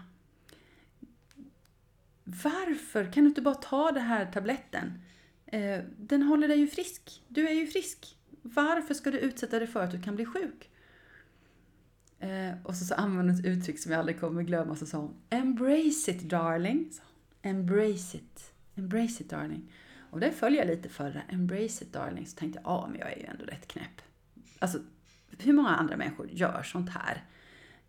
Varför 2.23 3.11
kan 3.11 3.23
du 3.23 3.29
inte 3.29 3.41
bara 3.41 3.55
ta 3.55 3.91
den 3.91 4.03
här 4.03 4.31
tabletten? 4.31 5.01
Ehm, 5.45 5.85
den 5.97 6.23
håller 6.23 6.47
dig 6.47 6.57
ju 6.57 6.67
frisk. 6.67 7.23
Du 7.27 7.47
är 7.47 7.53
ju 7.53 7.67
frisk. 7.67 8.17
Varför 8.41 8.93
ska 8.93 9.11
du 9.11 9.19
utsätta 9.19 9.59
dig 9.59 9.67
för 9.67 9.83
att 9.83 9.91
du 9.91 10.01
kan 10.01 10.15
bli 10.15 10.25
sjuk? 10.25 10.69
Eh, 12.19 12.51
och 12.63 12.75
så, 12.75 12.85
så 12.85 12.93
använde 12.93 13.31
hon 13.31 13.39
ett 13.39 13.45
uttryck 13.45 13.79
som 13.79 13.91
jag 13.91 13.99
aldrig 13.99 14.19
kommer 14.19 14.43
glömma. 14.43 14.75
Så 14.75 14.85
sa 14.85 14.97
hon 14.97 15.15
Embrace 15.29 16.11
it 16.11 16.21
darling. 16.21 16.89
Så, 16.91 17.01
Embrace 17.41 18.17
it. 18.17 18.53
Embrace 18.75 19.23
it 19.23 19.29
darling. 19.29 19.71
Och 20.11 20.19
det 20.19 20.31
följer 20.31 20.59
jag 20.59 20.67
lite 20.67 20.89
för. 20.89 21.23
Embrace 21.29 21.83
it 21.83 21.93
darling. 21.93 22.27
Så 22.27 22.37
tänkte 22.37 22.59
jag, 22.63 22.71
ja 22.71 22.87
men 22.91 22.99
jag 22.99 23.11
är 23.11 23.17
ju 23.17 23.25
ändå 23.25 23.45
rätt 23.45 23.67
knäpp. 23.67 24.01
Alltså, 24.59 24.79
hur 25.37 25.53
många 25.53 25.69
andra 25.69 25.97
människor 25.97 26.27
gör 26.31 26.63
sånt 26.63 26.89
här? 26.89 27.23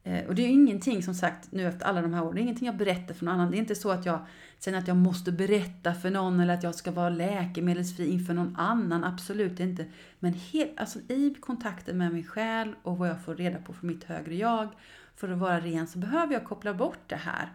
Eh, 0.05 0.27
och 0.27 0.35
det 0.35 0.43
är 0.43 0.47
ju 0.47 0.53
ingenting 0.53 1.03
som 1.03 1.15
sagt 1.15 1.53
nu 1.53 1.67
efter 1.67 1.87
alla 1.87 2.03
de 2.03 2.15
här 2.15 2.25
åren, 2.25 2.35
det 2.35 2.41
är 2.41 2.43
ingenting 2.43 2.67
jag 2.67 2.77
berättar 2.77 3.15
för 3.15 3.25
någon 3.25 3.35
annan. 3.35 3.51
Det 3.51 3.57
är 3.57 3.59
inte 3.59 3.75
så 3.75 3.91
att 3.91 4.07
jag 4.07 4.27
känner 4.61 4.79
att 4.79 4.89
jag 4.89 4.97
måste 4.97 5.33
berätta 5.33 5.95
för 5.95 6.11
någon 6.11 6.41
eller 6.41 6.55
att 6.55 6.63
jag 6.63 6.75
ska 6.75 6.91
vara 6.91 7.09
läkemedelsfri 7.09 8.11
inför 8.11 8.35
någon 8.35 8.57
annan. 8.57 9.05
Absolut 9.05 9.61
inte. 9.61 9.87
Men 10.19 10.33
helt, 10.33 10.81
alltså, 10.81 10.99
i 10.99 11.37
kontakten 11.41 11.99
med 11.99 12.13
min 12.13 12.27
själ 12.27 12.75
och 12.83 12.99
vad 12.99 13.09
jag 13.09 13.25
får 13.25 13.35
reda 13.35 13.59
på 13.59 13.73
från 13.73 13.91
mitt 13.91 14.05
högre 14.05 14.35
jag 14.35 14.69
för 15.17 15.29
att 15.29 15.39
vara 15.39 15.61
ren 15.61 15.87
så 15.87 15.99
behöver 15.99 16.33
jag 16.33 16.45
koppla 16.45 16.75
bort 16.75 16.99
det 17.07 17.17
här. 17.17 17.53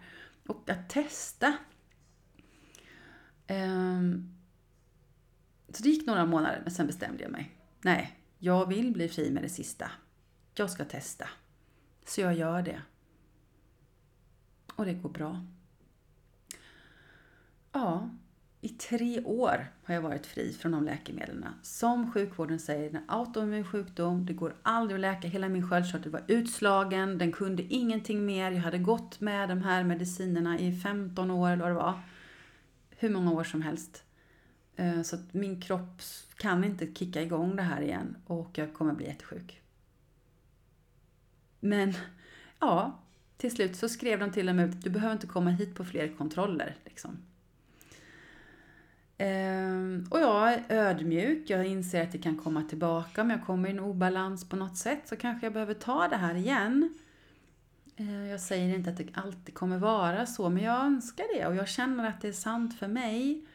Och 0.47 0.69
att 0.69 0.89
testa. 0.89 1.53
Ehm, 3.47 4.33
så 5.69 5.83
det 5.83 5.89
gick 5.89 6.07
några 6.07 6.25
månader, 6.25 6.59
men 6.63 6.71
sen 6.71 6.87
bestämde 6.87 7.23
jag 7.23 7.31
mig. 7.31 7.51
Nej, 7.81 8.19
jag 8.39 8.69
vill 8.69 8.91
bli 8.91 9.09
fri 9.09 9.31
med 9.31 9.43
det 9.43 9.49
sista. 9.49 9.91
Jag 10.53 10.69
ska 10.69 10.85
testa. 10.85 11.27
Så 12.05 12.21
jag 12.21 12.33
gör 12.33 12.61
det. 12.61 12.81
Och 14.75 14.85
det 14.85 14.93
går 14.93 15.09
bra. 15.09 15.45
Ja, 17.71 18.09
i 18.61 18.69
tre 18.69 19.23
år 19.23 19.71
har 19.83 19.93
jag 19.93 20.01
varit 20.01 20.25
fri 20.25 20.53
från 20.53 20.71
de 20.71 20.83
läkemedlen. 20.83 21.45
Som 21.61 22.11
sjukvården 22.11 22.59
säger, 22.59 22.89
en 22.89 23.03
autoimmun 23.07 23.65
sjukdom, 23.65 24.25
det 24.25 24.33
går 24.33 24.55
aldrig 24.61 24.95
att 24.95 25.01
läka. 25.01 25.27
Hela 25.27 25.49
min 25.49 25.69
sköldkörtel 25.69 26.11
var 26.11 26.23
utslagen, 26.27 27.17
den 27.17 27.31
kunde 27.31 27.63
ingenting 27.63 28.25
mer. 28.25 28.51
Jag 28.51 28.61
hade 28.61 28.77
gått 28.77 29.19
med 29.19 29.49
de 29.49 29.61
här 29.61 29.83
medicinerna 29.83 30.59
i 30.59 30.79
15 30.79 31.31
år 31.31 31.49
eller 31.49 31.61
vad 31.61 31.71
det 31.71 31.75
var. 31.75 31.99
Hur 32.89 33.09
många 33.09 33.31
år 33.31 33.43
som 33.43 33.61
helst. 33.61 34.03
Eh, 34.75 35.01
så 35.01 35.15
att 35.15 35.33
min 35.33 35.61
kropp 35.61 36.01
kan 36.37 36.63
inte 36.63 36.93
kicka 36.93 37.21
igång 37.21 37.55
det 37.55 37.63
här 37.63 37.81
igen 37.81 38.17
och 38.25 38.57
jag 38.57 38.73
kommer 38.73 38.93
bli 38.93 39.05
jättesjuk. 39.05 39.61
Men 41.59 41.93
ja, 42.59 42.99
till 43.37 43.51
slut 43.51 43.75
så 43.75 43.89
skrev 43.89 44.19
de 44.19 44.31
till 44.31 44.49
och 44.49 44.55
med 44.55 44.69
du 44.69 44.89
behöver 44.89 45.13
inte 45.13 45.27
komma 45.27 45.49
hit 45.49 45.75
på 45.75 45.85
fler 45.85 46.07
kontroller. 46.17 46.75
Liksom. 46.85 47.17
Ehm, 49.17 50.07
och 50.11 50.19
jag 50.19 50.53
är 50.53 50.63
ödmjuk, 50.69 51.49
jag 51.49 51.65
inser 51.65 52.03
att 52.03 52.11
det 52.11 52.17
kan 52.17 52.37
komma 52.37 52.63
tillbaka. 52.63 53.21
Om 53.21 53.29
jag 53.29 53.45
kommer 53.45 53.69
i 53.69 53.71
en 53.71 53.79
obalans 53.79 54.49
på 54.49 54.55
något 54.55 54.77
sätt 54.77 55.01
så 55.05 55.15
kanske 55.15 55.45
jag 55.45 55.53
behöver 55.53 55.73
ta 55.73 56.07
det 56.07 56.15
här 56.15 56.35
igen. 56.35 56.93
Ehm, 57.97 58.25
jag 58.25 58.41
säger 58.41 58.75
inte 58.75 58.89
att 58.89 58.97
det 58.97 59.07
alltid 59.13 59.55
kommer 59.55 59.77
vara 59.77 60.25
så, 60.25 60.49
men 60.49 60.63
jag 60.63 60.85
önskar 60.85 61.25
det 61.37 61.47
och 61.47 61.55
jag 61.55 61.67
känner 61.67 62.07
att 62.09 62.21
det 62.21 62.27
är 62.27 62.33
sant 62.33 62.79
för 62.79 62.87
mig. 62.87 63.45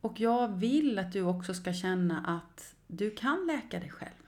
Och 0.00 0.20
jag 0.20 0.56
vill 0.56 0.98
att 0.98 1.12
du 1.12 1.22
också 1.22 1.54
ska 1.54 1.72
känna 1.72 2.20
att 2.20 2.74
du 2.86 3.10
kan 3.10 3.46
läka 3.46 3.80
dig 3.80 3.90
själv. 3.90 4.25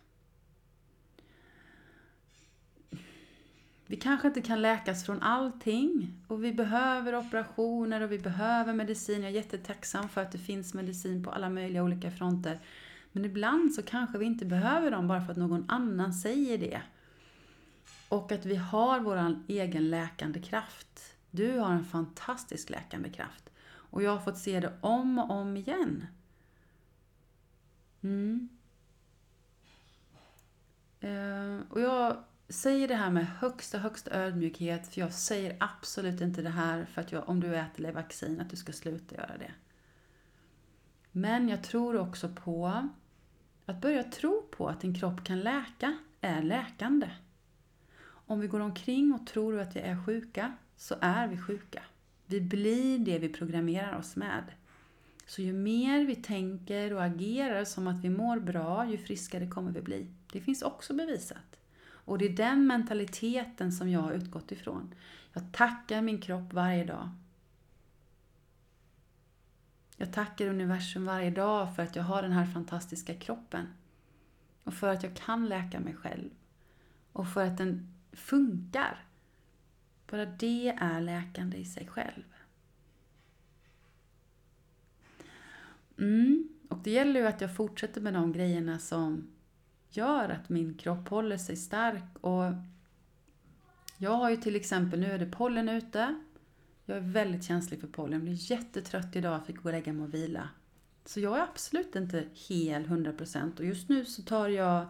Vi 3.91 3.97
kanske 3.97 4.28
inte 4.28 4.43
kan 4.43 4.62
läkas 4.62 5.05
från 5.05 5.22
allting 5.22 6.14
och 6.28 6.45
vi 6.45 6.53
behöver 6.53 7.14
operationer 7.14 8.01
och 8.01 8.12
vi 8.12 8.18
behöver 8.18 8.72
medicin. 8.72 9.22
Jag 9.22 9.30
är 9.30 9.34
jättetacksam 9.34 10.09
för 10.09 10.20
att 10.20 10.32
det 10.32 10.39
finns 10.39 10.74
medicin 10.74 11.24
på 11.24 11.30
alla 11.30 11.51
möjliga 11.51 11.82
olika 11.82 12.11
fronter. 12.11 12.61
Men 13.12 13.24
ibland 13.24 13.74
så 13.74 13.82
kanske 13.82 14.18
vi 14.18 14.26
inte 14.26 14.45
behöver 14.45 14.91
dem 14.91 15.09
bara 15.09 15.24
för 15.24 15.32
att 15.32 15.39
någon 15.39 15.70
annan 15.70 16.12
säger 16.12 16.59
det. 16.59 16.82
Och 18.09 18.32
att 18.32 18.47
vi 18.47 18.57
har 18.57 19.01
vår 19.01 19.36
egen 19.49 19.91
läkande 19.91 20.41
kraft. 20.41 21.16
Du 21.30 21.59
har 21.59 21.72
en 21.72 21.84
fantastisk 21.84 22.70
läkande 22.70 23.11
kraft. 23.11 23.51
Och 23.68 24.03
jag 24.03 24.11
har 24.11 24.20
fått 24.20 24.39
se 24.39 24.61
det 24.61 24.72
om 24.80 25.18
och 25.18 25.30
om 25.30 25.57
igen. 25.57 26.07
Mm. 28.03 28.49
Eh, 31.01 31.61
och 31.70 31.80
jag 31.80 32.16
säger 32.49 32.88
det 32.88 32.94
här 32.94 33.11
med 33.11 33.26
högsta, 33.26 33.78
högsta 33.78 34.11
ödmjukhet, 34.11 34.88
för 34.88 35.01
jag 35.01 35.12
säger 35.12 35.57
absolut 35.61 36.20
inte 36.20 36.42
det 36.42 36.51
här 36.51 36.84
för 36.84 37.01
att 37.01 37.12
jag, 37.12 37.28
om 37.28 37.40
du 37.40 37.57
äter 37.57 37.82
Levaxin, 37.82 38.40
att 38.40 38.51
du 38.51 38.57
ska 38.57 38.72
sluta 38.72 39.14
göra 39.14 39.38
det. 39.38 39.53
Men 41.12 41.49
jag 41.49 41.62
tror 41.62 41.96
också 41.96 42.28
på 42.28 42.88
att 43.66 43.80
börja 43.80 44.03
tro 44.03 44.42
på 44.51 44.68
att 44.68 44.80
din 44.80 44.94
kropp 44.94 45.24
kan 45.24 45.40
läka 45.40 45.99
är 46.20 46.42
läkande. 46.42 47.11
Om 48.05 48.40
vi 48.40 48.46
går 48.46 48.61
omkring 48.61 49.12
och 49.12 49.26
tror 49.26 49.61
att 49.61 49.76
vi 49.76 49.80
är 49.80 50.05
sjuka, 50.07 50.57
så 50.76 50.94
är 51.01 51.28
vi 51.28 51.38
sjuka. 51.38 51.82
Vi 52.26 52.40
blir 52.40 52.99
det 52.99 53.18
vi 53.18 53.28
programmerar 53.28 53.99
oss 53.99 54.16
med. 54.16 54.44
Så 55.26 55.42
ju 55.42 55.53
mer 55.53 56.05
vi 56.05 56.16
tänker 56.16 56.92
och 56.92 57.05
agerar 57.05 57.64
som 57.64 57.86
att 57.86 58.05
vi 58.05 58.11
mår 58.11 58.38
bra, 58.38 58.90
ju 58.90 58.99
friskare 58.99 59.46
kommer 59.46 59.72
vi 59.72 59.80
bli. 59.80 60.07
Det 60.32 60.40
finns 60.40 60.62
också 60.62 60.94
bevisat. 60.94 61.57
Och 62.09 62.18
det 62.18 62.24
är 62.24 62.36
den 62.36 62.66
mentaliteten 62.66 63.72
som 63.72 63.90
jag 63.90 64.00
har 64.00 64.12
utgått 64.12 64.52
ifrån. 64.52 64.94
Jag 65.32 65.52
tackar 65.52 66.02
min 66.02 66.20
kropp 66.20 66.52
varje 66.52 66.84
dag. 66.84 67.11
Jag 69.96 70.12
tackar 70.12 70.46
universum 70.46 71.04
varje 71.04 71.30
dag 71.30 71.76
för 71.76 71.82
att 71.82 71.96
jag 71.96 72.02
har 72.02 72.22
den 72.22 72.32
här 72.32 72.46
fantastiska 72.46 73.14
kroppen. 73.14 73.66
Och 74.64 74.74
för 74.74 74.88
att 74.88 75.02
jag 75.02 75.16
kan 75.16 75.46
läka 75.46 75.80
mig 75.80 75.94
själv. 75.94 76.30
Och 77.12 77.28
för 77.28 77.46
att 77.46 77.59
den 77.59 77.94
funkar. 78.12 79.04
Bara 80.11 80.26
det 80.26 80.68
är 80.68 81.00
läkande 81.00 81.56
i 81.56 81.64
sig 81.64 81.86
själv. 81.86 82.24
Mm. 85.98 86.48
Och 86.68 86.78
det 86.78 86.90
gäller 86.90 87.20
ju 87.20 87.26
att 87.26 87.40
jag 87.40 87.56
fortsätter 87.56 88.00
med 88.00 88.14
de 88.14 88.32
grejerna 88.32 88.78
som 88.78 89.38
gör 89.91 90.28
att 90.28 90.49
min 90.49 90.74
kropp 90.74 91.09
håller 91.09 91.36
sig 91.36 91.57
stark. 91.57 92.18
Och 92.20 92.45
jag 93.99 94.11
har 94.11 94.30
ju 94.30 94.36
till 94.36 94.57
exempel, 94.57 95.01
nu 95.01 95.07
är 95.07 95.18
det 95.18 95.26
pollen 95.26 95.68
ute. 95.68 96.14
Jag 96.84 96.97
är 96.97 97.01
väldigt 97.01 97.45
känslig 97.45 97.80
för 97.80 97.89
pollen. 97.89 98.12
Jag 98.12 98.22
blev 98.22 98.36
jättetrött 98.39 99.16
idag, 99.16 99.47
fick 99.47 99.57
gå 99.57 99.68
och 99.68 99.72
lägga 99.72 99.93
mig 99.93 100.05
och 100.05 100.14
vila. 100.14 100.49
Så 101.05 101.20
jag 101.20 101.39
är 101.39 101.43
absolut 101.43 101.97
inte 101.97 102.24
hel 102.49 102.86
100% 102.86 103.59
och 103.59 103.64
just 103.64 103.89
nu 103.89 104.05
så 104.05 104.22
tar 104.22 104.49
jag 104.49 104.86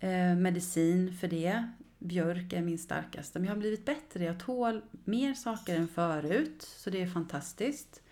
eh, 0.00 0.34
medicin 0.34 1.14
för 1.14 1.28
det. 1.28 1.70
Björk 1.98 2.52
är 2.52 2.62
min 2.62 2.78
starkaste, 2.78 3.38
men 3.38 3.46
jag 3.46 3.54
har 3.54 3.60
blivit 3.60 3.84
bättre. 3.84 4.24
Jag 4.24 4.40
tål 4.40 4.82
mer 5.04 5.34
saker 5.34 5.76
än 5.76 5.88
förut, 5.88 6.62
så 6.62 6.90
det 6.90 7.02
är 7.02 7.06
fantastiskt. 7.06 8.02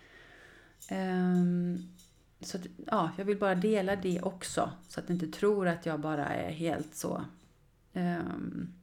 Um, 0.91 1.89
så 2.41 2.57
att, 2.57 2.65
ja, 2.85 3.11
jag 3.17 3.25
vill 3.25 3.37
bara 3.37 3.55
dela 3.55 3.95
det 3.95 4.21
också. 4.21 4.71
Så 4.87 4.99
att 4.99 5.09
ni 5.09 5.13
inte 5.13 5.27
tror 5.27 5.67
att 5.67 5.85
jag 5.85 5.99
bara 5.99 6.25
är 6.25 6.51
helt 6.51 6.95
så... 6.95 7.25
Um, 7.93 8.73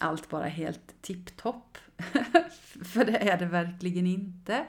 allt 0.00 0.28
bara 0.28 0.46
helt 0.46 0.94
tipptopp. 1.00 1.78
För 2.84 3.04
det 3.04 3.30
är 3.30 3.38
det 3.38 3.46
verkligen 3.46 4.06
inte. 4.06 4.66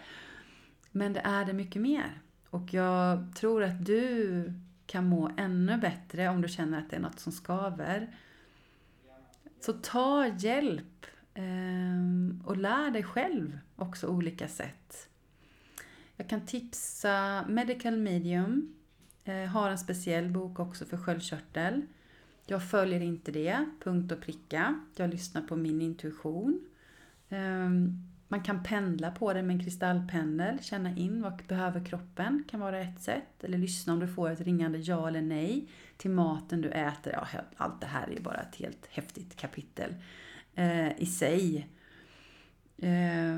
Men 0.91 1.13
det 1.13 1.19
är 1.19 1.45
det 1.45 1.53
mycket 1.53 1.81
mer. 1.81 2.21
Och 2.49 2.73
jag 2.73 3.35
tror 3.35 3.63
att 3.63 3.85
du 3.85 4.53
kan 4.85 5.05
må 5.07 5.31
ännu 5.37 5.77
bättre 5.77 6.29
om 6.29 6.41
du 6.41 6.47
känner 6.47 6.79
att 6.79 6.89
det 6.89 6.95
är 6.95 6.99
något 6.99 7.19
som 7.19 7.31
skaver. 7.31 8.15
Så 9.59 9.73
ta 9.73 10.27
hjälp 10.27 11.05
um, 11.35 12.43
och 12.45 12.57
lär 12.57 12.91
dig 12.91 13.03
själv 13.03 13.59
också 13.75 14.07
olika 14.07 14.47
sätt. 14.47 15.09
Jag 16.17 16.29
kan 16.29 16.45
tipsa 16.45 17.45
Medical 17.47 17.97
Medium. 17.97 18.75
Eh, 19.23 19.45
har 19.45 19.69
en 19.69 19.77
speciell 19.77 20.29
bok 20.29 20.59
också 20.59 20.85
för 20.85 20.97
sköldkörtel. 20.97 21.81
Jag 22.45 22.69
följer 22.69 23.01
inte 23.01 23.31
det, 23.31 23.65
punkt 23.83 24.11
och 24.11 24.21
pricka. 24.21 24.79
Jag 24.95 25.09
lyssnar 25.09 25.41
på 25.41 25.55
min 25.55 25.81
intuition. 25.81 26.65
Eh, 27.29 27.69
man 28.27 28.43
kan 28.43 28.63
pendla 28.63 29.11
på 29.11 29.33
det 29.33 29.43
med 29.43 29.55
en 29.55 29.63
kristallpendel, 29.63 30.59
känna 30.61 30.97
in 30.97 31.21
vad 31.21 31.45
behöver 31.47 31.85
kroppen, 31.85 32.43
kan 32.49 32.59
vara 32.59 32.79
ett 32.79 33.01
sätt. 33.01 33.43
Eller 33.43 33.57
lyssna 33.57 33.93
om 33.93 33.99
du 33.99 34.07
får 34.07 34.29
ett 34.29 34.41
ringande 34.41 34.77
ja 34.77 35.07
eller 35.07 35.21
nej 35.21 35.67
till 35.97 36.11
maten 36.11 36.61
du 36.61 36.69
äter. 36.69 37.13
Ja, 37.13 37.27
allt 37.57 37.81
det 37.81 37.87
här 37.87 38.09
är 38.17 38.21
bara 38.21 38.41
ett 38.41 38.55
helt 38.55 38.87
häftigt 38.89 39.35
kapitel 39.35 39.95
eh, 40.55 41.01
i 41.01 41.05
sig. 41.05 41.67
Eh, 42.77 43.37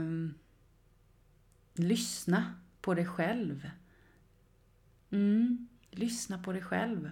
lyssna 1.74 2.54
på 2.86 2.94
dig 2.94 3.06
själv. 3.06 3.70
Mm, 5.12 5.68
lyssna 5.92 6.38
på 6.38 6.52
dig 6.52 6.62
själv. 6.62 7.12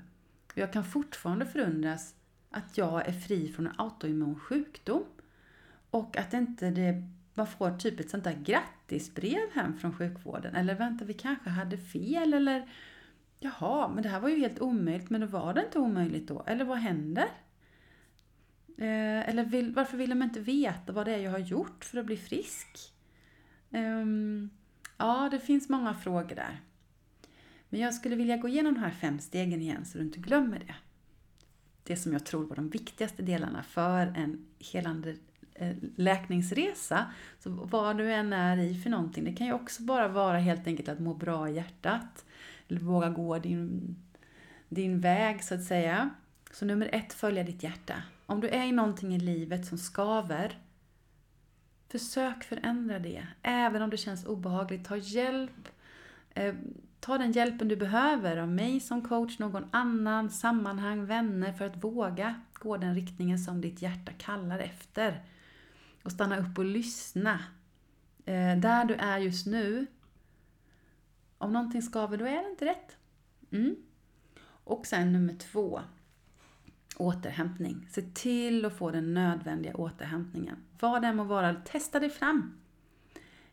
Jag 0.54 0.74
kan 0.74 0.84
fortfarande 0.84 1.46
förundras 1.46 2.16
att 2.50 2.78
jag 2.78 3.08
är 3.08 3.12
fri 3.12 3.52
från 3.52 3.68
en 3.68 3.74
autoimmun 3.78 4.40
sjukdom. 4.40 5.04
Och 5.90 6.18
att 6.18 6.34
inte 6.34 6.70
det, 6.70 7.08
man 7.34 7.48
får 7.48 7.78
typ 7.78 8.00
ett 8.00 8.10
sånt 8.10 8.24
där 8.24 8.40
grattisbrev 8.44 9.52
hem 9.54 9.78
från 9.78 9.94
sjukvården. 9.94 10.56
Eller 10.56 10.76
vänta, 10.76 11.06
vi 11.06 11.14
kanske 11.14 11.50
hade 11.50 11.78
fel. 11.78 12.34
Eller 12.34 12.70
jaha, 13.40 13.88
men 13.88 14.04
det 14.04 14.10
här 14.10 14.20
var 14.20 14.30
ju 14.30 14.40
helt 14.40 14.60
omöjligt. 14.60 15.10
Men 15.10 15.22
då 15.22 15.28
var 15.28 15.54
det 15.54 15.66
inte 15.66 15.80
omöjligt 15.80 16.28
då. 16.28 16.44
Eller 16.48 16.66
vad 16.66 16.78
händer? 16.78 17.28
Eh, 18.78 19.30
eller 19.30 19.44
vill, 19.44 19.74
varför 19.74 19.98
vill 19.98 20.10
de 20.10 20.24
inte 20.24 20.40
veta 20.40 20.94
vad 20.94 21.06
det 21.06 21.14
är 21.14 21.20
jag 21.20 21.32
har 21.32 21.40
gjort 21.40 21.86
för 21.86 21.98
att 21.98 22.06
bli 22.06 22.18
frisk? 22.18 22.94
Um, 23.70 24.50
Ja, 25.04 25.28
det 25.32 25.40
finns 25.40 25.70
många 25.70 25.94
frågor 25.94 26.36
där. 26.36 26.62
Men 27.70 27.80
jag 27.80 27.94
skulle 27.94 28.16
vilja 28.16 28.38
gå 28.38 28.48
igenom 28.48 28.74
de 28.74 28.80
här 28.80 28.92
fem 28.92 29.20
stegen 29.20 29.62
igen 29.62 29.86
så 29.86 29.98
du 29.98 30.04
inte 30.04 30.20
glömmer 30.20 30.60
det. 30.60 30.76
Det 31.84 31.96
som 31.96 32.14
jag 32.14 32.26
tror 32.26 32.46
var 32.46 32.56
de 32.56 32.70
viktigaste 32.70 33.24
delarna 33.24 33.64
för 33.64 34.08
en 34.08 34.46
helande 34.60 35.16
eh, 35.54 35.76
läkningsresa. 35.96 37.06
Så 37.40 37.50
vad 37.50 37.98
du 37.98 38.14
än 38.14 38.34
är 38.34 38.58
i 38.58 38.82
för 38.82 38.90
någonting. 38.90 39.24
Det 39.24 39.34
kan 39.34 39.48
ju 39.48 39.54
också 39.54 39.84
bara 39.84 40.08
vara 40.08 40.38
helt 40.38 40.68
enkelt 40.68 40.90
att 40.90 41.00
må 41.00 41.14
bra 41.14 41.50
i 41.50 41.56
hjärtat. 41.56 42.26
Eller 42.68 42.80
våga 42.80 43.10
gå 43.10 43.40
din, 43.40 43.96
din 44.70 45.00
väg 45.00 45.44
så 45.44 45.56
att 45.56 45.64
säga. 45.64 46.10
Så 46.52 46.66
nummer 46.66 46.90
ett, 46.92 47.14
följa 47.14 47.44
ditt 47.44 47.64
hjärta. 47.64 48.04
Om 48.26 48.42
du 48.42 48.48
är 48.48 48.66
i 48.66 48.72
någonting 48.72 49.16
i 49.16 49.20
livet 49.20 49.66
som 49.66 49.78
skaver 49.78 50.58
Försök 51.94 52.44
förändra 52.44 53.00
det, 53.00 53.28
även 53.42 53.82
om 53.82 53.90
det 53.90 53.98
känns 53.98 54.26
obehagligt. 54.26 54.86
Ta 54.86 54.98
hjälp. 54.98 55.70
Eh, 56.34 56.56
Ta 57.00 57.18
den 57.18 57.32
hjälpen 57.32 57.68
du 57.68 57.76
behöver 57.76 58.38
av 58.38 58.48
mig 58.48 58.80
som 58.80 59.02
coach, 59.02 59.40
någon 59.40 59.66
annan, 59.72 60.30
sammanhang, 60.30 61.06
vänner 61.06 61.54
för 61.54 61.66
att 61.66 61.84
våga 61.84 62.42
gå 62.54 62.78
den 62.78 62.96
riktningen 62.96 63.40
som 63.40 63.62
ditt 63.62 63.82
hjärta 63.82 64.12
kallar 64.18 64.60
efter. 64.60 65.22
Och 66.04 66.12
stanna 66.12 66.38
upp 66.38 66.58
och 66.58 66.66
lyssna. 66.66 67.40
Eh, 68.26 68.58
där 68.58 68.86
du 68.86 68.94
är 68.94 69.18
just 69.18 69.46
nu. 69.48 69.86
Om 71.38 71.54
någonting 71.54 71.82
skaver, 71.82 72.18
då 72.18 72.26
är 72.26 72.44
det 72.44 72.50
inte 72.50 72.66
rätt. 72.66 72.98
Mm. 73.52 73.76
Och 74.46 74.86
sen 74.86 75.14
nummer 75.14 75.34
två. 75.34 75.82
Återhämtning. 76.98 77.88
Se 77.92 78.02
till 78.02 78.66
att 78.66 78.78
få 78.78 78.92
den 78.92 79.14
nödvändiga 79.14 79.76
återhämtningen. 79.76 80.58
Vad 80.84 81.02
det 81.02 81.08
än 81.08 81.16
må 81.16 81.24
vara, 81.24 81.54
testa 81.54 82.00
dig 82.00 82.10
fram. 82.10 82.54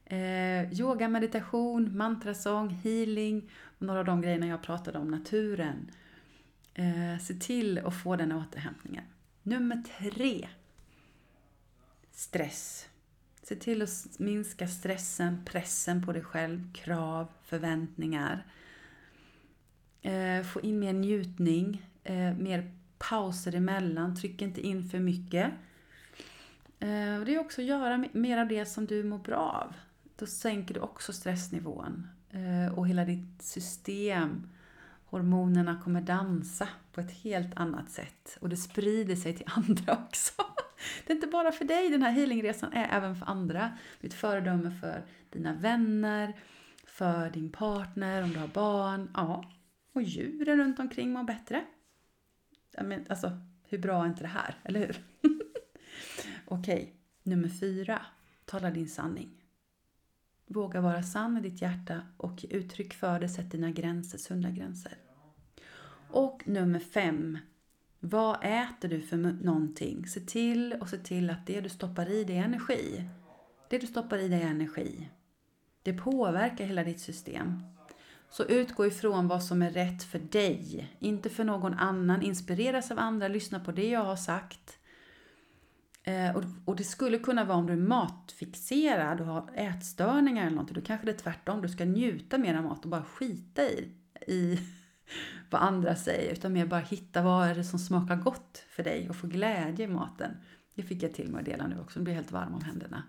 Eh, 0.05 0.73
yoga, 0.81 1.09
meditation, 1.09 1.97
mantrasång, 1.97 2.71
healing, 2.71 3.51
några 3.79 4.01
av 4.01 4.05
de 4.05 4.21
grejerna 4.21 4.47
jag 4.47 4.63
pratade 4.63 4.99
om, 4.99 5.11
naturen. 5.11 5.91
Eh, 6.75 7.19
se 7.21 7.35
till 7.35 7.79
att 7.79 8.03
få 8.03 8.17
den 8.17 8.33
återhämtningen. 8.33 9.05
Nummer 9.43 9.83
tre. 9.99 10.49
Stress. 12.13 12.89
Se 13.43 13.57
till 13.57 13.83
att 13.83 14.19
minska 14.19 14.69
stressen, 14.69 15.45
pressen 15.45 16.07
på 16.07 16.13
dig 16.13 16.23
själv, 16.23 16.73
krav, 16.73 17.29
förväntningar. 17.45 18.47
Eh, 20.03 20.43
få 20.43 20.61
in 20.61 20.79
mer 20.79 20.93
njutning, 20.93 21.87
eh, 22.05 22.35
mer 22.35 22.75
pauser 22.99 23.55
emellan, 23.55 24.17
tryck 24.17 24.43
inte 24.43 24.61
in 24.61 24.89
för 24.89 24.99
mycket. 24.99 25.53
Eh, 26.81 27.19
och 27.19 27.25
det 27.25 27.35
är 27.35 27.39
också 27.39 27.61
att 27.61 27.67
göra 27.67 28.05
mer 28.13 28.39
av 28.39 28.49
det 28.49 28.67
som 28.67 28.87
du 28.87 29.05
mår 29.05 29.19
bra 29.19 29.37
av. 29.37 29.75
Då 30.17 30.27
sänker 30.27 30.75
du 30.75 30.81
också 30.81 31.13
stressnivån 31.13 32.09
eh, 32.31 32.79
och 32.79 32.89
hela 32.89 33.05
ditt 33.05 33.43
system, 33.43 34.51
hormonerna 35.05 35.81
kommer 35.85 36.01
dansa 36.01 36.69
på 36.93 37.01
ett 37.01 37.13
helt 37.13 37.57
annat 37.57 37.91
sätt 37.91 38.39
och 38.41 38.49
det 38.49 38.57
sprider 38.57 39.17
sig 39.17 39.37
till 39.37 39.47
andra 39.57 39.93
också. 39.93 40.33
Det 41.07 41.13
är 41.13 41.15
inte 41.15 41.27
bara 41.27 41.53
för 41.53 41.65
dig, 41.65 41.89
den 41.89 42.03
här 42.03 42.13
healingresan 42.13 42.73
är 42.73 42.97
även 42.97 43.17
för 43.17 43.27
andra. 43.27 43.79
Du 44.01 44.07
är 44.07 44.11
ett 44.11 44.17
föredöme 44.17 44.71
för 44.81 45.05
dina 45.31 45.53
vänner, 45.53 46.35
för 46.87 47.31
din 47.31 47.53
partner, 47.53 48.23
om 48.23 48.31
du 48.31 48.39
har 48.39 48.49
barn, 48.49 49.11
ja. 49.15 49.45
Och 49.93 50.03
djuren 50.03 50.59
runt 50.59 50.79
omkring 50.79 51.13
mår 51.13 51.23
bättre. 51.23 51.65
Men, 52.83 53.07
alltså, 53.09 53.41
hur 53.69 53.79
bra 53.79 54.05
är 54.05 54.09
inte 54.09 54.23
det 54.23 54.29
här, 54.29 54.55
eller 54.63 54.81
hur? 54.81 54.97
Okej, 56.53 56.95
nummer 57.23 57.49
fyra. 57.49 58.03
Tala 58.45 58.71
din 58.71 58.89
sanning. 58.89 59.31
Våga 60.47 60.81
vara 60.81 61.03
sann 61.03 61.35
med 61.35 61.43
ditt 61.43 61.63
hjärta 61.63 62.03
och 62.17 62.45
ge 62.45 62.49
uttryck 62.49 62.95
för 62.95 63.21
det. 63.21 63.29
Sätt 63.29 63.51
dina 63.51 63.71
gränser, 63.71 64.19
sunda 64.19 64.51
gränser. 64.51 64.93
Och 66.11 66.43
nummer 66.47 66.79
fem. 66.79 67.39
Vad 68.01 68.39
äter 68.43 68.89
du 68.89 69.01
för 69.01 69.17
någonting? 69.17 70.07
Se 70.07 70.21
till 70.21 70.73
och 70.81 70.89
se 70.89 70.99
till 70.99 71.31
att 71.31 71.47
det 71.47 71.61
du 71.61 71.69
stoppar 71.69 72.11
i 72.11 72.25
dig 72.25 72.37
är 72.37 72.45
energi. 72.45 73.05
Det 73.69 73.79
du 73.79 73.87
stoppar 73.87 74.19
i 74.19 74.29
dig 74.29 74.43
är 74.43 74.51
energi. 74.51 75.09
Det 75.83 75.93
påverkar 75.93 76.65
hela 76.65 76.85
ditt 76.85 77.01
system. 77.01 77.63
Så 78.31 78.45
utgå 78.45 78.87
ifrån 78.87 79.29
vad 79.29 79.45
som 79.45 79.63
är 79.63 79.71
rätt 79.71 80.03
för 80.03 80.19
dig, 80.19 80.89
inte 80.99 81.31
för 81.31 81.45
någon 81.45 81.75
annan. 81.75 82.23
Inspireras 82.23 82.91
av 82.91 82.99
andra, 82.99 83.29
lyssna 83.29 83.61
på 83.61 83.73
det 83.73 83.89
jag 83.89 84.05
har 84.05 84.17
sagt. 84.17 84.80
Eh, 86.03 86.37
och, 86.37 86.45
och, 86.65 86.77
det 86.77 86.85
skulle 86.85 87.19
kunna 87.19 87.45
vara 87.45 87.59
om 87.59 87.67
du 87.67 87.73
är 87.73 87.77
matfixerad 87.77 89.21
och 89.21 89.27
har 89.27 89.51
ätstörningar 89.55 90.47
eller 90.47 90.57
något. 90.57 90.75
Då 90.75 90.81
kanske 90.81 91.07
det 91.07 91.13
är 91.13 91.19
tvärtom, 91.19 91.63
du 91.63 91.69
ska 91.69 91.85
njuta 91.85 92.39
mer 92.39 92.55
av 92.55 92.65
mat 92.65 92.85
och 92.85 92.91
bara 92.91 93.03
skita 93.03 93.63
i, 93.63 93.93
i 94.27 94.59
vad 95.51 95.63
andra 95.63 95.97
säger. 95.97 96.33
Utan 96.33 96.53
mer 96.53 96.67
bara 96.67 96.81
hitta 96.81 97.23
vad 97.23 97.49
är 97.49 97.55
det 97.55 97.65
som 97.65 97.79
smakar 97.79 98.17
gott 98.17 98.65
för 98.69 98.83
dig 98.83 99.09
och 99.09 99.17
få 99.17 99.27
glädje 99.27 99.85
i 99.85 99.89
maten. 99.89 100.31
Det 100.75 100.83
fick 100.83 101.03
jag 101.03 101.15
till 101.15 101.29
mig 101.29 101.39
att 101.39 101.47
dela 101.47 101.67
nu 101.67 101.81
också, 101.81 101.99
Nu 101.99 102.05
blir 102.05 102.15
helt 102.15 102.33
varm 102.33 102.55
om 102.55 102.65
händerna. 102.65 103.03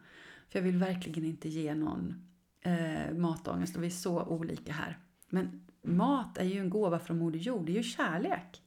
För 0.49 0.59
jag 0.59 0.63
vill 0.63 0.77
verkligen 0.77 1.25
inte 1.25 1.49
ge 1.49 1.75
någon 1.75 2.29
eh, 2.61 3.13
matångest 3.15 3.75
och 3.75 3.83
vi 3.83 3.87
är 3.87 3.91
så 3.91 4.23
olika 4.23 4.73
här. 4.73 4.97
Men 5.29 5.67
mat 5.83 6.37
är 6.37 6.45
ju 6.45 6.59
en 6.59 6.69
gåva 6.69 6.99
från 6.99 7.17
Moder 7.17 7.39
Jord, 7.39 7.65
det 7.65 7.71
är 7.71 7.75
ju 7.75 7.83
kärlek. 7.83 8.61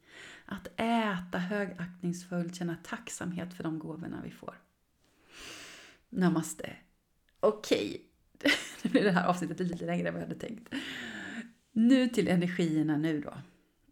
Att 0.44 0.68
äta 0.76 1.38
högaktningsfullt, 1.38 2.54
känna 2.54 2.76
tacksamhet 2.76 3.54
för 3.54 3.62
de 3.62 3.78
gåvorna 3.78 4.20
vi 4.24 4.30
får. 4.30 4.54
Namaste. 6.08 6.76
Okej, 7.40 8.06
okay. 8.38 8.52
nu 8.82 8.90
blir 8.90 9.04
det 9.04 9.10
här 9.10 9.26
avsnittet 9.26 9.60
lite 9.60 9.84
längre 9.84 10.08
än 10.08 10.14
vad 10.14 10.22
jag 10.22 10.28
hade 10.28 10.40
tänkt. 10.40 10.74
Nu 11.72 12.08
till 12.08 12.28
energierna 12.28 12.96
nu 12.96 13.20
då. 13.20 13.34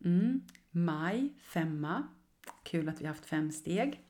Mm. 0.05 0.42
Maj, 0.70 1.32
femma. 1.40 2.09
Kul 2.62 2.88
att 2.88 3.00
vi 3.00 3.07
haft 3.07 3.26
fem 3.26 3.53
steg. 3.53 4.00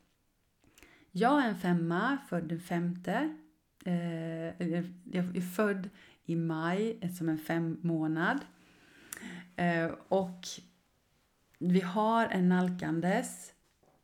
Jag 1.11 1.45
är 1.45 1.49
en 1.49 1.59
femma, 1.59 2.19
född 2.29 2.45
den 2.45 2.61
femte. 2.61 3.37
Eh, 3.85 3.95
jag 5.13 5.37
är 5.37 5.55
född 5.55 5.91
i 6.25 6.37
maj 6.37 6.99
eh, 7.01 7.11
som 7.11 7.29
en 7.29 7.39
fem 7.39 7.79
månad. 7.83 8.41
Eh, 9.57 9.91
och 10.09 10.47
vi 11.63 11.81
har 11.81 12.27
en 12.27 12.49
nalkandes 12.49 13.53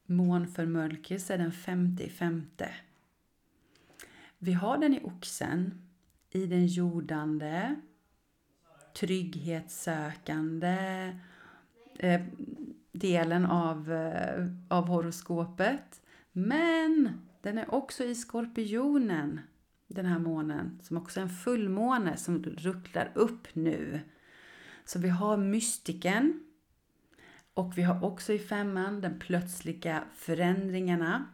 månförmörkelse 0.06 1.36
den 1.36 1.52
femte 1.52 2.04
i 2.04 2.11
femte. 2.11 2.70
Vi 4.38 4.52
har 4.52 4.78
den 4.78 4.94
i 4.94 5.00
oxen, 5.04 5.82
i 6.30 6.46
den 6.46 6.66
jordande, 6.66 7.74
trygghetssökande 9.00 10.76
eh, 11.98 12.20
delen 12.92 13.46
av, 13.46 13.92
eh, 13.92 14.46
av 14.68 14.86
horoskopet. 14.88 16.00
Men 16.32 17.20
den 17.42 17.59
är 17.59 17.74
också 17.74 18.04
i 18.04 18.14
skorpionen, 18.14 19.40
den 19.86 20.06
här 20.06 20.18
månen, 20.18 20.80
som 20.82 20.96
också 20.96 21.20
är 21.20 21.24
en 21.24 21.30
fullmåne 21.30 22.16
som 22.16 22.42
rucklar 22.42 23.11
upp 23.14 23.48
nu. 23.52 24.00
Så 24.84 24.98
vi 24.98 25.09
har 25.09 25.36
mystiken 25.36 26.44
och 27.59 27.78
vi 27.78 27.82
har 27.82 28.04
också 28.04 28.32
i 28.32 28.38
femman 28.38 29.00
de 29.00 29.18
plötsliga 29.18 30.04
förändringarna. 30.14 31.26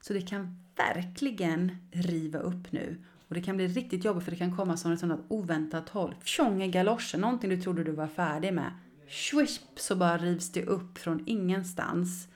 Så 0.00 0.12
det 0.12 0.20
kan 0.20 0.58
verkligen 0.76 1.76
riva 1.92 2.38
upp 2.38 2.72
nu. 2.72 3.04
Och 3.28 3.34
det 3.34 3.42
kan 3.42 3.56
bli 3.56 3.66
riktigt 3.66 4.04
jobbigt 4.04 4.24
för 4.24 4.30
det 4.30 4.36
kan 4.36 4.56
komma 4.56 4.76
som 4.76 4.92
ett 4.92 5.00
sånt 5.00 5.20
oväntat 5.28 5.88
håll. 5.88 6.14
Tjong 6.24 6.62
i 6.62 6.68
galoschen, 6.68 7.20
någonting 7.20 7.50
du 7.50 7.62
trodde 7.62 7.84
du 7.84 7.92
var 7.92 8.06
färdig 8.06 8.52
med. 8.52 8.72
Swish, 9.08 9.60
så 9.76 9.96
bara 9.96 10.18
rivs 10.18 10.52
det 10.52 10.64
upp 10.64 10.98
från 10.98 11.22
ingenstans. 11.26 12.28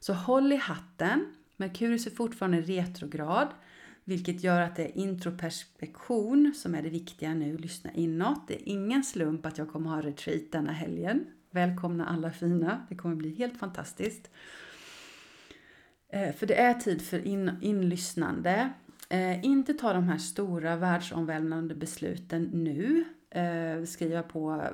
Så 0.00 0.12
håll 0.12 0.52
i 0.52 0.56
hatten. 0.56 1.26
Merkurius 1.56 2.06
är 2.06 2.10
fortfarande 2.10 2.60
retrograd. 2.60 3.48
Vilket 4.04 4.42
gör 4.44 4.60
att 4.60 4.76
det 4.76 4.84
är 4.84 4.98
introperspektion 4.98 6.52
som 6.56 6.74
är 6.74 6.82
det 6.82 6.90
viktiga 6.90 7.34
nu. 7.34 7.58
Lyssna 7.58 7.92
inåt. 7.92 8.48
Det 8.48 8.54
är 8.54 8.68
ingen 8.68 9.04
slump 9.04 9.46
att 9.46 9.58
jag 9.58 9.72
kommer 9.72 9.90
ha 9.90 10.02
retreat 10.02 10.52
denna 10.52 10.72
helgen. 10.72 11.26
Välkomna 11.50 12.06
alla 12.06 12.30
fina. 12.30 12.86
Det 12.88 12.94
kommer 12.94 13.16
bli 13.16 13.34
helt 13.34 13.58
fantastiskt. 13.58 14.30
Eh, 16.08 16.34
för 16.34 16.46
det 16.46 16.54
är 16.54 16.74
tid 16.74 17.02
för 17.02 17.26
in, 17.26 17.50
inlyssnande. 17.60 18.72
Eh, 19.08 19.44
inte 19.44 19.74
ta 19.74 19.92
de 19.92 20.04
här 20.08 20.18
stora 20.18 20.76
världsomvälvande 20.76 21.74
besluten 21.74 22.42
nu. 22.42 23.04
Eh, 23.30 23.84
skriva 23.84 24.22
på 24.22 24.70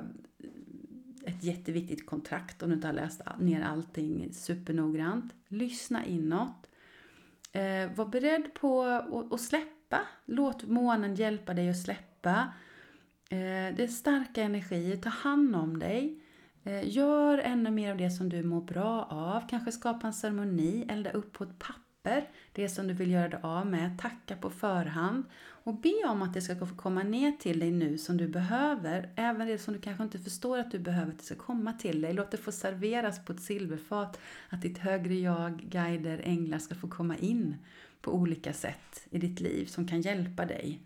ett 1.25 1.43
jätteviktigt 1.43 2.05
kontrakt 2.05 2.63
om 2.63 2.69
du 2.69 2.75
inte 2.75 2.87
har 2.87 2.93
läst 2.93 3.21
ner 3.39 3.61
allting 3.61 4.33
supernoggrant. 4.33 5.33
Lyssna 5.47 6.05
inåt. 6.05 6.69
Var 7.95 8.05
beredd 8.05 8.53
på 8.53 8.83
att 9.31 9.41
släppa. 9.41 9.99
Låt 10.25 10.63
månen 10.63 11.15
hjälpa 11.15 11.53
dig 11.53 11.69
att 11.69 11.81
släppa. 11.81 12.53
Det 13.29 13.83
är 13.83 13.87
starka 13.87 14.43
energier. 14.43 14.97
Ta 14.97 15.09
hand 15.09 15.55
om 15.55 15.79
dig. 15.79 16.22
Eh, 16.63 16.89
gör 16.89 17.37
ännu 17.37 17.71
mer 17.71 17.91
av 17.91 17.97
det 17.97 18.11
som 18.11 18.29
du 18.29 18.43
mår 18.43 18.61
bra 18.61 19.07
av. 19.09 19.49
Kanske 19.49 19.71
skapa 19.71 20.07
en 20.07 20.13
ceremoni, 20.13 20.85
elda 20.89 21.11
upp 21.11 21.33
på 21.33 21.43
ett 21.43 21.59
papper 21.59 21.83
det 22.53 22.69
som 22.69 22.87
du 22.87 22.93
vill 22.93 23.11
göra 23.11 23.29
dig 23.29 23.39
av 23.43 23.67
med. 23.67 23.99
Tacka 23.99 24.35
på 24.35 24.49
förhand 24.49 25.25
och 25.39 25.73
be 25.73 26.03
om 26.07 26.21
att 26.21 26.33
det 26.33 26.41
ska 26.41 26.65
få 26.65 26.75
komma 26.75 27.03
ner 27.03 27.31
till 27.31 27.59
dig 27.59 27.71
nu 27.71 27.97
som 27.97 28.17
du 28.17 28.27
behöver. 28.27 29.09
Även 29.15 29.47
det 29.47 29.57
som 29.57 29.73
du 29.73 29.81
kanske 29.81 30.03
inte 30.03 30.19
förstår 30.19 30.57
att 30.57 30.71
du 30.71 30.79
behöver, 30.79 31.11
att 31.11 31.17
det 31.17 31.23
ska 31.23 31.35
komma 31.35 31.73
till 31.73 32.01
dig. 32.01 32.13
Låt 32.13 32.31
det 32.31 32.37
få 32.37 32.51
serveras 32.51 33.25
på 33.25 33.33
ett 33.33 33.41
silverfat. 33.41 34.19
Att 34.49 34.61
ditt 34.61 34.77
högre 34.77 35.13
jag, 35.13 35.57
guider, 35.57 36.21
änglar 36.23 36.59
ska 36.59 36.75
få 36.75 36.87
komma 36.87 37.17
in 37.17 37.55
på 38.01 38.13
olika 38.13 38.53
sätt 38.53 39.07
i 39.09 39.19
ditt 39.19 39.39
liv 39.39 39.65
som 39.65 39.87
kan 39.87 40.01
hjälpa 40.01 40.45
dig. 40.45 40.79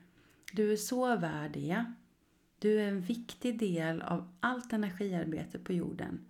Du 0.54 0.72
är 0.72 0.78
så 0.78 1.16
värd 1.16 1.52
det. 1.54 1.86
Du 2.60 2.82
är 2.82 2.88
en 2.88 3.01
viktig 3.01 3.60
del 3.60 4.01
av 4.01 4.34
allt 4.39 4.74
energiarbete 4.74 5.60
på 5.60 5.74
jorden. 5.74 6.26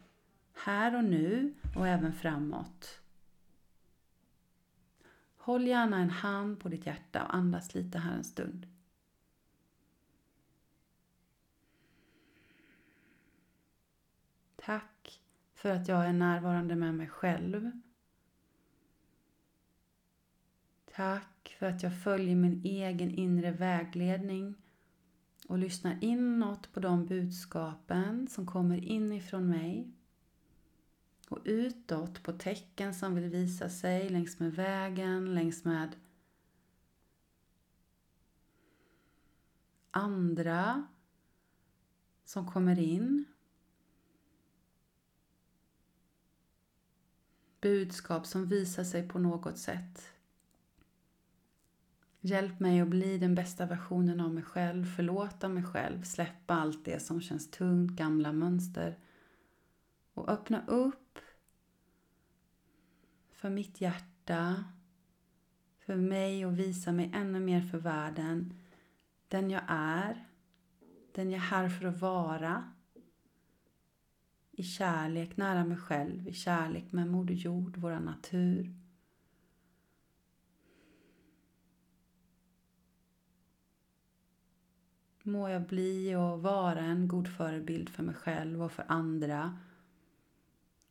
Här 0.53 0.95
och 0.95 1.03
nu 1.03 1.53
och 1.75 1.88
även 1.88 2.13
framåt. 2.13 3.01
Håll 5.38 5.67
gärna 5.67 5.97
en 5.97 6.09
hand 6.09 6.59
på 6.59 6.69
ditt 6.69 6.86
hjärta 6.86 7.23
och 7.23 7.36
andas 7.36 7.75
lite 7.75 7.99
här 7.99 8.13
en 8.13 8.23
stund. 8.23 8.67
Tack 14.55 15.21
för 15.53 15.69
att 15.69 15.88
jag 15.88 16.05
är 16.05 16.13
närvarande 16.13 16.75
med 16.75 16.95
mig 16.95 17.07
själv. 17.07 17.71
Tack 20.95 21.55
för 21.59 21.65
att 21.65 21.84
jag 21.84 22.03
följer 22.03 22.36
min 22.36 22.61
egen 22.65 23.11
inre 23.11 23.51
vägledning 23.51 24.55
och 25.48 25.58
lyssnar 25.58 26.04
inåt 26.04 26.74
på 26.74 26.80
de 26.80 27.06
budskapen 27.06 28.28
som 28.28 28.45
kommer 28.45 28.84
inifrån 28.84 29.50
mig 29.50 29.91
och 31.30 31.39
utåt 31.45 32.24
på 32.24 32.34
tecken 32.34 32.93
som 32.93 33.16
vill 33.16 33.30
visa 33.30 33.70
sig 33.70 34.10
längs 34.10 34.39
med 34.39 34.56
vägen, 34.56 35.36
längs 35.36 35.64
med 35.64 35.95
andra 39.91 40.88
som 42.26 42.52
kommer 42.52 42.80
in. 42.80 43.26
Budskap 47.62 48.28
som 48.28 48.45
visar 48.45 48.84
sig 48.84 49.10
på 49.10 49.20
något 49.20 49.58
sätt. 49.58 50.16
Hjälp 52.28 52.59
mig 52.59 52.82
att 52.82 52.88
bli 52.88 53.17
den 53.17 53.36
bästa 53.36 53.65
versionen 53.65 54.19
av 54.19 54.34
mig 54.34 54.43
själv, 54.43 54.86
förlåta 54.86 55.49
mig 55.49 55.63
själv, 55.63 56.03
släppa 56.03 56.53
allt 56.53 56.86
det 56.86 56.99
som 56.99 57.21
känns 57.21 57.51
tungt, 57.51 57.91
gamla 57.91 58.34
mönster 58.34 58.97
och 60.13 60.30
öppna 60.30 60.65
upp 60.67 61.19
för 63.32 63.49
mitt 63.49 63.82
hjärta, 63.82 64.63
för 65.80 65.95
mig 65.95 66.45
och 66.45 66.59
visa 66.59 66.91
mig 66.91 67.11
ännu 67.13 67.39
mer 67.39 67.61
för 67.61 67.78
världen, 67.78 68.53
den 69.28 69.49
jag 69.49 69.63
är, 69.67 70.28
den 71.11 71.32
jag 71.32 71.38
är 71.38 71.45
här 71.45 71.69
för 71.69 71.88
att 71.88 72.01
vara, 72.01 72.71
i 74.51 74.63
kärlek 74.63 75.38
nära 75.38 75.65
mig 75.65 75.78
själv, 75.78 76.28
i 76.28 76.34
kärlek 76.34 76.91
med 76.91 77.07
Moder 77.07 77.34
Jord, 77.34 77.78
vår 77.78 77.99
natur. 77.99 78.86
Må 85.28 85.49
jag 85.49 85.67
bli 85.67 86.15
och 86.15 86.41
vara 86.41 86.80
en 86.80 87.07
god 87.07 87.28
förebild 87.28 87.89
för 87.89 88.03
mig 88.03 88.15
själv 88.15 88.63
och 88.63 88.71
för 88.71 88.86
andra. 88.88 89.59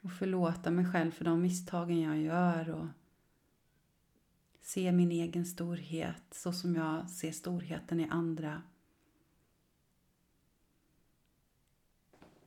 Och 0.02 0.12
förlåta 0.12 0.70
mig 0.70 0.92
själv 0.92 1.10
för 1.10 1.24
de 1.24 1.42
misstagen 1.42 2.00
jag 2.00 2.18
gör 2.18 2.70
och 2.70 2.86
se 4.60 4.92
min 4.92 5.10
egen 5.10 5.46
storhet 5.46 6.22
så 6.30 6.52
som 6.52 6.74
jag 6.74 7.10
ser 7.10 7.32
storheten 7.32 8.00
i 8.00 8.08
andra. 8.08 8.62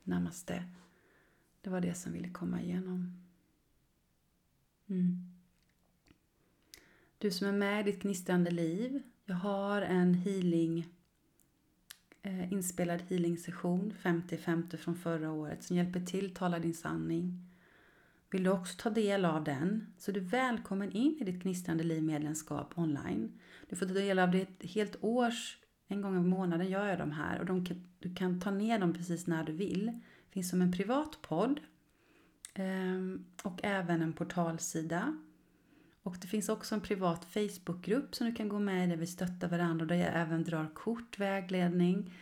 Namaste. 0.02 0.64
Det 1.60 1.70
var 1.70 1.80
det 1.80 1.94
som 1.94 2.12
ville 2.12 2.30
komma 2.30 2.62
igenom. 2.62 3.26
Mm. 4.86 5.32
Du 7.18 7.30
som 7.30 7.46
är 7.46 7.52
med 7.52 7.88
i 7.88 7.92
ditt 7.92 8.02
gnistrande 8.02 8.50
liv. 8.50 9.02
Jag 9.24 9.36
har 9.36 9.82
en 9.82 10.14
healing 10.14 10.86
eh, 12.22 12.52
inspelad 12.52 13.02
healing 13.08 13.38
session 13.38 13.92
50-50 14.02 14.76
från 14.76 14.96
förra 14.96 15.32
året 15.32 15.62
som 15.62 15.76
hjälper 15.76 16.00
till 16.00 16.34
Tala 16.34 16.58
din 16.58 16.74
sanning. 16.74 17.46
Vill 18.30 18.44
du 18.44 18.50
också 18.50 18.74
ta 18.78 18.90
del 18.90 19.24
av 19.24 19.44
den 19.44 19.86
så 19.98 20.10
är 20.10 20.14
du 20.14 20.20
välkommen 20.20 20.92
in 20.92 21.18
i 21.20 21.24
ditt 21.24 21.42
gnistrande 21.42 21.84
liv 21.84 22.02
medlemskap 22.02 22.78
online. 22.78 23.38
Du 23.68 23.76
får 23.76 23.86
ta 23.86 23.92
del 23.92 24.18
av 24.18 24.30
det 24.30 24.40
ett 24.40 24.70
helt 24.70 24.96
års, 25.00 25.58
en 25.88 26.00
gång 26.00 26.16
i 26.16 26.20
månaden 26.20 26.68
gör 26.68 26.86
jag 26.86 26.98
de 26.98 27.10
här 27.10 27.38
och 27.38 27.46
de 27.46 27.64
kan, 27.66 27.88
du 27.98 28.14
kan 28.14 28.40
ta 28.40 28.50
ner 28.50 28.78
dem 28.78 28.94
precis 28.94 29.26
när 29.26 29.44
du 29.44 29.52
vill. 29.52 29.86
Det 29.86 30.32
finns 30.32 30.50
som 30.50 30.62
en 30.62 30.72
privat 30.72 31.18
podd 31.22 31.60
ehm, 32.54 33.24
och 33.42 33.60
även 33.62 34.02
en 34.02 34.12
portalsida. 34.12 35.18
Och 36.02 36.16
det 36.20 36.26
finns 36.26 36.48
också 36.48 36.74
en 36.74 36.80
privat 36.80 37.24
Facebookgrupp 37.24 38.14
som 38.14 38.26
du 38.26 38.34
kan 38.34 38.48
gå 38.48 38.58
med 38.58 38.84
i 38.84 38.90
där 38.90 38.96
vi 38.96 39.06
stöttar 39.06 39.48
varandra 39.48 39.84
och 39.84 39.88
där 39.88 39.96
jag 39.96 40.10
även 40.14 40.44
drar 40.44 40.74
kort, 40.74 41.18
vägledning, 41.18 42.14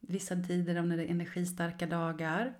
vissa 0.00 0.36
tider 0.36 0.78
om 0.78 0.88
när 0.88 0.96
det 0.96 1.04
är 1.04 1.10
energistarka 1.10 1.86
dagar. 1.86 2.54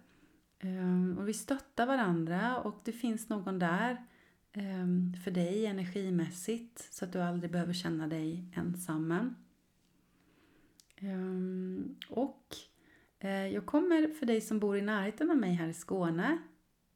Ehm, 0.59 1.19
och 1.19 1.29
vi 1.29 1.35
stöttar 1.35 1.87
varandra 1.87 2.59
och 2.59 2.81
det 2.85 2.93
finns 2.93 3.29
någon 3.29 3.59
där 3.59 4.07
ehm, 4.53 5.15
för 5.25 5.31
dig 5.31 5.67
energimässigt 5.67 6.95
så 6.95 7.05
att 7.05 7.13
du 7.13 7.23
aldrig 7.23 7.53
behöver 7.53 7.73
känna 7.73 8.07
dig 8.07 8.45
ensam. 8.55 9.35
Ehm, 10.97 11.97
och 12.09 12.57
eh, 13.19 13.47
jag 13.47 13.67
kommer 13.67 14.09
för 14.09 14.27
dig 14.27 14.41
som 14.41 14.59
bor 14.59 14.77
i 14.77 14.83
närheten 14.83 15.31
av 15.31 15.37
mig 15.37 15.55
här 15.55 15.69
i 15.69 15.75
Skåne 15.75 16.39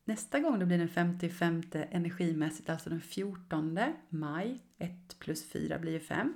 Nästa 0.08 0.40
gång 0.40 0.58
det 0.58 0.66
blir 0.66 0.78
den 0.78 0.88
55 0.88 1.62
energimässigt, 1.72 2.70
alltså 2.70 2.90
den 2.90 3.00
14 3.00 3.78
maj, 4.08 4.58
1 4.78 5.18
plus 5.18 5.44
4 5.44 5.78
blir 5.78 5.92
ju 5.92 6.00
5. 6.00 6.34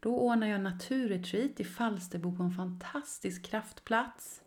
Då 0.00 0.18
ordnar 0.18 0.46
jag 0.46 0.60
naturretreat 0.60 1.60
i 1.60 1.64
Falsterbo 1.64 2.36
på 2.36 2.42
en 2.42 2.50
fantastisk 2.50 3.44
kraftplats. 3.44 4.42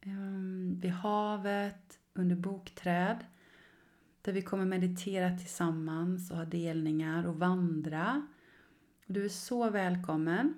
Ehm, 0.00 0.80
vid 0.80 0.90
havet, 0.90 1.98
under 2.14 2.36
bokträd. 2.36 3.24
Där 4.22 4.32
vi 4.32 4.42
kommer 4.42 4.64
meditera 4.64 5.38
tillsammans 5.38 6.30
och 6.30 6.36
ha 6.36 6.44
delningar 6.44 7.26
och 7.26 7.38
vandra. 7.38 8.26
Du 9.06 9.24
är 9.24 9.28
så 9.28 9.70
välkommen. 9.70 10.54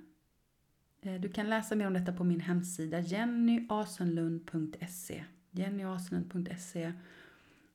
Eh, 1.00 1.20
du 1.20 1.28
kan 1.28 1.50
läsa 1.50 1.74
mer 1.74 1.86
om 1.86 1.94
detta 1.94 2.12
på 2.12 2.24
min 2.24 2.40
hemsida 2.40 3.00
jennyasenlund.se 3.00 5.24
Jennyaslund.se 5.52 6.92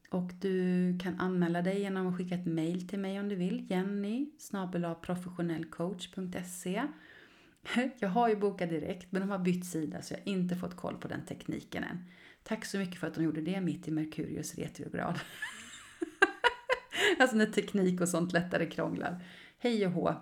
och 0.09 0.31
du 0.39 0.97
kan 0.99 1.19
anmäla 1.19 1.61
dig 1.61 1.79
genom 1.79 2.07
att 2.07 2.17
skicka 2.17 2.35
ett 2.35 2.45
mail 2.45 2.87
till 2.87 2.99
mig 2.99 3.19
om 3.19 3.29
du 3.29 3.35
vill. 3.35 3.65
Jenny 3.69 4.29
professionellcoach.se 5.01 6.83
Jag 7.99 8.09
har 8.09 8.29
ju 8.29 8.35
bokat 8.35 8.69
direkt 8.69 9.11
men 9.11 9.21
de 9.21 9.29
har 9.29 9.39
bytt 9.39 9.65
sida 9.65 10.01
så 10.01 10.13
jag 10.13 10.19
har 10.19 10.27
inte 10.27 10.55
fått 10.55 10.75
koll 10.75 10.97
på 10.97 11.07
den 11.07 11.25
tekniken 11.25 11.83
än. 11.83 12.03
Tack 12.43 12.65
så 12.65 12.77
mycket 12.77 12.99
för 12.99 13.07
att 13.07 13.13
de 13.13 13.23
gjorde 13.23 13.41
det 13.41 13.61
mitt 13.61 13.87
i 13.87 13.91
Merkurius 13.91 14.55
retrograd. 14.55 15.19
alltså 17.19 17.35
när 17.35 17.45
teknik 17.45 18.01
och 18.01 18.09
sånt 18.09 18.33
lättare 18.33 18.65
krånglar. 18.65 19.23
Hej 19.59 19.85
och 19.85 19.91
hå. 19.91 20.13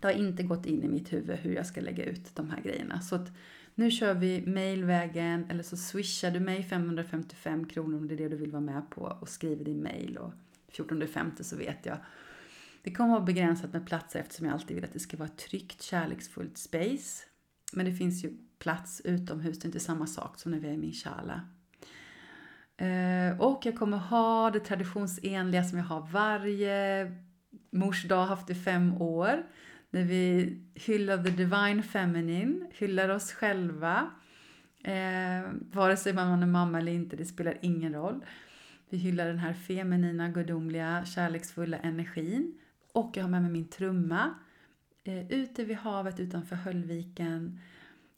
Det 0.00 0.06
har 0.06 0.14
inte 0.14 0.42
gått 0.42 0.66
in 0.66 0.82
i 0.82 0.88
mitt 0.88 1.12
huvud 1.12 1.38
hur 1.38 1.54
jag 1.54 1.66
ska 1.66 1.80
lägga 1.80 2.04
ut 2.04 2.36
de 2.36 2.50
här 2.50 2.60
grejerna. 2.60 3.00
Så 3.00 3.14
att 3.14 3.28
nu 3.78 3.90
kör 3.90 4.14
vi 4.14 4.46
mailvägen 4.46 5.46
eller 5.50 5.62
så 5.62 5.76
swishar 5.76 6.30
du 6.30 6.40
mig 6.40 6.62
555 6.62 7.68
kronor 7.68 7.98
om 7.98 8.08
det 8.08 8.14
är 8.14 8.18
det 8.18 8.28
du 8.28 8.36
vill 8.36 8.50
vara 8.50 8.60
med 8.60 8.90
på 8.90 9.00
och 9.20 9.28
skriver 9.28 9.64
din 9.64 9.82
mail 9.82 10.16
och 10.16 10.32
14.50 10.72 11.42
så 11.42 11.56
vet 11.56 11.86
jag. 11.86 11.98
Det 12.82 12.92
kommer 12.92 13.14
att 13.14 13.20
vara 13.20 13.26
begränsat 13.26 13.72
med 13.72 13.86
platser 13.86 14.20
eftersom 14.20 14.46
jag 14.46 14.54
alltid 14.54 14.74
vill 14.74 14.84
att 14.84 14.92
det 14.92 14.98
ska 14.98 15.16
vara 15.16 15.28
ett 15.28 15.36
tryggt, 15.36 15.82
kärleksfullt 15.82 16.58
space. 16.58 17.24
Men 17.72 17.86
det 17.86 17.92
finns 17.92 18.24
ju 18.24 18.36
plats 18.58 19.02
utomhus, 19.04 19.58
det 19.58 19.64
är 19.64 19.68
inte 19.68 19.80
samma 19.80 20.06
sak 20.06 20.38
som 20.38 20.52
när 20.52 20.58
vi 20.58 20.68
är 20.68 20.72
i 20.72 20.78
min 20.78 20.92
shala. 20.92 21.40
Eh, 22.76 23.40
och 23.40 23.66
jag 23.66 23.78
kommer 23.78 23.96
ha 23.96 24.50
det 24.50 24.60
traditionsenliga 24.60 25.64
som 25.64 25.78
jag 25.78 25.84
har 25.84 26.08
varje 26.12 27.12
mors 27.70 28.04
dag 28.04 28.26
haft 28.26 28.50
i 28.50 28.54
fem 28.54 29.02
år 29.02 29.46
där 29.90 30.04
vi 30.04 30.56
hyllar 30.74 31.24
the 31.24 31.30
divine 31.30 31.82
feminine, 31.82 32.66
hyllar 32.70 33.08
oss 33.08 33.32
själva. 33.32 34.10
Eh, 34.84 35.50
vare 35.72 35.96
sig 35.96 36.12
man 36.12 36.42
är 36.42 36.46
mamma 36.46 36.78
eller 36.78 36.92
inte, 36.92 37.16
det 37.16 37.24
spelar 37.24 37.58
ingen 37.60 37.94
roll. 37.94 38.24
Vi 38.88 38.98
hyllar 38.98 39.26
den 39.26 39.38
här 39.38 39.52
feminina, 39.52 40.28
gudomliga, 40.28 41.04
kärleksfulla 41.04 41.78
energin. 41.78 42.58
Och 42.92 43.16
jag 43.16 43.24
har 43.24 43.30
med 43.30 43.42
mig 43.42 43.50
min 43.50 43.68
trumma. 43.68 44.34
Eh, 45.04 45.32
ute 45.32 45.64
vid 45.64 45.76
havet 45.76 46.20
utanför 46.20 46.56
Höllviken 46.56 47.60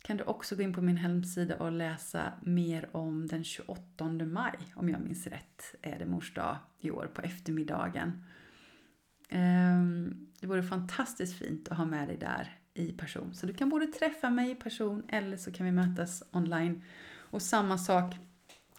kan 0.03 0.17
du 0.17 0.25
också 0.25 0.57
gå 0.57 0.63
in 0.63 0.73
på 0.73 0.83
min 0.83 0.97
hemsida 0.97 1.57
och 1.57 1.73
läsa 1.73 2.33
mer 2.43 2.89
om 2.93 3.27
den 3.27 3.45
28 3.45 4.05
maj, 4.09 4.59
om 4.75 4.89
jag 4.89 5.01
minns 5.01 5.27
rätt, 5.27 5.75
är 5.83 5.99
det 5.99 6.07
mors 6.07 6.35
dag 6.35 6.57
i 6.81 6.91
år 6.91 7.11
på 7.15 7.23
eftermiddagen. 7.23 8.25
Ehm, 9.31 10.27
det 10.41 10.47
vore 10.47 10.63
fantastiskt 10.63 11.39
fint 11.39 11.69
att 11.69 11.77
ha 11.79 11.85
med 11.85 12.09
dig 12.09 12.17
där 12.17 12.57
i 12.75 12.93
person. 12.93 13.35
Så 13.35 13.47
du 13.47 13.55
kan 13.55 13.69
både 13.69 13.87
träffa 13.87 14.31
mig 14.31 14.51
i 14.51 14.55
person 14.55 15.03
eller 15.09 15.37
så 15.37 15.53
kan 15.53 15.67
vi 15.67 15.73
mötas 15.73 16.23
online. 16.33 16.83
Och 17.31 17.43
samma 17.43 17.79
sak, 17.79 18.15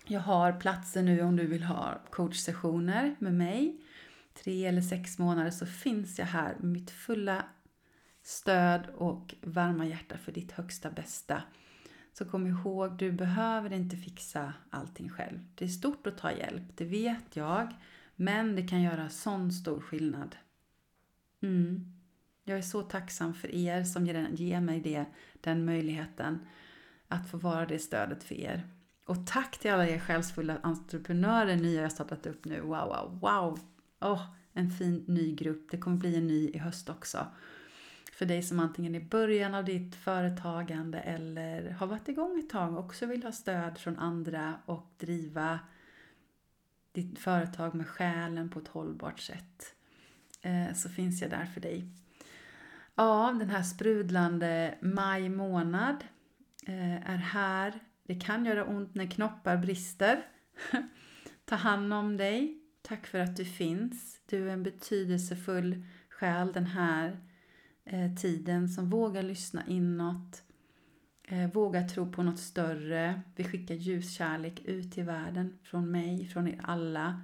jag 0.08 0.20
har 0.20 0.52
platser 0.52 1.04
nu 1.04 1.22
om 1.22 1.36
du 1.36 1.48
vill 1.48 1.64
ha 1.64 2.02
coachsessioner 2.10 3.16
med 3.20 3.34
mig. 3.34 3.82
Tre 4.44 4.66
eller 4.66 4.82
sex 4.82 5.20
månader 5.20 5.52
så 5.52 5.66
finns 5.66 6.20
jag 6.20 6.26
här 6.26 6.56
med 6.60 6.72
mitt 6.72 6.92
fulla 6.92 7.46
stöd 8.24 8.88
och 8.96 9.36
varma 9.42 9.86
hjärta 9.86 10.18
för 10.18 10.32
ditt 10.32 10.52
högsta 10.52 10.92
bästa. 10.92 11.44
Så 12.14 12.26
kom 12.26 12.48
ihåg, 12.48 12.98
du 12.98 13.12
behöver 13.12 13.74
inte 13.74 13.98
fixa 13.98 14.54
allting 14.70 15.10
själv. 15.10 15.40
Det 15.56 15.66
är 15.66 15.70
stort 15.70 16.08
att 16.08 16.18
ta 16.18 16.32
hjälp, 16.32 16.64
det 16.76 16.86
vet 16.86 17.36
jag. 17.36 17.74
Men 18.22 18.56
det 18.56 18.68
kan 18.68 18.82
göra 18.82 19.10
sån 19.10 19.52
stor 19.52 19.80
skillnad. 19.82 20.36
Mm. 21.42 21.94
Jag 22.44 22.58
är 22.58 22.62
så 22.62 22.82
tacksam 22.82 23.34
för 23.34 23.56
er 23.56 23.84
som 23.84 24.06
ger 24.06 24.62
mig 24.62 24.80
det, 24.80 25.06
den 25.42 25.66
möjligheten 25.66 26.40
att 27.08 27.30
få 27.30 27.38
vara 27.38 27.66
det 27.66 27.80
stödet 27.80 28.24
för 28.24 28.36
er. 28.36 28.68
Och 29.06 29.28
tack 29.28 29.58
till 29.58 29.72
alla 29.72 29.88
er 29.88 30.00
själsfulla 30.00 30.58
entreprenörer, 30.64 31.56
ni 31.56 31.76
jag 31.76 31.92
startat 31.92 32.26
upp 32.26 32.46
nu. 32.46 32.62
Wow, 32.62 32.70
wow, 32.70 33.20
wow! 33.22 33.60
Oh, 34.00 34.26
en 34.54 34.72
fin 34.72 35.06
ny 35.08 35.36
grupp. 35.36 35.72
Det 35.72 35.78
kommer 35.78 35.98
bli 35.98 36.16
en 36.16 36.28
ny 36.28 36.50
i 36.50 36.58
höst 36.58 36.90
också. 36.90 37.28
För 38.14 38.26
dig 38.26 38.44
som 38.44 38.60
antingen 38.60 38.96
är 38.96 39.00
i 39.00 39.06
början 39.06 39.56
av 39.56 39.66
ditt 39.66 39.96
företagande 39.96 41.00
eller 41.00 41.72
har 41.72 41.88
varit 41.88 42.08
igång 42.08 42.40
ett 42.40 42.50
tag 42.50 42.74
och 42.74 42.86
också 42.86 43.06
vill 43.06 43.24
ha 43.24 43.32
stöd 43.32 43.78
från 43.78 44.00
andra 44.00 44.54
och 44.66 44.94
driva 44.98 45.60
ditt 46.92 47.20
företag 47.20 47.76
med 47.76 47.88
själen 47.88 48.50
på 48.50 48.60
ett 48.60 48.68
hållbart 48.68 49.20
sätt. 49.20 49.76
Eh, 50.42 50.74
så 50.74 50.90
finns 50.90 51.22
jag 51.22 51.30
där 51.30 51.46
för 51.46 51.62
dig. 51.62 51.88
Ja, 52.96 53.36
den 53.40 53.50
här 53.50 53.64
sprudlande 53.64 54.78
maj 54.82 55.30
månad 55.30 56.04
eh, 56.68 57.10
är 57.12 57.18
här. 57.18 57.80
Det 58.04 58.16
kan 58.16 58.46
göra 58.46 58.66
ont 58.66 58.96
när 58.96 59.06
knoppar 59.06 59.58
brister. 59.58 60.26
Ta 61.46 61.56
hand 61.56 61.94
om 61.94 62.18
dig. 62.18 62.58
Tack 62.82 63.08
för 63.08 63.20
att 63.20 63.38
du 63.38 63.46
finns. 63.46 64.22
Du 64.26 64.50
är 64.50 64.54
en 64.54 64.64
betydelsefull 64.64 65.86
själ 66.10 66.54
den 66.54 66.66
här 66.66 67.20
eh, 67.86 68.16
tiden 68.16 68.70
som 68.70 68.90
vågar 68.90 69.24
lyssna 69.24 69.64
inåt. 69.68 70.44
Eh, 71.32 71.52
våga 71.52 71.88
tro 71.88 72.12
på 72.12 72.24
något 72.24 72.40
större. 72.40 73.22
Vi 73.36 73.44
skickar 73.44 73.76
ljuskärlek 73.76 74.62
ut 74.66 74.98
i 74.98 75.02
världen 75.02 75.58
från 75.64 75.92
mig, 75.92 76.26
från 76.26 76.48
er 76.48 76.60
alla. 76.64 77.22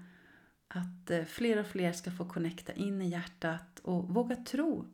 Att 0.68 1.12
eh, 1.12 1.24
fler 1.24 1.60
och 1.60 1.66
fler 1.66 1.92
ska 1.92 2.12
få 2.12 2.26
connecta 2.26 2.74
in 2.74 3.02
i 3.02 3.10
hjärtat 3.10 3.80
och 3.80 4.10
våga 4.10 4.36
tro 4.36 4.86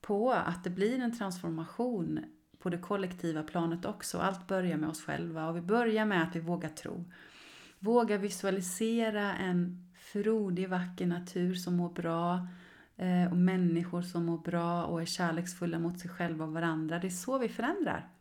på 0.00 0.32
att 0.32 0.64
det 0.64 0.70
blir 0.70 0.98
en 0.98 1.18
transformation 1.18 2.20
på 2.58 2.70
det 2.70 2.78
kollektiva 2.78 3.42
planet 3.42 3.84
också. 3.84 4.18
Allt 4.18 4.46
börjar 4.46 4.76
med 4.76 4.88
oss 4.88 5.02
själva 5.02 5.48
och 5.48 5.56
vi 5.56 5.60
börjar 5.60 6.04
med 6.04 6.22
att 6.22 6.36
vi 6.36 6.40
vågar 6.40 6.68
tro. 6.68 7.04
Våga 7.78 8.18
visualisera 8.18 9.34
en 9.34 9.88
frodig, 9.98 10.68
vacker 10.68 11.06
natur 11.06 11.54
som 11.54 11.76
mår 11.76 11.90
bra 11.90 12.48
eh, 12.96 13.30
och 13.30 13.36
människor 13.36 14.02
som 14.02 14.26
mår 14.26 14.38
bra 14.38 14.84
och 14.84 15.02
är 15.02 15.06
kärleksfulla 15.06 15.78
mot 15.78 15.98
sig 16.00 16.10
själva 16.10 16.44
och 16.44 16.52
varandra. 16.52 16.98
Det 16.98 17.06
är 17.06 17.10
så 17.10 17.38
vi 17.38 17.48
förändrar. 17.48 18.13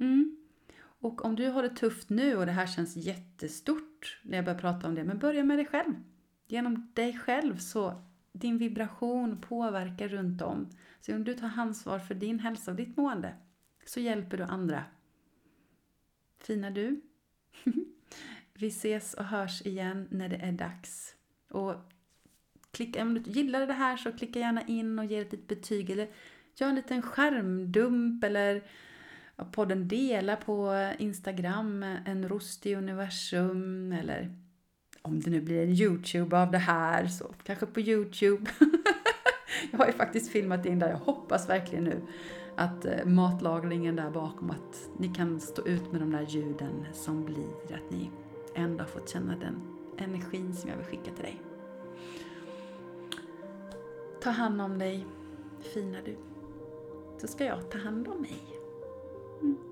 Mm. 0.00 0.36
Och 0.80 1.24
om 1.24 1.36
du 1.36 1.48
har 1.48 1.62
det 1.62 1.76
tufft 1.76 2.10
nu 2.10 2.36
och 2.36 2.46
det 2.46 2.52
här 2.52 2.66
känns 2.66 2.96
jättestort 2.96 4.20
när 4.22 4.38
jag 4.38 4.44
börjar 4.44 4.58
prata 4.58 4.86
om 4.86 4.94
det, 4.94 5.04
men 5.04 5.18
börja 5.18 5.44
med 5.44 5.58
dig 5.58 5.66
själv. 5.66 5.94
Genom 6.46 6.90
dig 6.94 7.18
själv 7.18 7.56
så 7.56 8.02
din 8.32 8.58
vibration 8.58 9.40
påverkar 9.40 10.08
runt 10.08 10.42
om. 10.42 10.70
Så 11.00 11.14
om 11.14 11.24
du 11.24 11.34
tar 11.34 11.50
ansvar 11.56 11.98
för 11.98 12.14
din 12.14 12.38
hälsa 12.38 12.70
och 12.70 12.76
ditt 12.76 12.96
mående 12.96 13.34
så 13.86 14.00
hjälper 14.00 14.36
du 14.36 14.42
andra. 14.42 14.84
Fina 16.38 16.70
du! 16.70 17.00
Vi 18.54 18.66
ses 18.66 19.14
och 19.14 19.24
hörs 19.24 19.66
igen 19.66 20.08
när 20.10 20.28
det 20.28 20.36
är 20.36 20.52
dags. 20.52 21.14
Och 21.50 21.74
klicka, 22.70 23.02
om 23.02 23.14
du 23.14 23.30
gillar 23.30 23.66
det 23.66 23.72
här 23.72 23.96
så 23.96 24.12
klicka 24.12 24.38
gärna 24.38 24.62
in 24.62 24.98
och 24.98 25.04
ge 25.04 25.18
ett 25.18 25.32
litet 25.32 25.48
betyg 25.48 25.90
eller 25.90 26.08
gör 26.54 26.68
en 26.68 26.74
liten 26.74 27.02
skärmdump 27.02 28.24
eller 28.24 28.62
podden 29.44 29.88
dela 29.88 30.36
på 30.36 30.88
Instagram, 30.98 31.82
en 31.82 32.28
rost 32.28 32.66
i 32.66 32.74
universum 32.74 33.92
eller 33.92 34.34
om 35.02 35.20
det 35.20 35.30
nu 35.30 35.40
blir 35.40 35.62
en 35.62 35.70
Youtube 35.70 36.38
av 36.38 36.50
det 36.50 36.58
här 36.58 37.06
så 37.06 37.34
kanske 37.42 37.66
på 37.66 37.80
Youtube. 37.80 38.50
jag 39.70 39.78
har 39.78 39.86
ju 39.86 39.92
faktiskt 39.92 40.32
filmat 40.32 40.66
in 40.66 40.78
där, 40.78 40.90
jag 40.90 40.96
hoppas 40.96 41.48
verkligen 41.48 41.84
nu 41.84 42.02
att 42.56 42.84
eh, 42.84 43.04
matlagningen 43.04 43.96
där 43.96 44.10
bakom, 44.10 44.50
att 44.50 44.90
ni 44.98 45.08
kan 45.08 45.40
stå 45.40 45.66
ut 45.66 45.92
med 45.92 46.00
de 46.00 46.12
där 46.12 46.26
ljuden 46.26 46.86
som 46.92 47.24
blir, 47.24 47.74
att 47.74 47.90
ni 47.90 48.10
ändå 48.54 48.84
har 48.84 48.88
fått 48.88 49.08
känna 49.08 49.36
den 49.36 49.62
energin 49.98 50.54
som 50.54 50.70
jag 50.70 50.76
vill 50.76 50.86
skicka 50.86 51.10
till 51.10 51.24
dig. 51.24 51.42
Ta 54.22 54.30
hand 54.30 54.60
om 54.60 54.78
dig, 54.78 55.06
fina 55.74 55.98
du. 56.04 56.16
Så 57.20 57.26
ska 57.26 57.44
jag 57.44 57.70
ta 57.70 57.78
hand 57.78 58.08
om 58.08 58.20
mig. 58.20 58.59
Mm. 59.42 59.69